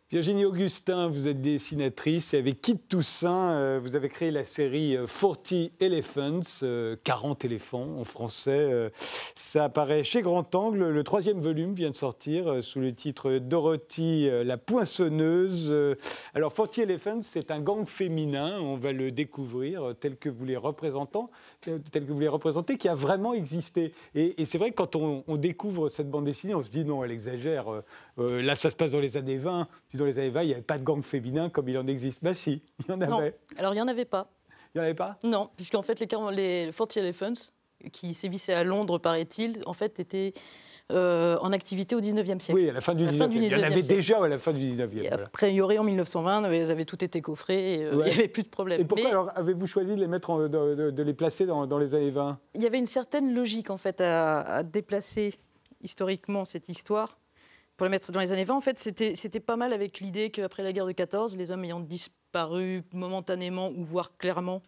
Virginie 0.10 0.46
Augustin, 0.46 1.10
vous 1.10 1.28
êtes 1.28 1.42
dessinatrice 1.42 2.34
et 2.34 2.38
avec 2.38 2.62
Kit 2.62 2.78
Toussaint, 2.78 3.50
euh, 3.50 3.82
vous 3.84 3.98
avez 3.98 4.08
créé 4.08 4.32
la 4.32 4.46
série 4.46 4.96
euh, 4.96 5.06
40 5.06 5.74
Elephants, 5.82 6.64
euh, 6.64 6.96
40 7.04 7.44
éléphants 7.44 7.98
en 8.00 8.06
français. 8.06 8.70
Euh, 8.72 8.90
ça 9.36 9.66
apparaît 9.66 10.04
chez 10.04 10.22
Grand 10.22 10.56
Angle. 10.56 10.92
Le 10.92 11.04
troisième 11.04 11.42
volume 11.42 11.74
vient 11.74 11.90
de 11.90 11.96
sortir 11.96 12.48
euh, 12.48 12.62
sous 12.62 12.80
le 12.80 12.94
titre 12.94 13.34
Dorothy 13.34 14.30
euh, 14.30 14.46
la 14.46 14.58
poinçonneuse. 14.58 15.74
Euh, 15.74 15.96
alors 16.34 16.54
40 16.54 16.78
Elephants, 16.78 17.20
c'est 17.22 17.52
un 17.52 17.60
gang 17.60 17.86
féminin. 17.86 18.62
On 18.62 18.78
va 18.78 18.94
le 18.94 19.12
découvrir 19.12 19.90
euh, 19.90 19.94
tel 19.94 20.16
que 20.16 20.30
vous 20.30 20.46
les 20.46 20.56
représentant, 20.56 21.30
euh, 21.68 21.80
tel 21.92 22.06
que 22.06 22.14
vous 22.14 22.22
les 22.22 22.30
représentez, 22.30 22.78
qui 22.78 22.88
a 22.88 22.96
vraiment 22.96 23.34
existé. 23.34 23.94
Et, 24.16 24.46
c'est 24.46 24.58
vrai 24.58 24.72
que 24.72 24.76
quand 24.76 24.96
on 24.96 25.36
découvre 25.36 25.90
cette 25.90 26.10
bande 26.10 26.24
dessinée, 26.24 26.56
on 26.56 26.64
se 26.64 26.70
dit 26.70 26.86
non, 26.86 27.04
elle 27.04 27.12
exagère. 27.12 27.66
Euh, 28.20 28.42
là, 28.42 28.56
ça 28.56 28.70
se 28.72 28.76
passe 28.76 28.92
dans 28.92 29.00
les 29.00 29.16
années 29.18 29.38
20. 29.38 29.68
Puis 29.90 29.98
dans 29.98 30.06
les 30.06 30.18
années 30.20 30.30
20, 30.30 30.42
il 30.44 30.48
n'y 30.48 30.54
avait 30.54 30.62
pas 30.62 30.78
de 30.78 30.84
gang 30.84 31.04
féminin 31.04 31.50
comme 31.50 31.70
il 31.70 31.78
en 31.78 31.86
existe. 31.88 32.24
Bah 32.24 32.34
si, 32.34 32.62
il 32.80 32.90
y 32.90 32.92
en 32.94 32.98
Non, 32.98 33.20
avait. 33.20 33.36
alors 33.58 33.74
il 33.74 33.76
n'y 33.78 33.82
en 33.82 33.88
avait 33.88 34.06
pas. 34.06 34.30
Il 34.74 34.78
n'y 34.78 34.82
en 34.82 34.84
avait 34.86 34.94
pas? 34.96 35.18
Non, 35.24 35.50
puisqu'en 35.56 35.82
fait, 35.82 36.00
les, 36.00 36.06
les 36.06 36.72
40 36.72 36.98
Elephants, 36.98 37.34
qui 37.92 38.14
sévissaient 38.14 38.54
à 38.54 38.64
Londres, 38.64 38.98
paraît-il, 38.98 39.62
en 39.66 39.74
fait, 39.74 40.00
étaient 40.00 40.34
euh, 40.92 41.38
en 41.42 41.52
activité 41.52 41.96
au 41.96 42.02
19e 42.02 42.40
siècle. 42.40 42.54
Oui, 42.54 42.70
à 42.70 42.74
la 42.74 42.82
fin 42.82 42.96
du 42.96 43.04
À 43.04 43.08
la 43.08 43.12
19e. 43.12 43.18
fin 43.18 43.28
du 43.28 43.38
il 43.38 43.44
y 43.44 43.56
en 43.56 43.58
19e 43.60 43.64
avait 43.64 43.74
siècle. 43.76 43.88
déjà 43.96 44.24
à 44.24 44.28
la 44.28 44.40
fin 44.40 44.54
du 44.54 44.60
19e. 44.62 44.98
Et 45.04 45.08
voilà. 45.10 45.24
après, 45.26 45.52
il 45.52 45.56
y 45.56 45.62
aurait 45.62 45.78
en 45.78 45.84
1920, 45.84 46.46
elles 46.52 46.72
avaient 46.72 46.86
tout 46.86 47.04
été 47.04 47.22
coffrées, 47.22 47.76
et, 47.82 47.84
euh, 47.86 47.92
il 47.94 47.98
n'y 48.06 48.12
avait 48.20 48.28
plus 48.30 48.44
de 48.44 48.50
problème. 48.50 48.82
Et 48.82 48.86
pourquoi 48.86 49.04
Mais 49.06 49.12
alors 49.12 49.30
avez-vous 49.36 49.68
choisi 49.68 49.96
de 49.96 50.00
les 50.00 50.08
mettre, 50.08 50.30
en- 50.32 50.48
de, 50.48 50.48
de- 50.76 50.92
de 50.92 51.04
les 51.04 51.14
placer 51.14 51.46
dans, 51.46 51.68
dans 51.68 51.78
les 51.78 51.94
années 51.94 52.10
20 52.12 52.40
il 52.56 52.64
y 52.64 52.66
avait 52.66 52.80
une 52.80 52.88
certaine 52.88 53.34
logique, 53.34 53.70
en 53.70 53.78
fait, 53.78 54.02
à, 54.02 54.42
à 54.42 54.64
déplacer 54.64 55.34
historiquement 55.84 56.46
cette 56.46 56.70
histoire. 56.70 57.18
Pour 57.78 57.86
la 57.86 57.92
mettre 57.92 58.12
dans 58.12 58.20
les 58.20 58.32
années 58.34 58.44
20, 58.44 58.56
en 58.56 58.62
fait, 58.62 58.80
c'était 58.80 59.40
pas 59.40 59.56
mal 59.56 59.72
avec 59.72 60.00
l'idée 60.00 60.32
qu'après 60.32 60.64
la 60.64 60.74
guerre 60.74 60.88
de 60.88 60.92
14, 60.94 61.38
les 61.38 61.52
hommes 61.52 61.64
ayant 61.64 61.80
disparu 61.80 62.84
momentanément 62.92 63.70
ou 63.70 63.84
voire 63.84 64.18
clairement 64.18 64.64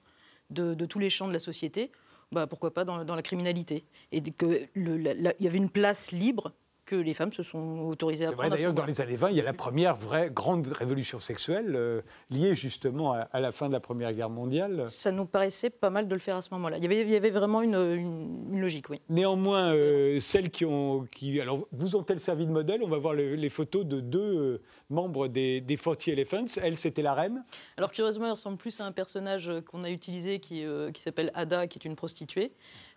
de, 0.51 0.73
tous 0.85 0.99
les 0.99 1.09
champs 1.09 1.27
de 1.27 1.33
la 1.33 1.39
société, 1.39 1.91
bah, 2.31 2.45
pourquoi 2.45 2.71
pas 2.71 2.85
dans, 2.85 3.03
dans 3.03 3.15
la 3.15 3.23
criminalité. 3.23 3.83
Et 4.11 4.21
que 4.21 4.61
le- 4.75 4.97
la- 4.97 5.15
la- 5.15 5.33
il 5.39 5.45
y 5.45 5.47
avait 5.47 5.57
une 5.57 5.71
place 5.71 6.11
libre 6.11 6.53
que 6.89 6.95
les 6.95 7.13
femmes 7.13 7.31
se 7.31 7.43
sont 7.43 7.81
autorisées 7.81 8.25
à 8.25 8.31
prendre. 8.31 8.49
D'ailleurs, 8.49 8.73
dans 8.73 8.85
les 8.85 8.99
années 8.99 9.15
20, 9.15 9.29
il 9.29 9.37
y 9.37 9.39
a 9.39 9.43
la 9.43 9.53
première 9.53 9.95
vraie 9.95 10.31
grande 10.31 10.65
révolution 10.67 11.19
sexuelle 11.19 11.75
euh, 11.75 12.01
liée 12.31 12.55
justement 12.55 13.13
à, 13.13 13.39
la 13.39 13.51
fin 13.51 13.67
de 13.67 13.73
la 13.73 13.79
Première 13.79 14.11
Guerre 14.11 14.31
mondiale. 14.31 14.85
Ça 14.87 15.11
nous 15.11 15.25
paraissait 15.25 15.69
pas 15.69 15.91
mal 15.91 16.07
de 16.07 16.13
le 16.15 16.19
faire 16.19 16.37
à 16.37 16.41
ce 16.41 16.49
moment-là. 16.55 16.77
Il 16.77 16.83
y 16.83 16.87
avait, 16.87 17.01
il 17.01 17.11
y 17.11 17.15
avait 17.15 17.29
vraiment 17.29 17.61
une, 17.61 18.59
logique, 18.59 18.89
oui. 18.89 19.01
Néanmoins, 19.07 19.75
euh, 19.75 20.19
celles 20.19 20.49
qui 20.49 20.65
ont... 20.65 21.05
Qui, 21.11 21.39
alors, 21.39 21.67
vous 21.71 21.95
ont-elles 21.95 22.19
servi 22.19 22.47
de 22.47 22.51
modèle? 22.51 22.81
On 22.83 22.89
va 22.89 22.97
voir 22.97 23.13
les 23.13 23.49
photos 23.49 23.85
de 23.85 23.99
deux 23.99 24.19
euh, 24.19 24.61
membres 24.89 25.27
des, 25.27 25.61
des 25.61 25.77
40 25.77 26.07
Elephants. 26.07 26.45
Elle, 26.59 26.75
c'était 26.75 27.03
la 27.03 27.13
reine? 27.13 27.43
Alors, 27.77 27.91
curieusement, 27.91 28.25
elle 28.25 28.31
ressemble 28.31 28.57
plus 28.57 28.81
à 28.81 28.85
un 28.85 28.91
personnage 28.91 29.51
qu'on 29.69 29.83
a 29.83 29.91
utilisé 29.91 30.39
qui, 30.39 30.65
qui 30.93 31.01
s'appelle 31.01 31.29
Ada, 31.35 31.67
qui 31.67 31.77
est 31.77 31.85
une 31.85 31.95
prostituée. 31.95 32.51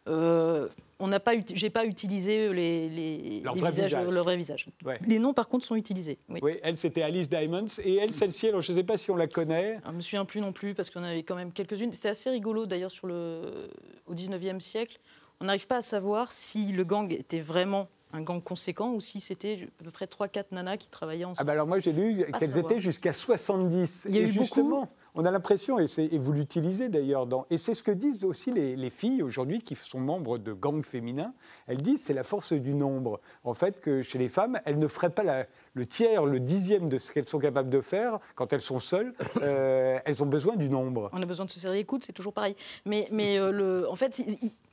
Euh, 0.08 0.68
on 0.98 1.08
n'a 1.08 1.20
pas, 1.20 1.32
j'ai 1.52 1.70
pas 1.70 1.84
utilisé 1.84 2.52
les, 2.52 2.88
les, 2.88 3.40
leur, 3.40 3.56
vrai 3.56 3.70
visages, 3.70 3.90
visage. 3.90 4.08
leur 4.08 4.24
vrai 4.24 4.36
visage. 4.36 4.68
Les 5.06 5.18
noms, 5.18 5.34
par 5.34 5.48
contre, 5.48 5.64
sont 5.64 5.76
utilisés. 5.76 6.18
Oui, 6.28 6.58
elle, 6.62 6.76
c'était 6.76 7.02
Alice 7.02 7.28
Diamonds. 7.28 7.66
Et 7.84 7.96
elle, 7.96 8.12
celle-ci, 8.12 8.48
alors 8.48 8.60
je 8.60 8.72
ne 8.72 8.78
sais 8.78 8.84
pas 8.84 8.96
si 8.96 9.10
on 9.10 9.16
la 9.16 9.26
connaît. 9.26 9.78
Je 9.84 9.90
ne 9.90 9.96
me 9.96 10.00
souviens 10.00 10.24
plus 10.24 10.40
non 10.40 10.52
plus, 10.52 10.74
parce 10.74 10.90
qu'on 10.90 11.02
avait 11.02 11.22
quand 11.22 11.34
même 11.36 11.52
quelques-unes. 11.52 11.92
C'était 11.92 12.10
assez 12.10 12.30
rigolo, 12.30 12.66
d'ailleurs, 12.66 12.90
sur 12.90 13.06
le, 13.06 13.68
au 14.06 14.14
19e 14.14 14.60
siècle. 14.60 14.98
On 15.40 15.46
n'arrive 15.46 15.66
pas 15.66 15.78
à 15.78 15.82
savoir 15.82 16.30
si 16.30 16.72
le 16.72 16.84
gang 16.84 17.12
était 17.12 17.40
vraiment 17.40 17.88
un 18.12 18.22
gang 18.22 18.42
conséquent 18.42 18.92
ou 18.92 19.00
si 19.00 19.20
c'était 19.20 19.68
à 19.80 19.84
peu 19.84 19.90
près 19.90 20.04
3-4 20.04 20.46
nanas 20.52 20.76
qui 20.76 20.88
travaillaient 20.88 21.24
ensemble. 21.24 21.38
Ah 21.40 21.44
bah 21.44 21.52
alors 21.52 21.66
moi 21.66 21.78
j'ai 21.78 21.92
lu 21.92 22.24
qu'elles 22.38 22.58
étaient 22.58 22.78
jusqu'à 22.78 23.12
70. 23.12 24.06
Il 24.08 24.14
y 24.14 24.18
a 24.18 24.22
eu 24.22 24.28
justement, 24.28 24.88
on 25.14 25.24
a 25.24 25.30
l'impression, 25.30 25.78
et, 25.78 26.18
vous 26.18 26.32
l'utilisez 26.32 26.88
d'ailleurs, 26.88 27.26
et 27.50 27.58
c'est 27.58 27.74
ce 27.74 27.82
que 27.82 27.90
disent 27.90 28.24
aussi 28.24 28.50
les, 28.50 28.90
filles 28.90 29.22
aujourd'hui 29.22 29.60
qui 29.60 29.74
sont 29.74 30.00
membres 30.00 30.38
de 30.38 30.52
gangs 30.52 30.84
féminins, 30.84 31.34
elles 31.66 31.82
disent 31.82 32.02
c'est 32.02 32.14
la 32.14 32.24
force 32.24 32.52
du 32.52 32.74
nombre. 32.74 33.20
En 33.44 33.54
fait, 33.54 33.80
que 33.80 34.02
chez 34.02 34.18
les 34.18 34.28
femmes, 34.28 34.60
elles 34.64 34.78
ne 34.78 34.88
feraient 34.88 35.10
pas 35.10 35.46
le 35.74 35.86
tiers, 35.86 36.24
le 36.24 36.40
dixième 36.40 36.88
de 36.88 36.98
ce 36.98 37.12
qu'elles 37.12 37.28
sont 37.28 37.38
capables 37.38 37.70
de 37.70 37.80
faire 37.80 38.18
quand 38.34 38.52
elles 38.52 38.60
sont 38.60 38.80
seules. 38.80 39.14
Euh, 39.42 39.98
elles 40.04 40.22
ont 40.22 40.26
besoin 40.26 40.56
du 40.56 40.68
nombre. 40.68 41.10
On 41.12 41.20
a 41.20 41.26
besoin 41.26 41.46
de 41.46 41.50
se 41.50 41.58
serrer 41.58 41.76
les 41.76 41.84
coudes, 41.84 42.04
c'est 42.04 42.12
toujours 42.12 42.32
pareil. 42.32 42.54
Mais, 42.84 43.08
euh, 43.38 43.88
en 43.88 43.96
fait, 43.96 44.20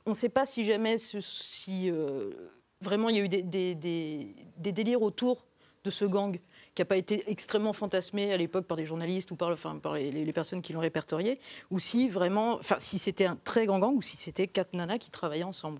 on 0.06 0.10
ne 0.10 0.14
sait 0.14 0.28
pas 0.28 0.46
si 0.46 0.64
jamais 0.64 0.96
si, 0.98 1.90
euh, 1.90 2.30
vraiment 2.80 3.08
il 3.08 3.16
y 3.16 3.20
a 3.20 3.24
eu 3.24 3.28
des, 3.28 3.42
des 3.42 4.72
délires 4.72 5.02
autour 5.02 5.44
de 5.84 5.90
ce 5.90 6.04
gang 6.04 6.38
qui 6.74 6.82
n'a 6.82 6.86
pas 6.86 6.96
été 6.96 7.24
extrêmement 7.30 7.72
fantasmé 7.72 8.32
à 8.32 8.36
l'époque 8.36 8.66
par 8.66 8.76
des 8.76 8.84
journalistes 8.84 9.30
ou 9.30 9.36
par, 9.36 9.50
enfin, 9.50 9.78
par 9.78 9.94
les, 9.94 10.32
personnes 10.32 10.62
qui 10.62 10.72
l'ont 10.72 10.80
répertorié, 10.80 11.40
ou 11.70 11.78
si 11.78 12.08
vraiment, 12.08 12.54
enfin, 12.54 12.76
si 12.78 12.98
c'était 12.98 13.24
un 13.24 13.36
très 13.36 13.66
grand 13.66 13.80
gang 13.80 13.94
ou 13.94 14.02
si 14.02 14.16
c'était 14.16 14.46
quatre 14.46 14.74
nanas 14.74 14.98
qui 14.98 15.10
travaillaient 15.10 15.42
ensemble. 15.42 15.78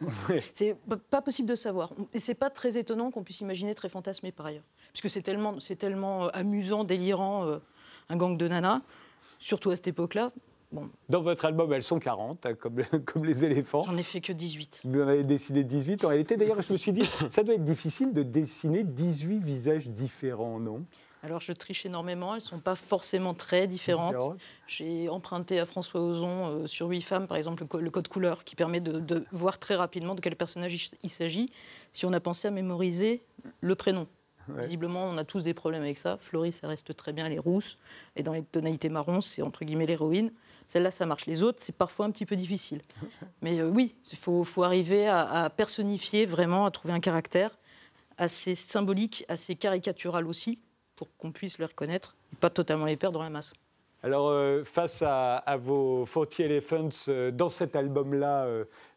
C'est 0.54 0.76
pas 1.10 1.22
possible 1.22 1.48
de 1.48 1.54
savoir. 1.54 1.92
Et 2.12 2.18
c'est 2.18 2.34
pas 2.34 2.50
très 2.50 2.76
étonnant 2.76 3.10
qu'on 3.10 3.22
puisse 3.22 3.40
imaginer 3.40 3.74
très 3.74 3.88
fantasmé 3.88 4.32
par 4.32 4.46
ailleurs, 4.46 4.64
puisque 4.92 5.10
c'est 5.10 5.22
tellement, 5.22 5.60
c'est 5.60 5.76
tellement 5.76 6.26
euh, 6.26 6.30
amusant, 6.32 6.84
délirant, 6.84 7.46
euh, 7.46 7.58
un 8.08 8.16
gang 8.16 8.36
de 8.36 8.48
nanas, 8.48 8.80
surtout 9.38 9.70
à 9.70 9.76
cette 9.76 9.88
époque-là. 9.88 10.32
Dans 11.08 11.22
votre 11.22 11.44
album, 11.44 11.72
elles 11.72 11.82
sont 11.82 11.98
40, 11.98 12.46
hein, 12.46 12.54
comme, 12.54 12.82
comme, 13.04 13.24
les 13.24 13.44
éléphants. 13.44 13.84
J'en 13.84 13.96
ai 13.96 14.02
fait 14.02 14.20
que 14.20 14.32
18. 14.32 14.82
Vous 14.84 15.00
en 15.00 15.08
avez 15.08 15.24
dessiné 15.24 15.64
18. 15.64 16.04
En 16.04 16.08
réalité, 16.08 16.36
d'ailleurs, 16.36 16.62
je 16.62 16.72
me 16.72 16.78
suis 16.78 16.92
dit, 16.92 17.08
ça 17.28 17.42
doit 17.42 17.54
être 17.54 17.64
difficile 17.64 18.12
de 18.12 18.22
dessiner 18.22 18.84
18 18.84 19.40
visages 19.40 19.88
différents, 19.88 20.60
non? 20.60 20.84
Alors 21.22 21.40
je 21.40 21.52
triche 21.52 21.84
énormément, 21.84 22.34
elles 22.34 22.42
ne 22.42 22.48
sont 22.48 22.60
pas 22.60 22.76
forcément 22.76 23.34
très 23.34 23.66
différentes. 23.66 24.38
J'ai 24.66 25.08
emprunté 25.10 25.58
à 25.58 25.66
François 25.66 26.00
Ozon 26.00 26.46
euh, 26.46 26.66
sur 26.66 26.86
8 26.88 27.02
femmes, 27.02 27.26
par 27.26 27.36
exemple, 27.36 27.66
le, 27.78 27.90
code 27.90 28.08
couleur 28.08 28.44
qui 28.44 28.56
permet 28.56 28.80
de, 28.80 29.26
voir 29.30 29.58
très 29.58 29.74
rapidement 29.74 30.14
de 30.14 30.20
quel 30.20 30.34
personnage 30.34 30.90
il, 31.02 31.10
s'agit 31.10 31.52
si 31.92 32.06
on 32.06 32.12
a 32.14 32.20
pensé 32.20 32.48
à 32.48 32.50
mémoriser 32.50 33.22
le 33.60 33.74
prénom. 33.74 34.06
Visiblement, 34.48 35.04
on 35.04 35.16
a 35.16 35.24
tous 35.24 35.44
des 35.44 35.54
problèmes 35.54 35.82
avec 35.82 35.98
ça. 35.98 36.16
Florie, 36.18 36.52
ça 36.52 36.68
reste 36.68 36.94
très 36.96 37.12
bien, 37.12 37.26
elle 37.26 37.34
est 37.34 37.38
rousse. 37.38 37.78
Et 38.16 38.22
dans 38.22 38.32
les 38.32 38.42
tonalités 38.42 38.88
marron, 38.88 39.20
c'est 39.20 39.42
entre 39.42 39.64
guillemets 39.64 39.86
l'héroïne. 39.86 40.32
Celle-là, 40.68 40.90
ça 40.90 41.06
marche. 41.06 41.26
Les 41.26 41.42
autres, 41.42 41.58
c'est 41.60 41.74
parfois 41.74 42.06
un 42.06 42.10
petit 42.10 42.26
peu 42.26 42.36
difficile. 42.36 42.82
Mais 43.42 43.60
euh, 43.60 43.68
oui, 43.68 43.94
il 44.12 44.18
faut, 44.18 44.62
arriver 44.62 45.08
à, 45.08 45.50
personnifier 45.54 46.26
vraiment, 46.26 46.66
à 46.66 46.70
trouver 46.70 46.94
un 46.94 47.00
caractère 47.00 47.58
assez 48.18 48.54
symbolique, 48.54 49.24
assez 49.28 49.56
caricatural 49.56 50.26
aussi, 50.26 50.58
pour 50.96 51.08
qu'on 51.16 51.32
puisse 51.32 51.58
le 51.58 51.64
reconnaître, 51.64 52.16
et 52.32 52.36
pas 52.36 52.50
totalement 52.50 52.84
les 52.84 52.96
perdre 52.96 53.18
dans 53.18 53.24
la 53.24 53.30
masse. 53.30 53.52
Alors, 54.02 54.28
euh, 54.28 54.64
face 54.64 55.02
à, 55.06 55.58
vos 55.60 56.04
40 56.06 56.40
Elephants, 56.40 56.88
euh, 57.08 57.30
dans 57.30 57.50
cet 57.50 57.76
album-là, 57.76 58.46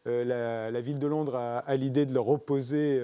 la, 0.05 0.81
ville 0.81 0.99
de 0.99 1.07
Londres 1.07 1.35
a, 1.35 1.75
l'idée 1.75 2.05
de 2.05 2.13
leur 2.13 2.29
opposer 2.29 3.01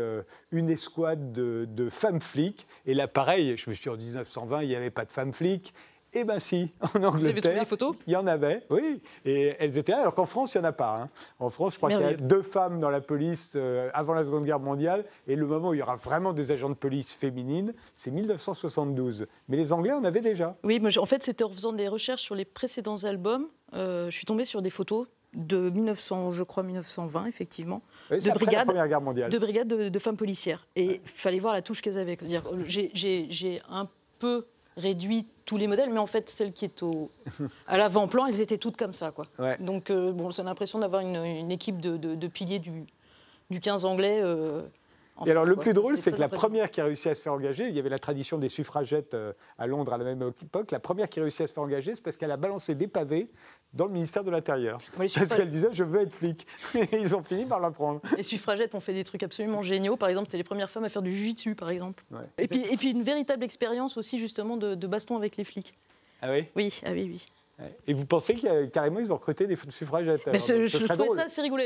une 0.52 0.70
escouade 0.70 1.32
de, 1.32 1.68
de, 1.70 1.90
femmes 1.90 2.22
flics. 2.22 2.68
Et 2.86 2.94
là, 2.94 3.08
pareil, 3.08 3.58
je 3.58 3.70
me 3.70 3.76
suis 3.76 3.84
dit 3.84 3.90
en 3.90 3.98
1920, 3.98 4.64
il 4.64 4.70
n'y 4.70 4.76
avait 4.76 4.90
pas 4.90 5.06
de 5.06 5.12
femmes 5.12 5.34
flics. 5.34 5.74
Eh 6.14 6.24
bien 6.24 6.40
si, 6.40 6.72
en 6.96 7.04
Angleterre, 7.04 7.66
il 8.08 8.14
y 8.14 8.16
en 8.16 8.26
avait, 8.26 8.64
oui, 8.70 9.02
et 9.26 9.56
elles 9.60 9.78
étaient 9.78 9.92
là, 9.92 10.02
alors 10.02 10.16
qu'en 10.16 10.26
France, 10.26 10.56
il 10.56 10.58
n'y 10.60 10.66
en 10.66 10.70
a 10.70 10.72
pas. 10.72 11.02
Hein. 11.02 11.10
En 11.40 11.50
France, 11.50 11.74
je 11.74 11.78
crois 11.78 11.90
qu'il 11.90 12.00
y 12.00 12.04
a 12.04 12.14
deux 12.14 12.42
femmes 12.42 12.80
dans 12.80 12.90
la 12.90 13.02
police 13.02 13.54
euh, 13.56 13.90
avant 13.94 14.14
la 14.14 14.24
Seconde 14.24 14.46
Guerre 14.46 14.60
mondiale, 14.60 15.06
et 15.28 15.36
le 15.36 15.46
moment 15.46 15.70
où 15.70 15.74
il 15.76 15.80
y 15.80 15.84
aura 15.84 15.98
vraiment 15.98 16.34
des 16.34 16.52
agents 16.52 16.70
de 16.70 16.76
police 16.76 17.14
féminines, 17.14 17.74
c'est 17.94 18.12
1972. 18.12 19.28
Mais 19.50 19.58
les 19.58 19.72
Anglais 19.72 19.92
en 19.92 20.04
avaient 20.04 20.22
déjà. 20.22 20.56
Oui, 20.64 20.82
en 20.98 21.06
fait, 21.06 21.24
c'était 21.24 21.44
en 21.44 21.52
faisant 21.52 21.74
des 21.74 21.88
recherches 21.88 22.24
sur 22.24 22.36
les 22.36 22.46
précédents 22.46 23.04
albums, 23.04 23.48
euh, 23.74 24.10
je 24.10 24.16
suis 24.16 24.26
tombée 24.26 24.46
sur 24.46 24.64
des 24.64 24.72
photos 24.72 25.08
de 25.34 25.70
1900, 25.70 26.32
je 26.32 26.44
crois 26.44 26.64
1920 26.64 27.26
effectivement, 27.28 27.84
de, 28.10 28.18
brigades, 28.32 28.66
Première 28.66 28.88
Guerre 28.88 29.02
mondiale. 29.02 29.30
de 29.30 29.38
brigades 29.38 29.68
de, 29.68 30.00
femmes 30.00 30.18
policières. 30.18 30.68
Et 30.76 31.02
il 31.04 31.10
fallait 31.10 31.40
voir 31.40 31.54
la 31.54 31.62
touche 31.62 31.82
qu'elles 31.82 32.00
avaient. 32.00 32.18
J'ai 32.66 33.62
un 33.70 33.88
peu 34.18 34.48
réduit 34.80 35.28
tous 35.46 35.58
les 35.58 35.68
modèles, 35.68 35.90
mais 35.92 36.00
en 36.00 36.06
fait, 36.06 36.30
celle 36.30 36.54
qui 36.54 36.66
est 36.66 36.84
au, 36.84 37.12
à 37.68 37.78
l'avant-plan, 37.78 38.26
elles 38.28 38.42
étaient 38.42 38.58
toutes 38.58 38.78
comme 38.78 38.94
ça. 38.94 39.12
Quoi. 39.12 39.26
Donc, 39.60 39.90
euh, 39.90 40.12
bon, 40.12 40.30
j'ai 40.30 40.44
l'impression 40.44 40.80
d'avoir 40.80 41.02
une, 41.02 41.52
équipe 41.52 41.80
de, 41.80 42.28
piliers 42.28 42.60
du, 42.60 42.86
du 43.50 43.60
15 43.60 43.86
anglais. 43.86 44.20
Euh, 44.22 44.62
et 45.26 45.32
alors, 45.32 45.46
le 45.46 45.56
plus 45.56 45.74
drôle, 45.74 45.98
c'est 45.98 46.12
que 46.12 46.20
la 46.20 46.30
première 46.30 46.72
qui 46.72 46.82
a 46.82 46.86
réussi 46.86 47.10
à 47.10 47.16
se 47.16 47.22
faire 47.22 47.34
engager, 47.34 47.68
il 47.68 47.76
y 47.76 47.80
avait 47.80 47.90
la 47.90 48.00
tradition 48.00 48.38
des 48.38 48.48
suffragettes 48.48 49.14
euh, 49.14 49.34
à 49.58 49.68
Londres 49.68 49.94
à 49.94 49.98
la 49.98 50.06
même 50.06 50.32
époque, 50.42 50.72
la 50.72 50.80
première 50.80 51.10
qui 51.10 51.20
a 51.20 51.24
réussi 51.24 51.44
à 51.44 51.48
se 51.48 51.54
faire 51.54 51.64
engager, 51.64 51.96
c'est 51.96 52.04
parce 52.04 52.16
qu'elle 52.16 52.32
a 52.32 52.38
balancé 52.38 52.76
des 52.76 52.88
pavés 52.88 53.30
dans 53.74 53.86
le 53.86 53.92
ministère 53.92 54.24
de 54.24 54.32
l'Intérieur. 54.32 54.80
Parce 54.98 55.34
qu'elle 55.34 55.50
disait, 55.50 55.70
je 55.72 55.84
veux 55.84 56.02
être 56.02 56.14
flic. 56.14 56.46
Et 56.76 57.00
ils 57.00 57.16
ont 57.16 57.24
fini 57.24 57.46
par 57.46 57.60
l'apprendre. 57.60 58.02
Les 58.18 58.24
suffragettes 58.24 58.74
ont 58.76 58.80
fait 58.80 58.94
des 58.94 59.04
trucs 59.04 59.24
absolument 59.24 59.62
géniaux. 59.62 59.96
Par 59.96 60.10
exemple, 60.10 60.30
c'est 60.32 60.38
les 60.38 60.44
premières 60.44 60.70
femmes 60.70 60.86
à 60.86 60.90
faire 60.90 61.02
du 61.02 61.16
jiu-jitsu, 61.16 61.56
par 61.56 61.70
exemple. 61.70 62.04
Et, 62.38 62.48
puis, 62.48 62.62
et 62.70 62.78
puis 62.78 62.92
une 62.92 63.04
véritable 63.04 63.44
expérience 63.44 63.98
aussi, 63.98 64.20
justement, 64.20 64.58
de, 64.58 64.88
baston 64.88 65.18
avec 65.18 65.38
les 65.38 65.44
flics. 65.44 65.78
Ah 66.22 66.32
oui? 66.32 66.48
Oui, 66.56 66.82
ah 66.84 66.92
oui, 66.92 67.10
oui. 67.14 67.28
Et 67.88 67.94
vous 67.94 68.06
pensez 68.06 68.36
qu'il 68.36 68.72
carrément 68.72 69.00
ils 69.02 69.12
ont 69.12 69.18
recruté 69.18 69.46
des 69.46 69.58
suffragettes 69.70 70.22
Mais 70.28 70.40
je, 70.40 70.66
je 70.66 70.78
trouvais 70.78 71.10
ça 71.10 71.24
assez 71.24 71.42
rigolo. 71.42 71.62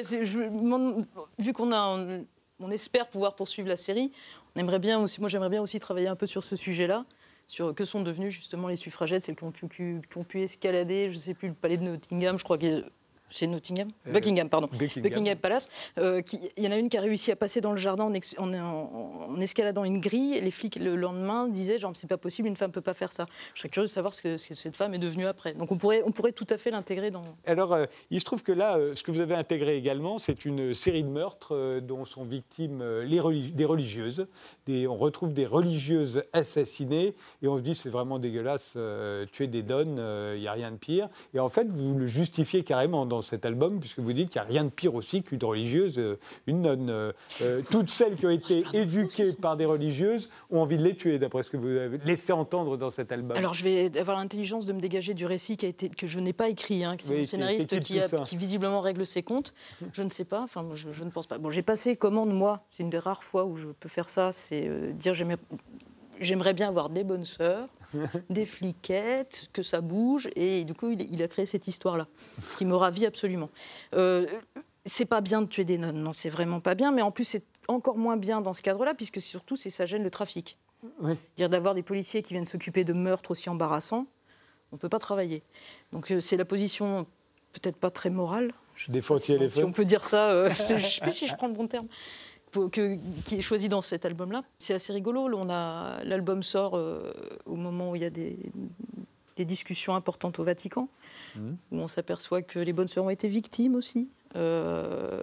vu 1.37 1.53
qu'on 1.53 1.71
a 1.71 2.25
on 2.59 2.71
espère 2.71 3.07
pouvoir 3.07 3.35
poursuivre 3.35 3.67
la 3.67 3.75
série. 3.75 4.11
On 4.55 4.59
aimerait 4.59 4.79
bien 4.79 4.99
aussi, 4.99 5.19
moi 5.19 5.29
j'aimerais 5.29 5.49
bien 5.49 5.61
aussi 5.61 5.79
travailler 5.79 6.07
un 6.07 6.15
peu 6.15 6.25
sur 6.25 6.43
ce 6.43 6.55
sujet-là, 6.55 7.05
sur 7.47 7.73
que 7.75 7.85
sont 7.85 8.01
devenus 8.01 8.33
justement 8.33 8.67
les 8.67 8.75
suffragettes, 8.75 9.23
celles 9.23 9.35
qui 9.35 9.43
ont 9.43 9.51
pu, 9.51 10.01
qui 10.09 10.17
ont 10.17 10.23
pu 10.23 10.41
escalader, 10.41 11.09
je 11.09 11.15
ne 11.15 11.19
sais 11.19 11.33
plus, 11.33 11.49
le 11.49 11.53
palais 11.53 11.77
de 11.77 11.83
Nottingham, 11.83 12.37
je 12.37 12.43
crois 12.43 12.57
que 12.57 12.85
c'est 13.33 13.47
Nottingham 13.47 13.89
euh, 14.07 14.11
Buckingham, 14.11 14.49
pardon. 14.49 14.69
Buckingham, 14.71 15.37
Palace. 15.37 15.67
Euh, 15.97 16.21
il 16.55 16.63
y 16.63 16.67
en 16.67 16.71
a 16.71 16.77
une 16.77 16.89
qui 16.89 16.97
a 16.97 17.01
réussi 17.01 17.31
à 17.31 17.35
passer 17.35 17.61
dans 17.61 17.71
le 17.71 17.77
jardin 17.77 18.11
en, 18.37 18.53
en, 18.53 19.41
escaladant 19.41 19.83
une 19.83 19.99
grille. 19.99 20.39
Les 20.39 20.51
flics, 20.51 20.75
le 20.75 20.95
lendemain, 20.95 21.47
disaient 21.47 21.79
genre, 21.79 21.91
c'est 21.95 22.07
pas 22.07 22.17
possible, 22.17 22.47
une 22.47 22.55
femme 22.55 22.71
peut 22.71 22.81
pas 22.81 22.93
faire 22.93 23.11
ça. 23.11 23.25
Je 23.53 23.61
serais 23.61 23.69
curieux 23.69 23.87
de 23.87 23.91
savoir 23.91 24.13
ce 24.13 24.21
que, 24.21 24.37
cette 24.37 24.75
femme 24.75 24.93
est 24.93 24.99
devenue 24.99 25.25
après. 25.25 25.53
Donc 25.53 25.71
on 25.71 25.77
pourrait, 25.77 26.03
on 26.05 26.11
pourrait 26.11 26.31
tout 26.31 26.47
à 26.49 26.57
fait 26.57 26.71
l'intégrer 26.71 27.09
dans. 27.11 27.23
Alors, 27.45 27.73
euh, 27.73 27.85
il 28.11 28.19
se 28.19 28.25
trouve 28.25 28.43
que 28.43 28.51
là, 28.51 28.77
ce 28.93 29.03
que 29.03 29.11
vous 29.11 29.19
avez 29.19 29.35
intégré 29.35 29.77
également, 29.77 30.17
c'est 30.17 30.45
une 30.45 30.73
série 30.73 31.03
de 31.03 31.09
meurtres 31.09 31.79
dont 31.81 32.05
sont 32.05 32.23
victimes 32.23 32.83
les 32.83 33.23
des 33.51 33.65
religieuses. 33.65 34.27
Des, 34.65 34.87
on 34.87 34.97
retrouve 34.97 35.33
des 35.33 35.45
religieuses 35.45 36.21
assassinées 36.33 37.15
et 37.41 37.47
on 37.47 37.57
se 37.57 37.63
dit, 37.63 37.73
c'est 37.73 37.89
vraiment 37.89 38.19
dégueulasse, 38.19 38.77
tuer 39.31 39.47
des 39.47 39.63
donnes, 39.63 39.95
il 40.35 40.41
n'y 40.41 40.47
a 40.47 40.51
rien 40.51 40.71
de 40.71 40.77
pire. 40.77 41.09
Et 41.33 41.39
en 41.39 41.49
fait, 41.49 41.67
vous 41.67 41.97
le 41.97 42.05
justifiez 42.05 42.63
carrément 42.63 43.05
dans 43.05 43.22
cet 43.23 43.45
album, 43.45 43.79
puisque 43.79 43.99
vous 43.99 44.13
dites 44.13 44.29
qu'il 44.29 44.41
n'y 44.41 44.47
a 44.47 44.49
rien 44.49 44.63
de 44.65 44.69
pire 44.69 44.93
aussi 44.95 45.23
qu'une 45.23 45.43
religieuse, 45.43 45.97
euh, 45.97 46.19
une 46.47 46.61
nonne. 46.61 46.89
Euh, 46.89 47.11
euh, 47.41 47.61
toutes 47.69 47.89
celles 47.89 48.15
qui 48.15 48.25
ont 48.25 48.29
été 48.29 48.63
éduquées 48.73 49.33
par 49.33 49.57
des 49.57 49.65
religieuses 49.65 50.29
ont 50.51 50.61
envie 50.61 50.77
de 50.77 50.83
les 50.83 50.95
tuer, 50.95 51.19
d'après 51.19 51.43
ce 51.43 51.49
que 51.49 51.57
vous 51.57 51.67
avez 51.67 51.97
laissé 52.05 52.33
entendre 52.33 52.77
dans 52.77 52.91
cet 52.91 53.11
album. 53.11 53.35
Alors 53.37 53.53
je 53.53 53.63
vais 53.63 53.97
avoir 53.97 54.17
l'intelligence 54.17 54.65
de 54.65 54.73
me 54.73 54.79
dégager 54.79 55.13
du 55.13 55.25
récit 55.25 55.57
qui 55.57 55.65
a 55.65 55.69
été, 55.69 55.89
que 55.89 56.07
je 56.07 56.19
n'ai 56.19 56.33
pas 56.33 56.49
écrit, 56.49 56.83
hein, 56.83 56.97
qui 56.97 57.11
est 57.11 57.25
scénariste 57.25 57.79
qui, 57.79 57.99
qui, 58.25 58.37
visiblement 58.37 58.81
règle 58.81 59.05
ses 59.05 59.23
comptes. 59.23 59.53
Je 59.93 60.03
ne 60.03 60.09
sais 60.09 60.25
pas, 60.25 60.41
enfin 60.41 60.65
je, 60.73 60.91
je 60.91 61.03
ne 61.03 61.09
pense 61.09 61.27
pas. 61.27 61.37
Bon, 61.37 61.49
j'ai 61.49 61.61
passé 61.61 61.95
commande, 61.95 62.33
moi, 62.33 62.65
c'est 62.69 62.83
une 62.83 62.89
des 62.89 62.99
rares 62.99 63.23
fois 63.23 63.45
où 63.45 63.55
je 63.55 63.67
peux 63.67 63.89
faire 63.89 64.09
ça, 64.09 64.31
c'est 64.31 64.69
dire 64.93 65.13
j'aimais 65.13 65.37
j'aimerais 66.19 66.53
bien 66.53 66.67
avoir 66.67 66.89
des 66.89 67.03
bonnes 67.03 67.25
sœurs, 67.25 67.67
des 68.29 68.45
fliquettes, 68.45 69.49
que 69.53 69.63
ça 69.63 69.81
bouge. 69.81 70.29
Et 70.35 70.63
du 70.65 70.73
coup, 70.73 70.91
il, 70.91 71.21
a 71.21 71.27
créé 71.27 71.45
cette 71.45 71.67
histoire-là, 71.67 72.07
ce 72.41 72.57
qui 72.57 72.65
me 72.65 72.75
ravit 72.75 73.05
absolument. 73.05 73.49
Euh, 73.93 74.27
c'est 74.85 75.05
pas 75.05 75.21
bien 75.21 75.41
de 75.41 75.47
tuer 75.47 75.63
des 75.63 75.77
nonnes, 75.77 76.01
non, 76.01 76.13
c'est 76.13 76.29
vraiment 76.29 76.59
pas 76.59 76.75
bien. 76.75 76.91
Mais 76.91 77.01
en 77.01 77.11
plus, 77.11 77.37
encore 77.67 77.97
moins 77.97 78.17
bien 78.17 78.41
dans 78.41 78.53
ce 78.53 78.61
cadre-là, 78.61 78.93
puisque 78.93 79.21
surtout, 79.21 79.55
c'est 79.55 79.69
ça 79.69 79.85
gêne 79.85 80.03
le 80.03 80.11
trafic. 80.11 80.57
Oui. 80.99 81.13
Dire 81.37 81.49
d'avoir 81.49 81.73
des 81.73 81.83
policiers 81.83 82.21
qui 82.21 82.33
viennent 82.33 82.45
s'occuper 82.45 82.83
de 82.83 82.93
meurtres 82.93 83.31
aussi 83.31 83.49
embarrassants, 83.49 84.05
on 84.71 84.75
ne 84.75 84.79
peut 84.79 84.89
pas 84.89 84.99
travailler. 84.99 85.43
Donc 85.93 86.11
euh, 86.11 86.19
c'est 86.19 86.35
la 86.35 86.45
position 86.45 87.05
peut-être 87.53 87.77
pas 87.77 87.91
très 87.91 88.09
morale. 88.09 88.53
Des 88.89 89.01
si, 89.01 89.51
si 89.51 89.63
on 89.63 89.71
peut 89.71 89.85
dire 89.85 90.03
ça, 90.03 90.31
euh, 90.31 90.49
je 90.67 90.73
ne 90.73 90.79
sais 90.79 90.99
pas 90.99 91.11
si 91.11 91.27
je 91.27 91.35
prends 91.35 91.47
le 91.47 91.53
bon 91.53 91.67
terme. 91.67 91.87
Qui 92.71 93.35
est 93.35 93.41
choisi 93.41 93.69
dans 93.69 93.81
cet 93.81 94.05
album-là. 94.05 94.43
C'est 94.59 94.73
assez 94.73 94.93
rigolo. 94.93 95.29
On 95.33 95.49
a 95.49 96.03
l'album 96.03 96.43
sort 96.43 96.75
euh, 96.75 97.13
au 97.45 97.55
moment 97.55 97.91
où 97.91 97.95
il 97.95 98.01
y 98.01 98.05
a 98.05 98.09
des, 98.09 98.37
des 99.35 99.45
discussions 99.45 99.95
importantes 99.95 100.39
au 100.39 100.43
Vatican, 100.43 100.89
mmh. 101.35 101.51
où 101.71 101.77
on 101.77 101.87
s'aperçoit 101.87 102.41
que 102.41 102.59
les 102.59 102.73
bonnes 102.73 102.87
sœurs 102.87 103.05
ont 103.05 103.09
été 103.09 103.27
victimes 103.27 103.75
aussi. 103.75 104.09
Euh, 104.35 105.21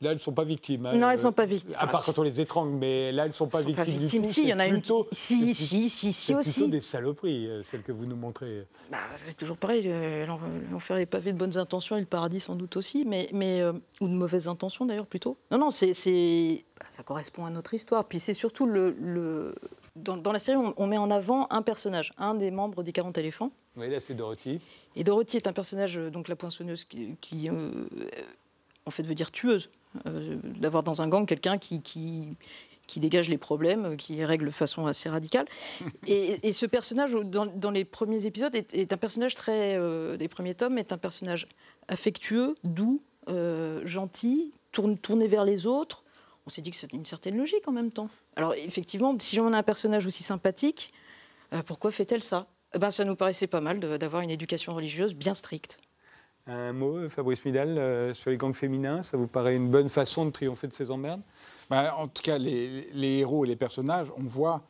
là, 0.00 0.10
elles 0.10 0.14
ne 0.14 0.18
sont 0.18 0.32
pas 0.32 0.44
victimes. 0.44 0.86
Hein. 0.86 0.96
Non, 0.96 1.08
elles 1.08 1.16
ne 1.16 1.22
sont 1.22 1.32
pas 1.32 1.44
victimes. 1.44 1.76
À 1.78 1.86
part 1.86 2.04
quand 2.04 2.18
on 2.18 2.22
les 2.22 2.40
étrangle, 2.40 2.72
mais 2.76 3.12
là, 3.12 3.24
elles 3.24 3.30
ne 3.30 3.34
sont 3.34 3.48
pas 3.48 3.62
victimes, 3.62 3.98
du 3.98 4.06
tout. 4.06 4.24
Si, 4.24 4.42
il 4.42 4.48
y 4.48 4.54
en 4.54 4.58
a 4.58 4.68
plutôt, 4.68 5.06
une. 5.10 5.16
Si, 5.16 5.54
si, 5.54 5.88
si, 5.88 6.12
si 6.12 6.34
aussi. 6.34 6.52
plutôt 6.52 6.68
des 6.68 6.80
saloperies, 6.80 7.46
euh, 7.46 7.62
celles 7.62 7.82
que 7.82 7.92
vous 7.92 8.06
nous 8.06 8.16
montrez. 8.16 8.66
Bah, 8.90 8.98
c'est 9.16 9.36
toujours 9.36 9.56
pareil. 9.56 9.84
Euh, 9.86 10.26
l'enfer 10.70 10.96
est 10.96 11.06
pavé 11.06 11.32
de 11.32 11.38
bonnes 11.38 11.56
intentions 11.56 11.96
et 11.96 12.00
le 12.00 12.06
paradis 12.06 12.40
sans 12.40 12.56
doute 12.56 12.76
aussi, 12.76 13.04
mais, 13.04 13.28
mais 13.32 13.62
ou 14.00 14.08
de 14.08 14.14
mauvaises 14.14 14.48
intentions 14.48 14.86
d'ailleurs 14.86 15.06
plutôt. 15.06 15.36
Non, 15.50 15.58
non, 15.58 15.70
c'est, 15.70 15.92
bah, 16.78 16.86
ça 16.90 17.02
correspond 17.02 17.44
à 17.44 17.50
notre 17.50 17.74
histoire. 17.74 18.04
Puis 18.06 18.20
c'est 18.20 18.34
surtout 18.34 18.66
le, 18.66 18.96
le... 18.98 19.54
Dans, 19.96 20.32
la 20.32 20.38
série, 20.38 20.56
on, 20.76 20.86
met 20.86 20.98
en 20.98 21.10
avant 21.10 21.46
un 21.50 21.62
personnage, 21.62 22.12
un 22.16 22.34
des 22.34 22.50
membres 22.50 22.82
des 22.82 22.92
40 22.92 23.18
éléphants. 23.18 23.50
Oui, 23.76 23.90
là, 23.90 24.00
c'est 24.00 24.14
Dorothy. 24.14 24.60
Et 24.96 25.04
Dorothy 25.04 25.36
est 25.36 25.46
un 25.46 25.52
personnage, 25.52 25.96
donc 25.96 26.28
la 26.28 26.36
poinçonneuse, 26.36 26.84
qui, 26.84 27.50
en 28.90 28.92
fait 28.92 29.04
veut 29.04 29.14
dire 29.14 29.30
tueuse. 29.30 29.70
Euh, 30.06 30.36
d'avoir 30.42 30.82
dans 30.82 31.00
un 31.00 31.08
gang 31.08 31.26
quelqu'un 31.26 31.58
qui, 31.58 31.80
qui, 31.80 32.36
qui, 32.88 32.98
dégage 32.98 33.28
les 33.28 33.38
problèmes, 33.38 33.96
qui 33.96 34.14
les 34.14 34.24
règle 34.24 34.46
de 34.46 34.50
façon 34.50 34.86
assez 34.86 35.08
radicale. 35.08 35.46
et, 36.08 36.52
ce 36.52 36.66
personnage, 36.66 37.12
dans, 37.12 37.70
les 37.70 37.84
premiers 37.84 38.26
épisodes, 38.26 38.54
est, 38.54 38.92
un 38.92 38.96
personnage 38.96 39.36
très. 39.36 39.76
Euh, 39.76 40.16
des 40.16 40.26
premiers 40.26 40.56
tomes, 40.56 40.76
est 40.76 40.92
un 40.92 40.98
personnage 40.98 41.46
affectueux, 41.86 42.56
doux, 42.64 43.00
euh, 43.28 43.80
gentil, 43.84 44.52
tourne, 44.72 44.98
tourné 44.98 45.28
vers 45.28 45.44
les 45.44 45.66
autres. 45.66 46.02
On 46.46 46.50
s'est 46.50 46.62
dit 46.62 46.72
que 46.72 46.76
c'était 46.76 46.96
une 46.96 47.06
certaine 47.06 47.36
logique 47.36 47.68
en 47.68 47.72
même 47.72 47.92
temps. 47.92 48.08
Alors, 48.34 48.54
effectivement, 48.54 49.16
si 49.20 49.36
j'en 49.36 49.52
ai 49.52 49.56
un 49.56 49.62
personnage 49.62 50.06
aussi 50.06 50.24
sympathique, 50.24 50.92
pourquoi 51.66 51.92
fait-elle 51.92 52.22
ça? 52.22 52.48
Eh 52.74 52.78
ben, 52.78 52.90
Ça 52.90 53.04
nous 53.04 53.14
paraissait 53.14 53.46
pas 53.46 53.60
mal 53.60 53.78
d'avoir 53.78 54.22
une 54.22 54.30
éducation 54.30 54.74
religieuse 54.74 55.14
bien 55.14 55.34
stricte. 55.34 55.78
Un 56.46 56.72
mot, 56.72 57.08
Fabrice 57.08 57.44
Midal, 57.44 57.78
euh, 57.78 58.14
sur 58.14 58.30
les 58.30 58.36
gangs 58.36 58.54
féminins, 58.54 59.02
ça 59.02 59.16
vous 59.16 59.26
paraît 59.26 59.54
une 59.54 59.70
bonne 59.70 59.88
façon 59.88 60.24
de 60.24 60.30
triompher 60.30 60.68
de 60.68 60.72
ces 60.72 60.90
emmerdes? 60.90 61.20
Bah, 61.68 61.94
En 61.98 62.08
tout 62.08 62.22
cas, 62.22 62.38
les, 62.38 62.88
héros 62.94 63.44
et 63.44 63.48
les 63.48 63.56
personnages, 63.56 64.08
on 64.16 64.22
voit 64.22 64.62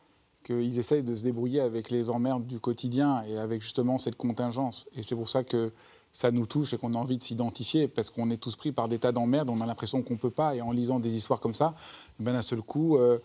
qu'ils 0.43 0.77
essayent 0.77 1.03
de 1.03 1.15
se 1.15 1.23
débrouiller 1.23 1.61
avec 1.61 1.89
les 1.89 2.09
emmerdes 2.09 2.45
du 2.45 2.59
quotidien 2.59 3.23
et 3.27 3.37
avec 3.37 3.61
justement 3.61 3.97
cette 3.97 4.15
contingence. 4.15 4.89
Et 4.95 5.03
c'est 5.03 5.15
pour 5.15 5.29
ça 5.29 5.43
que 5.43 5.71
ça 6.13 6.29
nous 6.29 6.45
touche 6.45 6.73
et 6.73 6.77
qu'on 6.77 6.93
a 6.93 6.97
envie 6.97 7.17
de 7.17 7.23
s'identifier, 7.23 7.87
parce 7.87 8.09
qu'on 8.09 8.29
est 8.31 8.37
tous 8.37 8.57
pris 8.57 8.73
par 8.73 8.89
des 8.89 8.99
tas 8.99 9.13
d'emmerdes, 9.13 9.49
on 9.49 9.61
a 9.61 9.65
l'impression 9.65 10.01
qu'on 10.01 10.15
ne 10.15 10.19
peut 10.19 10.29
pas, 10.29 10.55
et 10.55 10.61
en 10.61 10.71
lisant 10.71 10.99
des 10.99 11.15
histoires 11.15 11.39
comme 11.39 11.53
ça, 11.53 11.73
ben 12.19 12.33
d'un 12.33 12.41
seul 12.41 12.61
coup, 12.61 12.97
euh, 12.97 13.19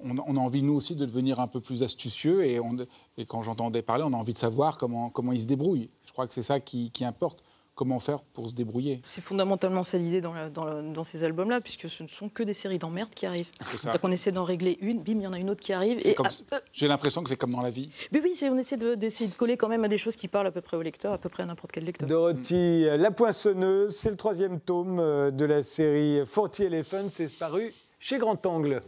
on, 0.00 0.16
a 0.16 0.40
envie, 0.40 0.62
nous 0.62 0.74
aussi, 0.74 0.96
de 0.96 1.06
devenir 1.06 1.38
un 1.38 1.46
peu 1.46 1.60
plus 1.60 1.84
astucieux, 1.84 2.44
et, 2.44 2.60
quand 3.28 3.42
j'entendais 3.42 3.82
parler, 3.82 4.02
on 4.04 4.12
a 4.12 4.16
envie 4.16 4.32
de 4.32 4.38
savoir 4.38 4.76
comment 4.78 5.32
ils 5.32 5.40
se 5.40 5.46
débrouillent. 5.46 5.90
Je 6.06 6.12
crois 6.12 6.26
que 6.26 6.34
c'est 6.34 6.42
ça 6.42 6.58
qui 6.58 6.90
importe 7.04 7.44
comment 7.74 7.98
faire 7.98 8.22
pour 8.22 8.48
se 8.48 8.54
débrouiller. 8.54 9.00
C'est 9.06 9.20
fondamentalement 9.20 9.82
ça 9.82 9.98
l'idée 9.98 10.20
dans, 10.20 10.34
dans, 10.50 11.04
ces 11.04 11.24
albums-là, 11.24 11.60
puisque 11.60 11.88
ce 11.88 12.02
ne 12.02 12.08
sont 12.08 12.28
que 12.28 12.42
des 12.42 12.54
séries 12.54 12.78
d'emmerdes 12.78 13.14
qui 13.14 13.26
arrivent. 13.26 13.48
C'est 13.60 14.00
qu'on 14.00 14.10
essaie 14.10 14.32
d'en 14.32 14.44
régler 14.44 14.78
une, 14.80 15.02
bim, 15.02 15.14
il 15.16 15.22
y 15.22 15.26
en 15.26 15.32
a 15.32 15.38
une 15.38 15.50
autre 15.50 15.60
qui 15.60 15.72
arrive. 15.72 15.98
Ah, 16.52 16.60
j'ai 16.72 16.88
l'impression 16.88 17.22
que 17.22 17.28
c'est 17.28 17.36
comme 17.36 17.52
dans 17.52 17.62
la 17.62 17.70
vie. 17.70 17.90
Mais 18.12 18.20
oui, 18.20 18.38
on 18.44 18.56
essaie 18.56 18.76
d'essayer 18.96 19.28
de, 19.28 19.34
coller 19.34 19.56
quand 19.56 19.68
même 19.68 19.84
à 19.84 19.88
des 19.88 19.98
choses 19.98 20.16
qui 20.16 20.28
parlent 20.28 20.46
à 20.46 20.52
peu 20.52 20.60
près 20.60 20.76
au 20.76 20.82
lecteur, 20.82 21.12
à 21.12 21.18
peu 21.18 21.28
près 21.28 21.42
à 21.42 21.46
n'importe 21.46 21.72
quel 21.72 21.84
lecteur. 21.84 22.08
Dorothy, 22.08 22.84
La 22.96 23.10
Poinçonneuse, 23.10 23.94
c'est 23.96 24.10
le 24.10 24.16
troisième 24.16 24.60
tome 24.60 24.98
euh, 25.00 25.30
de 25.30 25.44
la 25.44 25.62
série 25.62 26.20
Forty 26.26 26.64
Elephants, 26.64 27.08
c'est 27.10 27.28
paru 27.28 27.74
chez 27.98 28.18
Grand 28.18 28.44
Angle. 28.46 28.82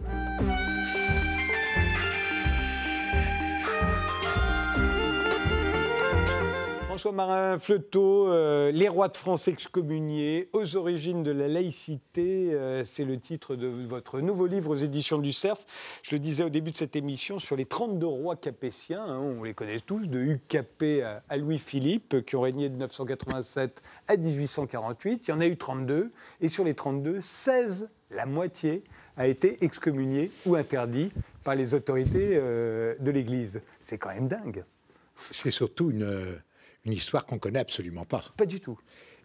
François 7.06 7.24
Marin 7.24 7.58
Fleuteau, 7.60 8.32
euh, 8.32 8.72
Les 8.72 8.88
rois 8.88 9.06
de 9.06 9.16
France 9.16 9.46
excommuniés, 9.46 10.48
aux 10.52 10.74
origines 10.74 11.22
de 11.22 11.30
la 11.30 11.46
laïcité, 11.46 12.52
euh, 12.52 12.82
c'est 12.82 13.04
le 13.04 13.16
titre 13.16 13.54
de 13.54 13.68
votre 13.68 14.18
nouveau 14.18 14.48
livre 14.48 14.70
aux 14.70 14.76
éditions 14.76 15.18
du 15.18 15.32
Cerf. 15.32 15.58
Je 16.02 16.16
le 16.16 16.18
disais 16.18 16.42
au 16.42 16.48
début 16.48 16.72
de 16.72 16.76
cette 16.76 16.96
émission 16.96 17.38
sur 17.38 17.54
les 17.54 17.64
32 17.64 18.04
rois 18.04 18.34
capétiens, 18.34 19.04
hein, 19.04 19.20
on 19.20 19.44
les 19.44 19.54
connaît 19.54 19.78
tous, 19.78 20.08
de 20.08 20.18
Hugues 20.18 20.40
Capet 20.48 21.02
à, 21.02 21.36
Louis-Philippe, 21.36 22.26
qui 22.26 22.34
ont 22.34 22.40
régné 22.40 22.68
de 22.68 22.74
987 22.74 23.84
à 24.08 24.16
1848. 24.16 25.28
Il 25.28 25.30
y 25.30 25.32
en 25.32 25.40
a 25.40 25.46
eu 25.46 25.56
32, 25.56 26.10
et 26.40 26.48
sur 26.48 26.64
les 26.64 26.74
32, 26.74 27.20
16, 27.20 27.88
la 28.10 28.26
moitié, 28.26 28.82
a 29.16 29.28
été 29.28 29.64
excommunié 29.64 30.32
ou 30.44 30.56
interdit 30.56 31.12
par 31.44 31.54
les 31.54 31.72
autorités 31.72 32.30
euh, 32.32 32.96
de 32.98 33.12
l'Église. 33.12 33.62
C'est 33.78 33.96
quand 33.96 34.12
même 34.12 34.26
dingue. 34.26 34.64
C'est 35.30 35.52
surtout 35.52 35.92
une 35.92 36.40
une 36.86 36.92
histoire 36.92 37.26
qu'on 37.26 37.38
connaît 37.38 37.58
absolument 37.58 38.04
pas. 38.04 38.24
Pas 38.36 38.46
du 38.46 38.60
tout. 38.60 38.78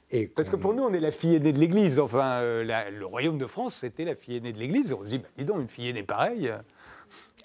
Et 0.09 0.27
Parce 0.27 0.49
que 0.49 0.57
pour 0.57 0.73
nous, 0.73 0.83
on 0.83 0.93
est 0.93 0.99
la 0.99 1.11
fille 1.11 1.35
aînée 1.35 1.53
de 1.53 1.59
l'Église. 1.59 1.99
Enfin, 1.99 2.41
euh, 2.41 2.89
le 2.89 3.05
royaume 3.05 3.37
de 3.37 3.47
France, 3.47 3.77
c'était 3.81 4.03
la 4.03 4.15
fille 4.15 4.37
aînée 4.37 4.51
de 4.51 4.59
l'Église. 4.59 4.91
On 4.91 5.03
se 5.03 5.09
dit, 5.09 5.19
bah, 5.19 5.29
dis 5.37 5.45
donc, 5.45 5.61
une 5.61 5.69
fille 5.69 5.87
aînée 5.87 6.03
pareille. 6.03 6.51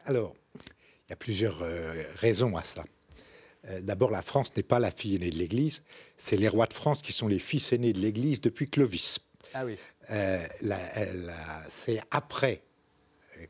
Alors, 0.04 0.34
il 0.56 1.10
y 1.10 1.12
a 1.12 1.16
plusieurs 1.16 1.62
euh, 1.62 2.02
raisons 2.16 2.56
à 2.56 2.64
ça. 2.64 2.84
Euh, 3.68 3.80
d'abord, 3.80 4.10
la 4.10 4.22
France 4.22 4.56
n'est 4.56 4.64
pas 4.64 4.80
la 4.80 4.90
fille 4.90 5.14
aînée 5.14 5.30
de 5.30 5.36
l'Église, 5.36 5.82
c'est 6.16 6.36
les 6.36 6.48
rois 6.48 6.66
de 6.66 6.72
France 6.72 7.02
qui 7.02 7.12
sont 7.12 7.28
les 7.28 7.38
fils 7.38 7.72
aînés 7.72 7.92
de 7.92 8.00
l'Église 8.00 8.40
depuis 8.40 8.68
Clovis. 8.68 9.20
Ah 9.54 9.64
oui. 9.64 9.76
c'est 11.68 12.00
après, 12.10 12.62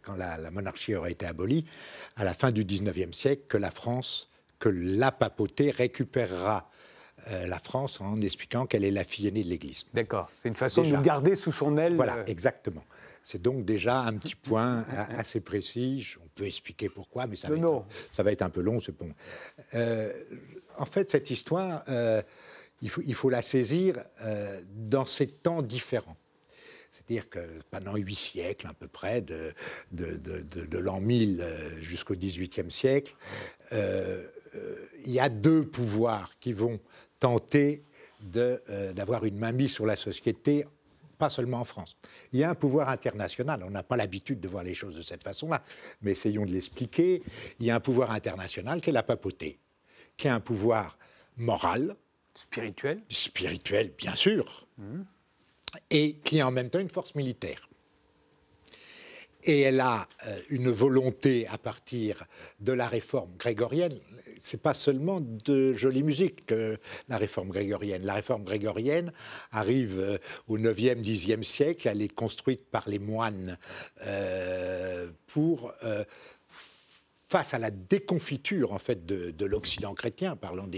quand 0.02 0.14
la, 0.14 0.36
la, 0.36 0.50
monarchie 0.50 0.94
aurait 0.94 1.12
été 1.12 1.26
abolie, 1.26 1.64
à 2.16 2.24
la 2.24 2.34
fin 2.34 2.52
du 2.52 2.64
19e 2.64 3.12
siècle, 3.12 3.44
que 3.48 3.56
la 3.56 3.70
France 3.70 4.30
que 4.58 4.68
la 4.68 5.12
papauté 5.12 5.70
récupérera 5.70 6.70
euh, 7.28 7.46
la 7.48 7.58
France 7.58 8.00
en 8.00 8.20
expliquant 8.20 8.66
qu'elle 8.66 8.84
est 8.84 8.90
la 8.92 9.02
fille 9.02 9.26
aînée 9.26 9.42
de 9.42 9.48
l'Église. 9.48 9.84
D'accord, 9.92 10.30
c'est 10.40 10.48
une 10.48 10.54
façon 10.54 10.82
de 10.82 10.88
nous 10.88 11.00
garder 11.00 11.34
sous 11.34 11.50
son 11.50 11.76
aile. 11.76 11.96
Voilà, 11.96 12.18
euh. 12.18 12.24
exactement. 12.26 12.84
C'est 13.24 13.42
donc 13.42 13.64
déjà 13.64 14.00
un 14.00 14.14
petit 14.14 14.36
point 14.36 14.84
assez 15.18 15.40
précis. 15.40 16.14
On 16.22 16.28
peut 16.36 16.44
expliquer 16.44 16.88
pourquoi, 16.88 17.26
mais 17.26 17.34
ça, 17.34 17.48
va, 17.48 17.56
Être, 17.56 17.84
ça 18.12 18.22
va 18.22 18.30
être 18.30 18.42
un 18.42 18.50
peu 18.50 18.60
long, 18.60 18.78
c'est 18.78 18.96
bon. 18.96 19.10
Euh, 19.74 20.12
en 20.78 20.84
fait, 20.84 21.10
cette 21.10 21.28
histoire, 21.28 21.82
il, 22.80 22.88
faut, 22.88 23.02
il, 23.04 23.14
faut, 23.14 23.28
la 23.28 23.42
saisir 23.42 23.96
dans 24.70 25.06
ces 25.06 25.26
temps 25.26 25.62
différents. 25.62 26.16
C'est-à-dire 26.92 27.28
que 27.28 27.40
pendant 27.72 27.96
huit 27.96 28.14
siècles 28.14 28.68
à 28.68 28.74
peu 28.74 28.86
près, 28.86 29.22
de, 29.22 29.52
de, 29.90 30.16
de, 30.16 30.64
de 30.64 30.78
l'an 30.78 31.00
1000 31.00 31.44
jusqu'au 31.80 32.14
XVIIIe 32.14 32.70
siècle, 32.70 33.16
il 35.04 35.12
y 35.12 35.20
a 35.20 35.28
deux 35.28 35.64
pouvoirs 35.64 36.30
qui 36.40 36.52
vont 36.52 36.80
tenter 37.18 37.82
euh, 38.34 38.92
d'avoir 38.92 39.24
une 39.24 39.38
mainmise 39.38 39.72
sur 39.72 39.86
la 39.86 39.96
société, 39.96 40.66
pas 41.18 41.30
seulement 41.30 41.60
en 41.60 41.64
France. 41.64 41.96
Il 42.32 42.40
y 42.40 42.44
a 42.44 42.50
un 42.50 42.54
pouvoir 42.54 42.88
international, 42.88 43.62
on 43.64 43.70
n'a 43.70 43.82
pas 43.82 43.96
l'habitude 43.96 44.40
de 44.40 44.48
voir 44.48 44.64
les 44.64 44.74
choses 44.74 44.96
de 44.96 45.02
cette 45.02 45.22
façon-là, 45.22 45.62
mais 46.02 46.12
essayons 46.12 46.44
de 46.44 46.50
l'expliquer. 46.50 47.22
Il 47.60 47.66
y 47.66 47.70
a 47.70 47.76
un 47.76 47.80
pouvoir 47.80 48.10
international 48.10 48.80
qui 48.80 48.90
est 48.90 48.92
la 48.92 49.02
papauté, 49.02 49.58
qui 50.16 50.26
est 50.26 50.30
un 50.30 50.40
pouvoir 50.40 50.98
moral. 51.36 51.96
Spirituel 52.34 53.00
Spirituel, 53.08 53.92
bien 53.96 54.14
sûr. 54.14 54.66
Mmh. 54.78 55.02
Et 55.90 56.14
qui 56.16 56.38
est 56.38 56.42
en 56.42 56.50
même 56.50 56.70
temps 56.70 56.78
une 56.78 56.88
force 56.88 57.14
militaire 57.14 57.68
et 59.46 59.60
elle 59.60 59.80
a 59.80 60.08
euh, 60.26 60.38
une 60.50 60.70
volonté 60.70 61.46
à 61.46 61.56
partir 61.56 62.24
de 62.60 62.72
la 62.72 62.88
réforme 62.88 63.30
grégorienne. 63.38 63.98
C'est 64.38 64.60
pas 64.60 64.74
seulement 64.74 65.20
de 65.20 65.72
jolie 65.72 66.02
musique 66.02 66.44
que 66.46 66.78
la 67.08 67.16
réforme 67.16 67.48
grégorienne. 67.48 68.04
La 68.04 68.14
réforme 68.14 68.44
grégorienne 68.44 69.12
arrive 69.52 69.98
euh, 69.98 70.18
au 70.48 70.58
9e, 70.58 71.00
10e 71.00 71.42
siècle. 71.42 71.88
Elle 71.88 72.02
est 72.02 72.12
construite 72.12 72.66
par 72.70 72.88
les 72.88 72.98
moines 72.98 73.56
euh, 74.04 75.08
pour 75.26 75.72
face 77.26 77.54
à 77.54 77.58
la 77.58 77.70
déconfiture 77.70 78.72
en 78.72 78.78
fait 78.78 79.04
de, 79.04 79.44
l'Occident 79.44 79.94
chrétien, 79.94 80.36
parlons 80.36 80.70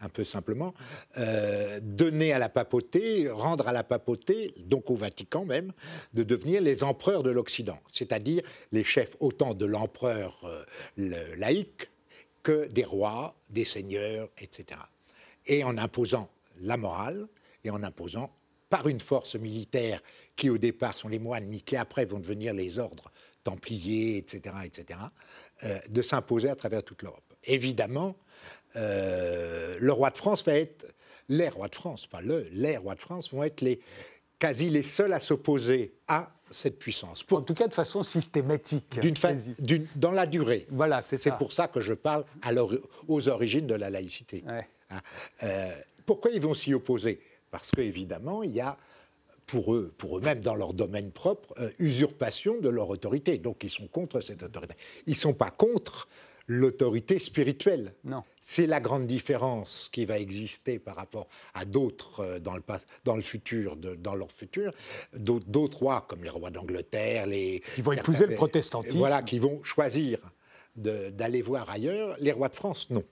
un 0.00 0.08
peu 0.08 0.24
simplement, 0.24 0.72
euh, 1.16 1.80
donner 1.82 2.32
à 2.32 2.38
la 2.38 2.48
papauté, 2.48 3.28
rendre 3.28 3.66
à 3.66 3.72
la 3.72 3.82
papauté, 3.82 4.54
donc 4.58 4.90
au 4.90 4.94
Vatican 4.94 5.44
même, 5.44 5.72
de 6.14 6.22
devenir 6.22 6.62
les 6.62 6.84
empereurs 6.84 7.22
de 7.22 7.30
l'Occident, 7.30 7.78
c'est-à-dire 7.92 8.42
les 8.70 8.84
chefs 8.84 9.16
autant 9.18 9.54
de 9.54 9.66
l'empereur 9.66 10.40
euh, 10.44 10.64
laïque 11.36 11.90
que 12.44 12.66
des 12.68 12.84
rois, 12.84 13.34
des 13.50 13.64
seigneurs, 13.64 14.28
etc. 14.38 14.80
Et 15.46 15.64
en 15.64 15.76
imposant 15.78 16.30
la 16.60 16.76
morale 16.76 17.26
et 17.64 17.70
en 17.70 17.82
imposant 17.82 18.32
par 18.70 18.86
une 18.86 19.00
force 19.00 19.34
militaire 19.34 20.02
qui 20.36 20.50
au 20.50 20.58
départ 20.58 20.94
sont 20.94 21.08
les 21.08 21.18
moines, 21.18 21.46
mais 21.48 21.60
qui 21.60 21.76
après 21.76 22.04
vont 22.04 22.18
devenir 22.18 22.52
les 22.52 22.78
ordres 22.78 23.10
templiers, 23.44 24.18
etc., 24.18 24.56
etc., 24.64 25.00
de 25.88 26.02
s'imposer 26.02 26.48
à 26.48 26.54
travers 26.54 26.82
toute 26.82 27.02
l'Europe. 27.02 27.34
Évidemment, 27.44 28.16
euh, 28.76 29.76
le 29.78 29.92
roi 29.92 30.10
de 30.10 30.16
France 30.16 30.44
va 30.44 30.54
être, 30.54 30.86
les 31.28 31.48
rois 31.48 31.68
de 31.68 31.74
France, 31.74 32.06
pas 32.06 32.20
le, 32.20 32.46
les 32.52 32.76
rois 32.76 32.94
de 32.94 33.00
France 33.00 33.32
vont 33.32 33.42
être 33.42 33.60
les, 33.60 33.80
quasi 34.38 34.70
les 34.70 34.82
seuls 34.82 35.12
à 35.12 35.20
s'opposer 35.20 35.94
à 36.06 36.32
cette 36.50 36.78
puissance. 36.78 37.22
Pour, 37.22 37.38
en 37.38 37.42
tout 37.42 37.54
cas, 37.54 37.68
de 37.68 37.74
façon 37.74 38.02
systématique. 38.02 38.98
D'une, 39.00 39.86
dans 39.96 40.12
la 40.12 40.26
durée. 40.26 40.66
Voilà, 40.70 41.02
c'est 41.02 41.18
C'est 41.18 41.36
pour 41.36 41.52
ça 41.52 41.68
que 41.68 41.80
je 41.80 41.94
parle 41.94 42.24
à 42.42 42.50
aux 43.06 43.28
origines 43.28 43.66
de 43.66 43.74
la 43.74 43.90
laïcité. 43.90 44.44
Hein, 44.46 45.00
euh, 45.42 45.70
pourquoi 46.06 46.30
ils 46.30 46.40
vont 46.40 46.54
s'y 46.54 46.72
opposer? 46.72 47.20
Parce 47.50 47.70
qu'évidemment, 47.70 48.42
il 48.42 48.52
y 48.52 48.60
a 48.60 48.78
pour 49.48 49.74
eux, 49.74 49.92
pour 49.96 50.18
eux-mêmes, 50.18 50.40
dans 50.40 50.54
leur 50.54 50.74
domaine 50.74 51.10
propre, 51.10 51.54
euh, 51.58 51.70
usurpation 51.78 52.60
de 52.60 52.68
leur 52.68 52.88
autorité. 52.90 53.38
Donc 53.38 53.64
ils 53.64 53.70
sont 53.70 53.88
contre 53.88 54.20
cette 54.20 54.42
autorité. 54.42 54.74
Ils 55.06 55.12
ne 55.14 55.16
sont 55.16 55.32
pas 55.32 55.50
contre 55.50 56.06
l'autorité 56.46 57.18
spirituelle. 57.18 57.94
Non. 58.04 58.22
C'est 58.42 58.66
la 58.66 58.78
grande 58.78 59.06
différence 59.06 59.88
qui 59.90 60.04
va 60.04 60.18
exister 60.18 60.78
par 60.78 60.96
rapport 60.96 61.28
à 61.54 61.64
d'autres 61.64 62.20
euh, 62.20 62.38
dans, 62.38 62.56
le, 62.56 62.62
dans 63.04 63.16
le 63.16 63.22
futur, 63.22 63.76
dans 63.76 64.14
leur 64.14 64.30
futur, 64.30 64.72
d'autres 65.14 65.78
rois 65.78 66.04
comme 66.06 66.22
les 66.22 66.30
rois 66.30 66.50
d'Angleterre, 66.50 67.26
les 67.26 67.62
qui 67.74 67.80
vont 67.80 67.92
épouser 67.92 68.26
le 68.26 68.34
protestantisme, 68.34 68.98
voilà, 68.98 69.22
qui 69.22 69.38
vont 69.38 69.62
choisir 69.64 70.18
d'aller 70.76 71.40
voir 71.40 71.70
ailleurs. 71.70 72.16
Les 72.20 72.32
rois 72.32 72.50
de 72.50 72.54
France, 72.54 72.90
non, 72.90 73.02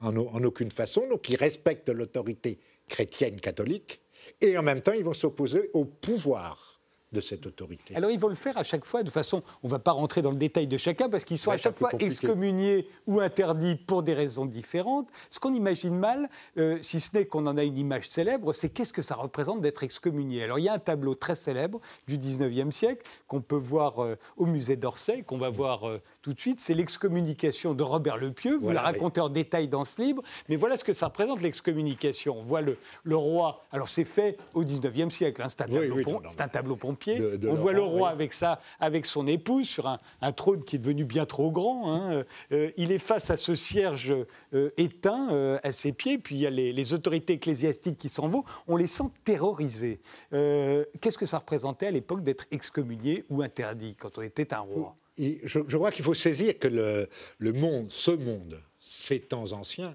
en, 0.00 0.14
en 0.16 0.44
aucune 0.44 0.70
façon. 0.70 1.08
Donc 1.08 1.30
ils 1.30 1.36
respectent 1.36 1.88
l'autorité 1.88 2.60
chrétienne 2.88 3.40
catholique 3.40 4.01
et 4.40 4.56
en 4.58 4.62
même 4.62 4.80
temps 4.80 4.92
ils 4.92 5.04
vont 5.04 5.14
s'opposer 5.14 5.70
au 5.72 5.84
pouvoir 5.84 6.71
de 7.12 7.20
cette 7.20 7.46
autorité. 7.46 7.94
Alors 7.94 8.10
ils 8.10 8.18
vont 8.18 8.28
le 8.28 8.34
faire 8.34 8.56
à 8.56 8.64
chaque 8.64 8.84
fois 8.84 9.02
de 9.02 9.10
façon, 9.10 9.42
on 9.62 9.66
ne 9.68 9.72
va 9.72 9.78
pas 9.78 9.92
rentrer 9.92 10.22
dans 10.22 10.30
le 10.30 10.36
détail 10.36 10.66
de 10.66 10.76
chacun 10.78 11.08
parce 11.08 11.24
qu'ils 11.24 11.38
sont 11.38 11.50
à 11.50 11.58
chaque 11.58 11.78
fois 11.78 11.90
excommuniés 11.98 12.88
ou 13.06 13.20
interdits 13.20 13.76
pour 13.76 14.02
des 14.02 14.14
raisons 14.14 14.46
différentes. 14.46 15.08
Ce 15.30 15.38
qu'on 15.38 15.54
imagine 15.54 15.96
mal, 15.96 16.28
euh, 16.58 16.78
si 16.82 17.00
ce 17.00 17.10
n'est 17.14 17.26
qu'on 17.26 17.46
en 17.46 17.56
a 17.56 17.64
une 17.64 17.78
image 17.78 18.08
célèbre, 18.08 18.52
c'est 18.52 18.70
qu'est-ce 18.70 18.92
que 18.92 19.02
ça 19.02 19.14
représente 19.14 19.60
d'être 19.60 19.82
excommunié. 19.82 20.42
Alors 20.42 20.58
il 20.58 20.64
y 20.64 20.68
a 20.68 20.74
un 20.74 20.78
tableau 20.78 21.14
très 21.14 21.34
célèbre 21.34 21.80
du 22.08 22.18
19e 22.18 22.70
siècle 22.70 23.06
qu'on 23.26 23.40
peut 23.40 23.56
voir 23.56 24.02
euh, 24.02 24.16
au 24.36 24.46
musée 24.46 24.76
d'Orsay, 24.76 25.22
qu'on 25.22 25.38
va 25.38 25.50
voir 25.50 25.88
euh, 25.88 26.00
tout 26.22 26.32
de 26.32 26.40
suite. 26.40 26.60
C'est 26.60 26.74
l'excommunication 26.74 27.74
de 27.74 27.82
Robert 27.82 28.16
le 28.16 28.32
Pieux. 28.32 28.56
Vous 28.56 28.70
la 28.70 28.82
racontez 28.82 29.20
en 29.20 29.28
détail 29.28 29.68
dans 29.68 29.84
ce 29.84 30.00
livre, 30.00 30.22
mais 30.48 30.56
voilà 30.56 30.76
ce 30.76 30.84
que 30.84 30.92
ça 30.92 31.06
représente 31.06 31.42
l'excommunication. 31.42 32.38
On 32.38 32.42
voit 32.42 32.60
le, 32.60 32.78
le 33.04 33.16
roi. 33.16 33.64
Alors 33.72 33.88
c'est 33.88 34.04
fait 34.04 34.38
au 34.54 34.64
19e 34.64 35.10
siècle, 35.10 35.42
hein, 35.42 35.48
c'est 35.48 35.62
un, 35.62 36.44
un 36.44 36.48
tableau 36.48 36.76
on 37.08 37.54
voit 37.54 37.72
le 37.72 37.82
roi 37.82 38.10
avec, 38.10 38.32
ça, 38.32 38.60
avec 38.80 39.06
son 39.06 39.26
épouse 39.26 39.68
sur 39.68 39.86
un, 39.86 40.32
trône 40.32 40.64
qui 40.64 40.76
est 40.76 40.78
devenu 40.78 41.04
bien 41.04 41.26
trop 41.26 41.50
grand. 41.50 41.92
Hein. 41.92 42.24
Euh, 42.52 42.70
il 42.76 42.92
est 42.92 42.98
face 42.98 43.30
à 43.30 43.36
ce 43.36 43.54
cierge 43.54 44.14
euh, 44.54 44.70
éteint 44.76 45.32
euh, 45.32 45.58
à 45.62 45.72
ses 45.72 45.92
pieds, 45.92 46.18
puis 46.18 46.36
il 46.36 46.40
y 46.40 46.46
a 46.46 46.50
les, 46.50 46.92
autorités 46.92 47.34
ecclésiastiques 47.34 47.98
qui 47.98 48.08
s'en 48.08 48.28
vont. 48.28 48.44
On 48.66 48.76
les 48.76 48.86
sent 48.86 49.10
terrorisés. 49.24 50.00
Qu'est-ce 50.30 51.18
que 51.18 51.26
ça 51.26 51.38
représentait 51.38 51.86
à 51.86 51.90
l'époque 51.90 52.22
d'être 52.22 52.46
excommunié 52.50 53.24
ou 53.30 53.42
interdit 53.42 53.94
quand 53.94 54.18
on 54.18 54.22
était 54.22 54.52
un 54.52 54.60
roi? 54.60 54.96
Je, 55.18 55.76
crois 55.76 55.92
qu'il 55.92 56.04
faut 56.04 56.14
saisir 56.14 56.58
que 56.58 56.68
le, 56.68 57.52
monde, 57.52 57.90
ce 57.90 58.10
monde, 58.10 58.60
ces 58.80 59.20
temps 59.20 59.52
anciens, 59.52 59.94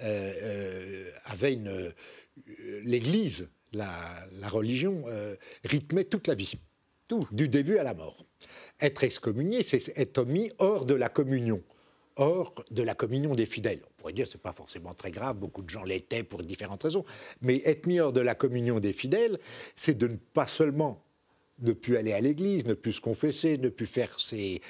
avait 0.00 1.54
une 1.54 1.92
l'Église 2.84 3.48
la, 3.72 4.48
religion 4.48 5.04
euh, 5.08 5.36
rythmait 5.64 6.04
toute 6.04 6.26
la 6.26 6.34
vie, 6.34 6.54
tout, 7.08 7.26
du 7.32 7.48
début 7.48 7.78
à 7.78 7.82
la 7.82 7.94
mort. 7.94 8.24
Être 8.80 9.04
excommunié, 9.04 9.62
c'est 9.62 9.96
être 9.96 10.24
mis 10.24 10.50
hors 10.58 10.84
de 10.84 10.94
la 10.94 11.08
communion, 11.08 11.62
hors 12.16 12.54
de 12.70 12.82
la 12.82 12.94
communion 12.94 13.34
des 13.34 13.46
fidèles. 13.46 13.80
On 13.84 13.92
pourrait 13.96 14.12
dire 14.12 14.24
que 14.24 14.32
ce 14.32 14.36
n'est 14.36 14.42
pas 14.42 14.52
forcément 14.52 14.94
très 14.94 15.10
grave, 15.10 15.36
beaucoup 15.36 15.62
de 15.62 15.70
gens 15.70 15.84
l'étaient 15.84 16.22
pour 16.22 16.42
différentes 16.42 16.82
raisons, 16.82 17.04
mais 17.42 17.62
être 17.64 17.86
mis 17.86 18.00
hors 18.00 18.12
de 18.12 18.20
la 18.20 18.34
communion 18.34 18.80
des 18.80 18.92
fidèles, 18.92 19.38
c'est 19.76 19.96
de 19.96 20.08
ne 20.08 20.16
pas 20.16 20.46
seulement 20.46 21.02
ne 21.60 21.72
plus 21.72 21.96
aller 21.96 22.12
à 22.12 22.20
l'église, 22.20 22.66
ne 22.66 22.74
plus 22.74 22.94
se 22.94 23.00
confesser, 23.00 23.56
ne 23.58 23.68
plus 23.68 23.86
faire 23.86 24.18
ses, 24.18 24.60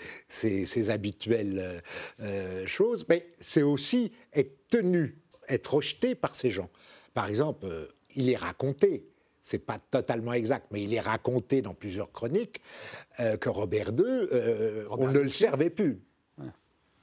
habituelles 0.89 1.59
euh, 1.59 1.81
euh, 2.21 2.67
choses, 2.67 3.05
mais 3.09 3.29
c'est 3.41 3.63
aussi 3.63 4.13
être 4.33 4.69
tenu, 4.69 5.19
être 5.49 5.75
rejeté 5.75 6.15
par 6.15 6.37
ces 6.37 6.51
gens. 6.51 6.71
Par 7.13 7.27
exemple, 7.27 7.67
il 8.17 8.31
est 8.31 8.37
raconté, 8.37 9.07
c'est 9.41 9.65
pas 9.65 9.79
totalement 9.79 10.33
exact, 10.33 10.67
mais 10.73 10.83
il 10.83 10.93
est 10.93 11.01
raconté 11.01 11.63
dans 11.63 11.75
plusieurs 11.75 12.11
chroniques 12.11 12.61
euh, 13.21 13.37
que 13.37 13.49
Robert 13.49 13.91
II, 13.91 14.05
euh, 14.05 14.85
on 14.91 15.09
ne 15.09 15.21
le 15.21 15.29
servait 15.29 15.71
plus. 15.71 16.01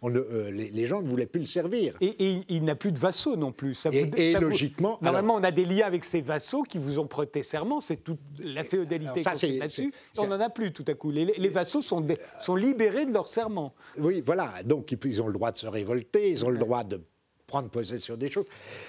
On 0.06 0.14
euh, 0.14 0.52
les, 0.52 0.86
gens 0.86 1.02
ne 1.02 1.08
voulaient 1.08 1.26
plus 1.26 1.40
le 1.40 1.48
servir. 1.48 1.96
Et, 2.02 2.42
il 2.50 2.66
n'a 2.66 2.76
plus 2.76 2.92
de 2.92 3.00
vassaux 3.00 3.38
non 3.38 3.54
plus. 3.54 3.74
Ça 3.74 3.90
et, 3.94 4.34
logiquement. 4.34 4.98
Normalement, 5.02 5.36
on 5.36 5.44
a 5.44 5.52
des 5.52 5.64
liens 5.64 5.86
avec 5.86 6.04
ces 6.04 6.20
vassaux 6.20 6.64
qui 6.64 6.78
vous 6.78 7.00
ont 7.00 7.08
prêté 7.08 7.42
serment. 7.42 7.80
C'est 7.80 8.04
toute 8.04 8.20
la 8.38 8.66
féodalité 8.66 9.24
là-dessus. 9.24 9.94
On 10.18 10.28
n'en 10.28 10.42
a 10.42 10.50
plus 10.50 10.74
tout 10.74 10.84
à 10.90 10.94
coup. 10.94 11.10
Les, 11.10 11.50
vassaux 11.50 11.82
sont, 11.82 12.06
sont 12.42 12.56
libérés 12.58 13.06
de 13.06 13.14
leur 13.14 13.30
serment. 13.30 13.74
Oui, 13.98 14.22
voilà. 14.26 14.52
Donc, 14.66 14.92
ils 14.92 15.22
ont 15.22 15.28
le 15.28 15.34
droit 15.34 15.54
de 15.54 15.58
se 15.58 15.68
révolter, 15.68 16.30
ils 16.30 16.44
ont 16.44 16.50
le 16.50 16.60
droit 16.60 16.84
de 16.84 17.00
prendre 17.48 17.70
possession 17.70 18.18
des 18.18 18.30
choses. 18.30 18.48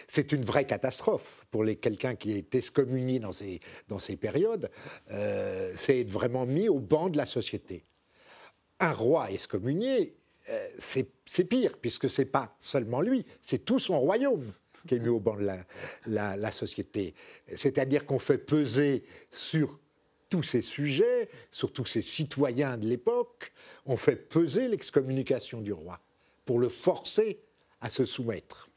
C'est 0.08 0.32
une 0.32 0.44
vraie 0.44 0.66
catastrophe 0.66 1.44
pour 1.50 1.64
quelqu'un 1.80 2.14
qui 2.14 2.32
est 2.32 2.54
excommunié 2.54 3.18
dans 3.18 3.32
ces, 3.32 3.60
dans 3.88 3.98
ces 3.98 4.16
périodes. 4.16 4.70
Euh, 5.10 5.72
c'est 5.74 6.00
être 6.00 6.10
vraiment 6.10 6.46
mis 6.46 6.68
au 6.68 6.78
banc 6.78 7.08
de 7.08 7.16
la 7.16 7.26
société. 7.26 7.84
Un 8.80 8.92
roi 8.92 9.30
excommunié, 9.30 10.16
euh, 10.50 10.68
c'est 10.78 11.44
pire, 11.44 11.78
puisque 11.80 12.08
c'est 12.10 12.24
pas 12.26 12.54
seulement 12.58 13.00
lui, 13.00 13.24
c'est 13.40 13.64
tout 13.64 13.78
son 13.78 13.98
royaume 14.00 14.52
qui 14.86 14.96
est 14.96 14.98
mis 14.98 15.08
au 15.08 15.20
banc 15.20 15.36
de 15.36 15.48
la, 16.06 16.36
la 16.36 16.50
société. 16.50 17.14
C'est-à-dire 17.54 18.04
qu'on 18.04 18.18
fait 18.18 18.36
peser 18.36 19.04
sur 19.30 19.80
tous 20.28 20.42
ces 20.42 20.60
sujets, 20.60 21.28
sur 21.50 21.72
tous 21.72 21.86
ces 21.86 22.02
citoyens 22.02 22.76
de 22.76 22.86
l'époque, 22.86 23.52
on 23.86 23.96
fait 23.96 24.16
peser 24.16 24.68
l'excommunication 24.68 25.60
du 25.60 25.72
roi 25.72 26.00
pour 26.44 26.58
le 26.58 26.68
forcer 26.68 27.40
à 27.84 27.90
se 27.90 28.06
soumettre. 28.06 28.68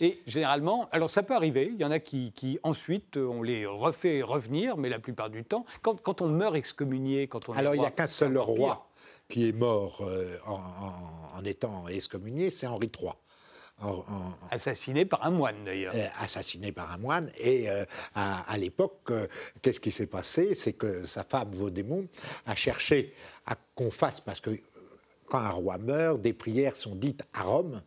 Et 0.00 0.22
généralement, 0.26 0.88
alors 0.90 1.10
ça 1.10 1.22
peut 1.22 1.34
arriver, 1.34 1.70
il 1.72 1.78
y 1.78 1.84
en 1.84 1.90
a 1.90 1.98
qui, 1.98 2.58
ensuite, 2.62 3.18
euh, 3.18 3.26
on 3.26 3.42
les 3.42 3.66
refait 3.66 4.22
revenir, 4.22 4.78
mais 4.78 4.88
la 4.88 4.98
plupart 4.98 5.28
du 5.28 5.44
temps, 5.44 5.66
quand, 5.82 6.22
on 6.22 6.28
meurt 6.28 6.56
excommunié, 6.56 7.26
quand 7.26 7.48
on 7.50 7.52
Alors 7.52 7.74
il 7.74 7.80
n'y 7.80 7.86
a 7.86 7.90
qu'un 7.90 8.06
seul 8.06 8.38
roi 8.38 8.88
qui 9.28 9.48
est 9.48 9.52
mort 9.52 9.98
euh, 10.00 10.38
en, 10.46 11.44
étant 11.44 11.88
excommunié, 11.88 12.48
c'est 12.50 12.66
Henri 12.66 12.90
III. 12.98 13.10
assassiné 14.50 15.04
par 15.04 15.26
un 15.26 15.30
moine 15.30 15.64
d'ailleurs. 15.64 15.92
Euh, 15.94 16.06
assassiné 16.18 16.72
par 16.72 16.90
un 16.90 16.98
moine. 16.98 17.30
Et 17.38 17.68
à, 18.14 18.56
l'époque, 18.56 19.12
qu'est-ce 19.60 19.80
qui 19.80 19.90
s'est 19.90 20.06
passé? 20.06 20.54
C'est 20.54 20.72
que 20.72 21.04
sa 21.04 21.22
femme 21.22 21.50
Vaudémont 21.50 22.06
a 22.46 22.54
cherché 22.54 23.14
à 23.44 23.56
qu'on 23.74 23.90
fasse, 23.90 24.22
parce 24.22 24.40
que 24.40 24.58
quand 25.26 25.38
un 25.38 25.50
roi 25.50 25.76
meurt, 25.76 26.22
des 26.22 26.32
prières 26.32 26.76
sont 26.76 26.94
dites 26.94 27.22
à 27.34 27.42
Rome 27.42 27.82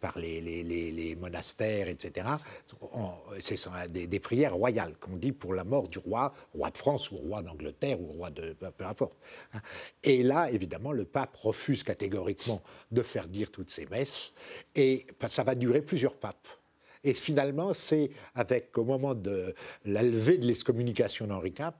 par 0.00 0.18
les, 0.18 0.40
les, 0.40 1.16
monastères, 1.16 1.88
etc. 1.88 2.28
C'est 3.40 3.56
des, 3.90 4.06
des, 4.06 4.20
prières 4.20 4.54
royales 4.54 4.94
qu'on 5.00 5.16
dit 5.16 5.32
pour 5.32 5.54
la 5.54 5.64
mort 5.64 5.88
du 5.88 5.98
roi, 5.98 6.32
roi 6.54 6.70
de 6.70 6.76
France 6.76 7.10
ou 7.10 7.16
roi 7.16 7.42
d'Angleterre 7.42 8.00
ou 8.00 8.06
roi 8.06 8.30
de 8.30 8.52
peu 8.52 8.84
importe. 8.84 9.16
Hein. 9.54 9.60
Et 10.02 10.22
là, 10.22 10.50
évidemment, 10.50 10.92
le 10.92 11.04
pape 11.04 11.36
refuse 11.36 11.82
catégoriquement 11.82 12.62
de 12.90 13.02
faire 13.02 13.28
dire 13.28 13.50
toutes 13.50 13.70
ces 13.70 13.86
messes, 13.86 14.32
et 14.74 15.06
ça 15.28 15.42
va 15.42 15.54
durer 15.54 15.82
plusieurs 15.82 16.16
papes. 16.16 16.48
Et 17.04 17.14
finalement, 17.14 17.74
c'est 17.74 18.10
avec, 18.34 18.76
au 18.76 18.84
moment 18.84 19.14
de 19.14 19.54
la 19.84 20.02
levée 20.02 20.38
de 20.38 20.46
l'excommunication 20.46 21.26
d'Henri 21.26 21.54
IV, 21.58 21.72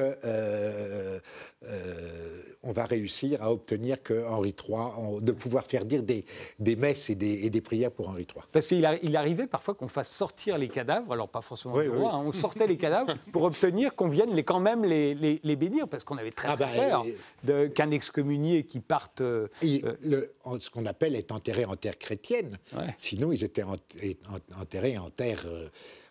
euh, 0.00 1.20
euh, 1.64 2.40
va 2.76 2.84
réussir 2.84 3.42
à 3.42 3.52
obtenir 3.52 4.02
que 4.02 4.26
Henri 4.26 4.54
III, 4.68 5.22
de 5.22 5.32
pouvoir 5.32 5.66
faire 5.66 5.84
dire 5.84 6.02
des, 6.02 6.24
des 6.58 6.76
messes 6.76 7.08
et 7.10 7.14
des, 7.14 7.48
des, 7.48 7.60
prières 7.60 7.90
pour 7.90 8.08
Henri 8.08 8.22
III. 8.22 8.44
Parce 8.52 8.66
qu'il 8.66 8.86
il 9.02 9.16
arrivait 9.16 9.46
parfois 9.46 9.74
qu'on 9.74 9.88
fasse 9.88 10.10
sortir 10.10 10.58
les 10.58 10.68
cadavres, 10.68 11.12
alors 11.12 11.28
pas 11.28 11.40
forcément 11.40 11.74
oui, 11.74 11.88
roi, 11.88 12.12
hein, 12.12 12.22
on 12.24 12.32
sortait 12.32 12.66
les 12.66 12.76
cadavres 12.76 13.14
pour 13.32 13.44
obtenir 13.44 13.94
qu'on 13.94 14.08
vienne 14.08 14.34
les, 14.34 14.44
quand 14.44 14.60
même 14.60 14.84
les, 14.84 15.14
les, 15.14 15.56
bénir, 15.56 15.88
parce 15.88 16.04
qu'on 16.04 16.18
avait 16.18 16.32
très, 16.32 16.48
ah 16.48 16.56
bah, 16.56 16.68
peur 16.74 17.06
qu'un 17.74 17.90
excommunié 17.90 18.64
qui 18.64 18.80
parte... 18.80 19.20
Euh, 19.20 19.48
le, 19.62 20.34
ce 20.58 20.68
qu'on 20.70 20.86
appelle 20.86 21.16
est 21.16 21.32
enterré 21.32 21.64
en 21.64 21.76
terre 21.76 21.98
chrétienne, 21.98 22.58
sinon 22.96 23.32
ils 23.32 23.44
étaient 23.44 23.64
enterrés 24.60 24.98
en 24.98 25.10
terre... 25.10 25.46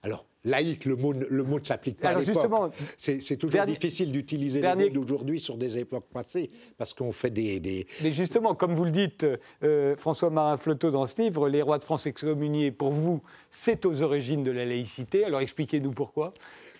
alors, 0.05 0.27
laïque, 0.43 0.85
le 0.85 0.95
mot, 0.95 1.13
le 1.13 1.43
mot 1.43 1.59
ne 1.59 1.65
s'applique 1.65 1.99
pas 1.99 2.09
Alors 2.09 2.21
à 2.21 2.23
justement, 2.23 2.69
c'est 2.99 3.37
toujours 3.37 3.65
difficile 3.65 4.11
d'utiliser 4.11 4.61
les 4.61 4.75
mots 4.75 4.89
d'aujourd'hui 4.89 5.39
sur 5.39 5.57
des 5.57 5.79
époques 5.79 6.05
passées, 6.13 6.51
parce 6.77 6.93
qu'on 6.93 7.11
fait 7.11 7.31
des, 7.31 7.87
Mais 8.03 8.11
justement, 8.11 8.53
comme 8.53 8.75
vous 8.75 8.85
le 8.85 8.91
dites, 8.91 9.25
euh, 9.63 9.97
François 9.97 10.29
Marin 10.29 10.57
Floteau, 10.57 10.91
dans 10.91 11.07
ce 11.07 11.19
livre, 11.19 11.49
Les 11.49 11.63
rois 11.63 11.79
de 11.79 11.83
France 11.83 12.05
excommuniés, 12.05 12.71
pour 12.71 12.91
vous, 12.91 13.23
c'est 13.49 13.83
aux 13.87 14.03
origines 14.03 14.43
de 14.43 14.51
la 14.51 14.63
laïcité. 14.65 15.25
Alors 15.25 15.39
expliquez-nous 15.39 15.91
pourquoi. 15.91 16.35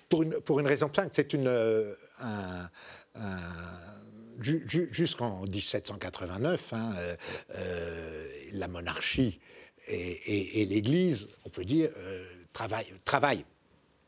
pour 0.07 0.21
une, 0.21 0.33
pour 0.33 0.59
une 0.59 0.67
raison 0.67 0.91
simple, 0.95 1.09
c'est 1.13 1.33
une, 1.33 1.51
jusqu'en 4.91 5.41
1789, 5.45 6.73
hein, 6.73 6.93
la 8.53 8.67
monarchie 8.67 9.39
et, 9.87 10.67
l'Église, 10.69 11.27
on 11.43 11.49
peut 11.49 11.65
dire, 11.65 11.89
travaillent, 13.03 13.45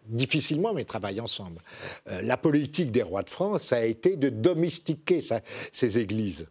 difficilement, 0.06 0.74
mais 0.74 0.86
travaillent 0.86 1.22
ensemble. 1.22 1.62
la 2.06 2.38
politique 2.38 2.92
des 2.92 3.04
rois 3.04 3.24
de 3.24 3.30
France 3.30 3.74
a 3.74 3.86
été 3.86 4.16
de 4.16 4.30
domestiquer 4.30 5.22
ces 5.72 6.00
églises. 6.00 6.48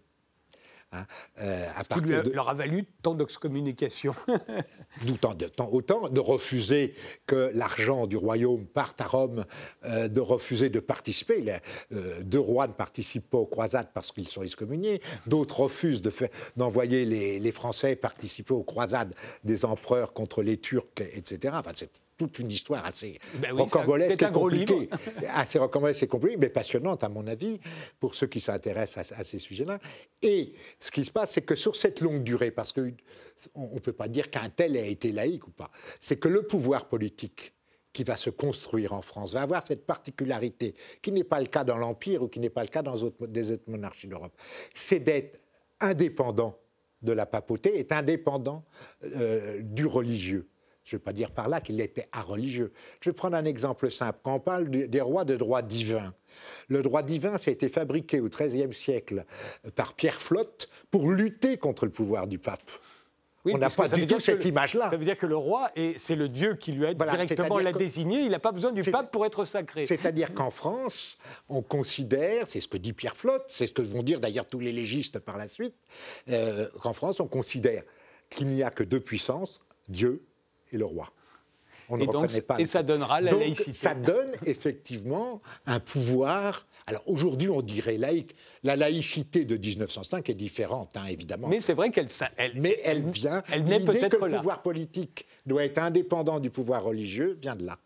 Hein, 0.93 1.05
euh, 1.41 1.69
à 1.75 1.83
qui 1.83 2.01
leur 2.33 2.49
a 2.49 2.55
valu 2.55 2.85
tant 3.03 3.15
d'excommunications. 3.15 4.15
D'autant 5.07 5.35
de, 5.35 5.51
autant 5.71 6.09
de 6.09 6.21
refuser 6.21 6.95
que 7.27 7.51
l'argent 7.55 8.07
du 8.07 8.17
royaume 8.17 8.67
parte 8.67 9.01
à 9.01 9.07
Rome, 9.07 9.45
euh, 9.85 10.07
de 10.07 10.21
refuser 10.21 10.71
de 10.71 10.79
participer. 10.79 11.41
Les, 11.41 11.59
euh, 11.93 12.23
deux 12.23 12.39
rois 12.39 12.69
ne 12.69 12.73
participent 12.73 13.29
pas 13.29 13.39
aux 13.39 13.47
croisades 13.47 13.89
parce 13.95 14.13
qu'ils 14.13 14.29
sont 14.29 14.43
excommuniés. 14.43 15.03
D'autres 15.27 15.61
refusent 15.61 16.03
d'envoyer 16.57 17.05
les, 17.05 17.41
les, 17.41 17.53
Français 17.53 17.97
participer 17.97 18.55
aux 18.55 18.63
croisades 18.63 19.15
des 19.43 19.65
empereurs 19.65 20.13
contre 20.13 20.43
les 20.43 20.57
Turcs, 20.59 21.01
etc. 21.01 21.55
Enfin, 21.59 21.73
c'est 21.75 21.91
toute 22.17 22.39
une 22.39 22.51
histoire 22.51 22.85
assez 22.85 23.19
ben 23.35 23.53
rocambolesque 23.53 24.23
et 24.23 24.33
compliquée. 24.33 24.89
assez 25.29 25.59
rocambolesque 25.59 26.03
et 26.03 26.07
compliquée, 26.07 26.37
mais 26.37 26.49
passionnante 26.49 27.05
à 27.05 27.09
mon 27.09 27.27
avis, 27.27 27.61
pour 28.01 28.15
ceux 28.15 28.27
qui 28.27 28.41
s'intéressent 28.41 29.13
à, 29.13 29.25
ces 29.25 29.39
sujets-là. 29.39 29.79
Et 30.23 30.55
ce 30.79 30.91
qui 30.91 31.05
se 31.05 31.11
passe, 31.11 31.33
c'est 31.33 31.43
que 31.43 31.55
sur 31.55 31.77
cette 31.77 32.01
longue 32.01 32.23
durée, 32.23 32.51
parce 32.51 32.73
qu'on 32.73 32.93
ne 33.57 33.81
peut 33.81 33.93
pas 33.93 34.09
dire 34.09 34.31
qu'un 34.31 34.49
tel 34.49 34.77
a 34.77 34.87
été 34.87 35.13
laïque 35.13 35.47
ou 35.47 35.51
pas, 35.51 35.71
c'est 36.01 36.17
que 36.19 36.29
le 36.29 36.43
pouvoir 36.43 36.89
politique 36.89 37.53
qui 37.93 38.05
va 38.05 38.17
se 38.17 38.29
construire 38.29 38.93
en 38.93 39.01
France 39.01 39.33
va 39.33 39.43
avoir 39.43 39.67
cette 39.67 39.87
particularité, 39.87 40.75
qui 41.01 41.13
n'est 41.13 41.25
pas 41.25 41.41
le 41.41 41.47
cas 41.47 41.65
dans 41.65 41.79
l'Empire 41.79 42.23
ou 42.23 42.29
qui 42.29 42.41
n'est 42.41 42.51
pas 42.51 42.63
le 42.63 42.69
cas 42.69 42.83
dans 42.83 42.97
autres, 42.97 43.27
des 43.27 43.53
autres 43.53 43.69
monarchies 43.69 44.07
d'Europe, 44.07 44.33
c'est 44.75 45.01
d'être 45.01 45.41
indépendant 45.81 46.59
de 47.03 47.13
la 47.13 47.27
papauté, 47.27 47.79
est 47.79 47.93
indépendant 47.93 48.65
euh, 49.05 49.61
du 49.63 49.87
religieux. 49.87 50.47
Je 50.87 50.95
ne 50.95 51.01
veux 51.01 51.03
pas 51.03 51.13
dire 51.13 51.33
par 51.33 51.49
là 51.49 51.61
qu'il 51.61 51.81
était 51.81 52.09
religieux. 52.15 52.73
Je 53.01 53.11
vais 53.11 53.15
prendre 53.15 53.37
un 53.37 53.45
exemple 53.45 53.91
simple. 53.91 54.21
Quand 54.23 54.35
on 54.37 54.41
parle 54.41 54.71
des 54.71 55.01
rois 55.01 55.25
de 55.25 55.35
droit 55.35 55.61
divin, 55.61 56.15
le 56.69 56.81
droit 56.81 57.03
divin, 57.03 57.39
ça 57.39 57.51
a 57.51 57.53
été 57.53 57.69
fabriqué 57.69 58.21
au 58.21 58.29
XIIIe 58.29 58.73
siècle 58.73 59.25
par 59.75 59.95
Pierre 59.95 60.23
Flotte 60.23 60.69
pour 60.93 61.11
lutter 61.11 61.57
contre 61.57 61.87
le 61.87 61.91
pouvoir 61.91 62.29
du 62.29 62.39
pape. 62.39 62.71
on 63.45 63.59
n'a 63.59 63.69
pas 63.69 63.89
du 63.89 64.07
tout 64.07 64.21
cette 64.21 64.45
image-là. 64.45 64.89
Ça 64.89 64.97
veut 64.97 65.05
dire 65.05 65.19
que 65.19 65.27
le 65.27 65.37
roi, 65.37 65.73
c'est 65.97 66.15
le 66.15 66.29
Dieu 66.29 66.55
qui 66.55 66.71
lui 66.71 66.87
a 66.87 66.95
directement 66.95 67.59
l'a 67.59 67.73
désigné, 67.73 68.21
il 68.21 68.31
n'a 68.31 68.39
pas 68.39 68.53
besoin 68.53 68.71
du 68.71 68.89
pape 68.89 69.11
pour 69.11 69.27
être 69.27 69.45
sacré. 69.45 69.87
C'est-à-dire 69.87 70.35
qu'en 70.35 70.51
France, 70.51 71.19
on 71.49 71.63
considère, 71.63 72.47
c'est 72.47 72.61
ce 72.61 72.69
que 72.69 72.77
dit 72.77 72.93
Pierre 72.93 73.17
Flotte, 73.17 73.47
c'est 73.49 73.67
ce 73.67 73.73
que 73.73 73.83
vont 73.83 74.05
dire 74.05 74.21
d'ailleurs 74.21 74.47
tous 74.47 74.61
les 74.61 74.73
légistes 74.73 75.19
par 75.19 75.37
la 75.37 75.49
suite, 75.49 75.75
euh, 76.29 76.69
qu'en 76.81 76.93
France, 76.93 77.19
on 77.19 77.27
considère 77.27 77.83
qu'il 78.31 78.47
n'y 78.47 78.63
a 78.63 78.71
que 78.71 78.85
deux 78.85 79.01
puissances, 79.01 79.61
Dieu 79.89 80.23
et 80.73 80.79
le 80.79 80.85
roi. 80.85 81.13
On 81.89 82.01
et, 82.01 82.07
donc, 82.07 82.41
pas 82.43 82.59
et 82.59 82.65
ça 82.65 82.83
donnera 82.83 83.21
la 83.21 83.33
laïcité. 83.33 83.73
Ça 83.73 83.95
donne 83.95 84.33
effectivement 84.45 85.41
un 85.67 85.79
pouvoir. 85.79 86.67
Alors 86.87 87.03
aujourd'hui, 87.07 87.49
on 87.49 87.63
dirait 87.63 87.97
laïque. 87.97 88.35
La 88.65 88.77
laïcité 88.77 89.45
de 89.45 89.57
1905 89.57 90.29
est 90.29 90.35
différente, 90.35 90.97
hein, 90.97 91.05
évidemment. 91.07 91.49
Mais 91.49 91.61
c'est 91.61 91.75
vrai 91.75 91.91
qu'elle. 91.91 92.09
Mais 92.57 92.81
elle 92.85 93.03
vient. 93.03 93.43
Elle 93.53 93.65
n'est 93.65 93.81
peut-être 93.81 94.19
que 94.19 94.25
le 94.25 94.37
pouvoir 94.37 94.63
politique 94.63 95.27
doit 95.47 95.65
être 95.65 95.79
indépendant 95.79 96.41
du 96.41 96.51
pouvoir 96.51 96.83
religieux 96.83 97.39
vient 97.41 97.57
de 97.57 97.65
là. 97.65 97.79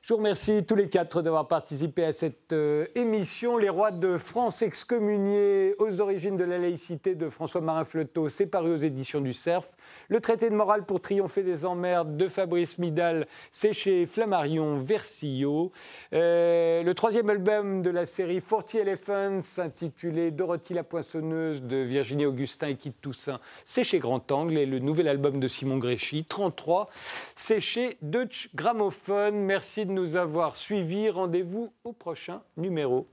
Je 0.00 0.14
vous 0.14 0.18
remercie 0.18 0.64
tous 0.64 0.76
les 0.76 0.88
quatre 0.88 1.22
d'avoir 1.22 1.48
participé 1.48 2.04
à 2.04 2.12
cette 2.12 2.52
euh, 2.52 2.86
émission. 2.94 3.58
Les 3.58 3.68
rois 3.68 3.90
de 3.90 4.16
France 4.16 4.62
excommuniés 4.62 5.74
aux 5.78 6.00
origines 6.00 6.36
de 6.36 6.44
la 6.44 6.56
laïcité 6.56 7.16
de 7.16 7.28
François-Marin 7.28 7.84
Fleutot, 7.84 8.28
c'est 8.28 8.46
paru 8.46 8.72
aux 8.72 8.78
éditions 8.78 9.20
du 9.20 9.34
Cerf. 9.34 9.68
Le 10.08 10.20
traité 10.20 10.48
de 10.48 10.54
morale 10.54 10.84
pour 10.84 11.00
triompher 11.00 11.42
des 11.42 11.64
emmerdes 11.64 12.16
de 12.16 12.28
Fabrice 12.28 12.78
Midal, 12.78 13.26
c'est 13.50 13.72
chez 13.72 14.06
Flammarion 14.06 14.78
Versillot. 14.78 15.72
Euh, 16.12 16.82
le 16.82 16.94
troisième 16.94 17.28
album 17.28 17.82
de 17.82 17.90
la 17.90 18.06
série 18.06 18.40
Forty 18.40 18.78
Elephants, 18.78 19.40
intitulé 19.58 20.30
Dorothy 20.30 20.74
la 20.74 20.84
poinçonneuse 20.84 21.62
de 21.62 21.76
Virginie 21.76 22.26
Augustin 22.26 22.68
et 22.68 22.76
Kit 22.76 22.92
Toussaint, 22.92 23.40
c'est 23.64 23.84
chez 23.84 23.98
Grand 23.98 24.32
Angle. 24.32 24.58
Et 24.58 24.66
le 24.66 24.78
nouvel 24.78 25.08
album 25.08 25.40
de 25.40 25.48
Simon 25.48 25.78
Gréchy, 25.78 26.24
33, 26.24 26.88
c'est 27.36 27.60
chez 27.60 27.98
Deutsche 28.02 28.48
Grammophon. 28.54 29.32
Merci 29.32 29.84
de 29.84 29.92
nous 29.92 30.16
avoir 30.16 30.56
suivis. 30.56 31.10
Rendez-vous 31.10 31.72
au 31.84 31.92
prochain 31.92 32.40
numéro. 32.56 33.06